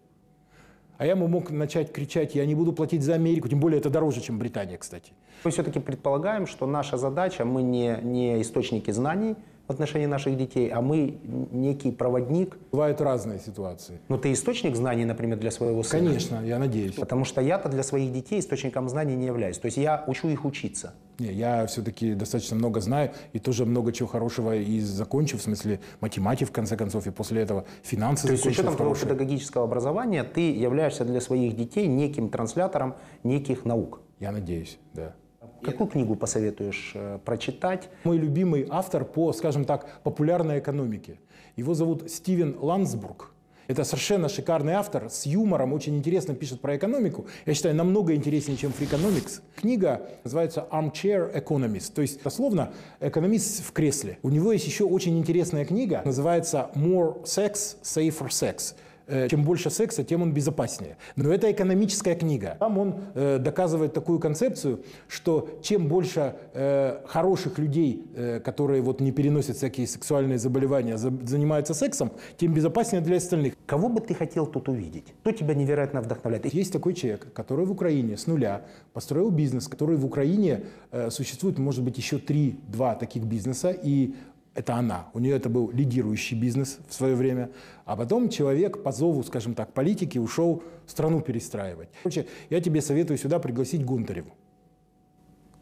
А 0.97 1.05
я 1.05 1.11
ему 1.11 1.27
мог 1.27 1.51
начать 1.51 1.91
кричать, 1.91 2.33
я 2.35 2.45
не 2.45 2.55
буду 2.55 2.73
платить 2.73 3.03
за 3.03 3.13
Америку, 3.13 3.47
тем 3.47 3.59
более 3.59 3.79
это 3.79 3.89
дороже, 3.89 4.21
чем 4.21 4.39
Британия, 4.39 4.77
кстати. 4.77 5.11
Мы 5.43 5.51
все-таки 5.51 5.79
предполагаем, 5.79 6.47
что 6.47 6.65
наша 6.65 6.97
задача, 6.97 7.45
мы 7.45 7.61
не, 7.61 7.99
не 8.01 8.41
источники 8.41 8.89
знаний 8.89 9.35
в 9.67 9.71
отношении 9.71 10.07
наших 10.07 10.37
детей, 10.37 10.69
а 10.69 10.81
мы 10.81 11.19
некий 11.51 11.91
проводник. 11.91 12.57
Бывают 12.71 12.99
разные 13.01 13.39
ситуации. 13.39 13.99
Ну, 14.07 14.17
ты 14.17 14.31
источник 14.31 14.75
знаний, 14.75 15.05
например, 15.05 15.37
для 15.37 15.51
своего 15.51 15.83
сына? 15.83 16.07
Конечно, 16.07 16.43
я 16.43 16.57
надеюсь. 16.57 16.95
Потому 16.95 17.25
что 17.25 17.41
я-то 17.41 17.69
для 17.69 17.83
своих 17.83 18.11
детей 18.11 18.39
источником 18.39 18.89
знаний 18.89 19.15
не 19.15 19.25
являюсь. 19.25 19.59
То 19.59 19.67
есть 19.67 19.77
я 19.77 20.03
учу 20.07 20.29
их 20.29 20.45
учиться. 20.45 20.95
Не, 21.19 21.33
я 21.33 21.65
все-таки 21.65 22.13
достаточно 22.13 22.55
много 22.55 22.79
знаю 22.79 23.11
и 23.33 23.39
тоже 23.39 23.65
много 23.65 23.91
чего 23.91 24.07
хорошего 24.07 24.55
и 24.55 24.79
закончу, 24.79 25.37
в 25.37 25.41
смысле 25.41 25.79
математик 25.99 26.49
в 26.49 26.51
конце 26.51 26.77
концов, 26.77 27.07
и 27.07 27.11
после 27.11 27.41
этого 27.41 27.65
финансы 27.83 28.27
То 28.27 28.33
есть 28.33 28.43
с 28.43 28.45
закончил 28.45 28.61
учетом 28.61 28.75
твоего 28.77 28.95
педагогического 28.95 29.63
образования 29.63 30.23
ты 30.23 30.51
являешься 30.51 31.05
для 31.05 31.21
своих 31.21 31.55
детей 31.55 31.87
неким 31.87 32.29
транслятором 32.29 32.95
неких 33.23 33.65
наук. 33.65 34.01
Я 34.19 34.31
надеюсь, 34.31 34.77
да. 34.93 35.15
Какую 35.63 35.87
книгу 35.87 36.15
посоветуешь 36.15 36.91
э, 36.93 37.19
прочитать? 37.25 37.89
Мой 38.03 38.17
любимый 38.17 38.67
автор 38.69 39.03
по, 39.03 39.33
скажем 39.33 39.65
так, 39.65 40.01
популярной 40.03 40.59
экономике. 40.59 41.19
Его 41.55 41.73
зовут 41.73 42.11
Стивен 42.11 42.55
Ландсбург. 42.59 43.31
Это 43.67 43.83
совершенно 43.83 44.29
шикарный 44.29 44.73
автор, 44.73 45.09
с 45.09 45.25
юмором, 45.25 45.73
очень 45.73 45.97
интересно 45.97 46.33
пишет 46.33 46.61
про 46.61 46.77
экономику. 46.77 47.27
Я 47.45 47.53
считаю, 47.53 47.75
намного 47.75 48.15
интереснее, 48.15 48.57
чем 48.57 48.71
Freakonomics. 48.71 49.41
Книга 49.55 50.09
называется 50.23 50.67
Armchair 50.71 51.33
Economist, 51.33 51.91
то 51.93 52.01
есть 52.01 52.23
дословно 52.23 52.71
экономист 52.99 53.63
в 53.65 53.71
кресле. 53.73 54.19
У 54.23 54.29
него 54.29 54.53
есть 54.53 54.65
еще 54.65 54.85
очень 54.85 55.17
интересная 55.17 55.65
книга, 55.65 56.01
называется 56.05 56.69
More 56.75 57.23
Sex, 57.23 57.77
Safer 57.83 58.29
Sex. 58.29 58.75
Э, 59.07 59.27
Чем 59.29 59.43
больше 59.43 59.69
секса, 59.69 60.03
тем 60.03 60.21
он 60.21 60.33
безопаснее. 60.33 60.97
Но 61.15 61.31
это 61.31 61.49
экономическая 61.51 62.15
книга. 62.15 62.57
Там 62.59 62.77
он 62.77 62.95
э, 63.15 63.37
доказывает 63.39 63.93
такую 63.93 64.19
концепцию, 64.19 64.83
что 65.07 65.49
чем 65.61 65.87
больше 65.87 66.35
э, 66.53 66.99
хороших 67.07 67.57
людей, 67.57 68.05
которые 68.43 68.81
вот 68.81 68.99
не 68.99 69.11
переносят 69.11 69.55
всякие 69.57 69.87
сексуальные 69.87 70.37
заболевания, 70.39 70.97
за- 70.97 71.13
занимаются 71.25 71.73
сексом, 71.73 72.11
тем 72.37 72.53
безопаснее 72.53 73.01
для 73.01 73.17
остальных. 73.17 73.53
Кого 73.65 73.87
бы 73.89 74.01
ты 74.01 74.13
хотел 74.13 74.45
тут 74.45 74.67
увидеть? 74.67 75.13
Кто 75.21 75.31
тебя 75.31 75.53
невероятно 75.53 76.01
вдохновляет? 76.01 76.53
Есть 76.53 76.73
такой 76.73 76.93
человек, 76.93 77.31
который 77.33 77.65
в 77.65 77.71
Украине 77.71 78.17
с 78.17 78.27
нуля 78.27 78.65
построил 78.93 79.29
бизнес, 79.29 79.67
который 79.67 79.95
в 79.95 80.05
Украине 80.05 80.63
существует, 81.09 81.57
может 81.57 81.83
быть, 81.83 81.97
еще 81.97 82.17
три-два 82.17 82.95
таких 82.95 83.23
бизнеса, 83.23 83.71
и 83.71 84.15
это 84.57 84.73
она. 84.73 85.07
У 85.13 85.19
нее 85.19 85.35
это 85.35 85.49
был 85.49 85.69
лидирующий 85.69 86.35
бизнес 86.35 86.79
в 86.89 86.93
свое 86.93 87.13
время. 87.13 87.51
А 87.85 87.95
потом 87.95 88.27
человек 88.27 88.81
по 88.81 88.91
зову, 88.91 89.21
скажем 89.21 89.53
так, 89.53 89.71
политики 89.71 90.17
ушел 90.17 90.63
страну 90.87 91.21
перестраивать. 91.21 91.89
Короче, 92.01 92.25
я 92.49 92.59
тебе 92.59 92.81
советую 92.81 93.17
сюда 93.19 93.37
пригласить 93.37 93.85
Гунтареву 93.85 94.31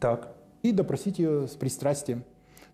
Так. 0.00 0.34
и 0.62 0.72
допросить 0.72 1.18
ее 1.18 1.46
с 1.46 1.52
пристрастием. 1.52 2.24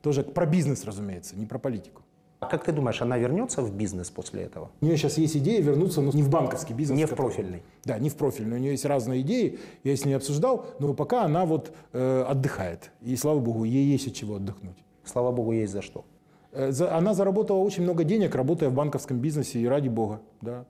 Тоже 0.00 0.22
про 0.22 0.46
бизнес, 0.46 0.84
разумеется, 0.84 1.36
не 1.36 1.44
про 1.44 1.58
политику. 1.58 2.02
А 2.38 2.46
как 2.46 2.64
ты 2.64 2.72
думаешь, 2.72 3.02
она 3.02 3.18
вернется 3.18 3.60
в 3.62 3.74
бизнес 3.74 4.10
после 4.10 4.42
этого? 4.42 4.70
У 4.80 4.84
нее 4.86 4.96
сейчас 4.96 5.18
есть 5.18 5.36
идея 5.36 5.60
вернуться, 5.60 6.00
но 6.00 6.12
не 6.12 6.22
в 6.22 6.30
банковский 6.30 6.74
бизнес. 6.74 6.96
Не 6.98 7.06
в 7.06 7.16
профильный. 7.16 7.62
Да, 7.84 7.98
не 7.98 8.10
в 8.10 8.14
профильный. 8.14 8.56
У 8.56 8.60
нее 8.60 8.72
есть 8.72 8.84
разные 8.84 9.22
идеи, 9.22 9.58
я 9.82 9.96
с 9.96 10.04
ней 10.04 10.14
обсуждал, 10.14 10.66
но 10.78 10.94
пока 10.94 11.24
она 11.24 11.44
вот 11.46 11.72
э, 11.92 12.24
отдыхает. 12.28 12.90
И 13.00 13.16
слава 13.16 13.40
богу, 13.40 13.64
ей 13.64 13.86
есть 13.86 14.06
от 14.06 14.14
чего 14.14 14.36
отдохнуть. 14.36 14.78
Слава 15.04 15.32
богу, 15.32 15.52
есть 15.52 15.72
за 15.72 15.82
что. 15.82 16.04
Э, 16.52 16.72
она 16.90 17.14
заработала 17.14 17.58
очень 17.58 17.82
много 17.82 18.04
денег, 18.04 18.34
работая 18.34 18.68
в 18.68 18.74
банковском 18.74 19.18
бизнесе, 19.18 19.58
и 19.58 19.66
ради 19.66 19.88
бога, 19.88 20.20
да. 20.40 20.64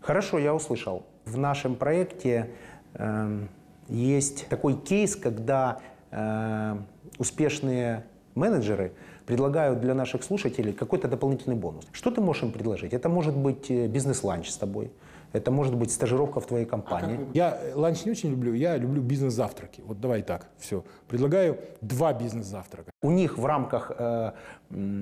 Хорошо, 0.00 0.38
я 0.38 0.54
услышал. 0.54 1.04
В 1.24 1.38
нашем 1.38 1.76
проекте 1.76 2.50
эм, 2.94 3.48
есть 3.88 4.48
такой 4.48 4.74
кейс, 4.74 5.14
когда 5.14 5.78
э, 6.10 6.76
успешные 7.18 8.04
менеджеры 8.34 8.92
предлагают 9.26 9.80
для 9.80 9.94
наших 9.94 10.24
слушателей 10.24 10.72
какой-то 10.72 11.06
дополнительный 11.06 11.56
бонус. 11.56 11.86
Что 11.92 12.10
ты 12.10 12.20
можешь 12.20 12.42
им 12.42 12.50
предложить? 12.50 12.92
Это 12.92 13.08
может 13.08 13.36
быть 13.36 13.70
э, 13.70 13.86
бизнес-ланч 13.86 14.50
с 14.50 14.56
тобой, 14.56 14.90
это 15.32 15.50
может 15.50 15.74
быть 15.74 15.90
стажировка 15.90 16.40
в 16.40 16.46
твоей 16.46 16.66
компании. 16.66 17.20
Я 17.32 17.58
э, 17.60 17.74
ланч 17.74 18.04
не 18.04 18.10
очень 18.10 18.30
люблю, 18.30 18.52
я 18.52 18.76
люблю 18.76 19.02
бизнес-завтраки. 19.02 19.82
Вот 19.86 20.00
давай 20.00 20.22
так, 20.22 20.48
все. 20.58 20.84
Предлагаю 21.08 21.58
два 21.80 22.12
бизнес-завтрака. 22.12 22.90
У 23.02 23.10
них 23.10 23.38
в 23.38 23.46
рамках 23.46 23.92
э, 23.96 24.32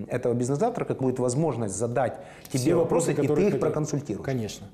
этого 0.08 0.34
бизнес-завтрака 0.34 0.94
будет 0.94 1.18
возможность 1.18 1.74
задать 1.74 2.18
тебе 2.48 2.58
Все 2.60 2.74
вопросы, 2.74 3.12
и 3.12 3.16
ты 3.16 3.22
их 3.24 3.28
хотят. 3.28 3.60
проконсультируешь. 3.60 4.24
Конечно. 4.24 4.66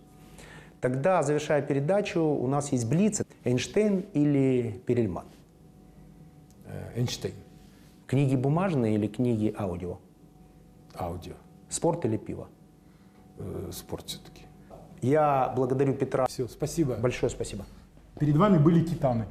Тогда, 0.80 1.22
завершая 1.22 1.62
передачу, 1.62 2.20
у 2.20 2.46
нас 2.46 2.70
есть 2.72 2.88
Блиц, 2.88 3.22
Эйнштейн 3.44 4.04
или 4.12 4.82
Перельман. 4.86 5.26
Э, 6.66 6.92
Эйнштейн. 6.96 7.34
Книги 8.06 8.36
бумажные 8.36 8.94
или 8.94 9.08
книги 9.08 9.54
аудио? 9.58 9.98
Аудио. 10.94 11.34
Спорт 11.68 12.04
или 12.04 12.16
пиво? 12.18 12.48
Э, 13.38 13.70
спорт 13.72 14.06
все-таки. 14.06 14.45
Я 15.02 15.52
благодарю 15.54 15.94
Петра. 15.94 16.26
Все, 16.26 16.48
спасибо. 16.48 16.96
Большое 16.96 17.30
спасибо. 17.30 17.64
Перед 18.18 18.36
вами 18.36 18.58
были 18.58 18.82
титаны. 18.82 19.26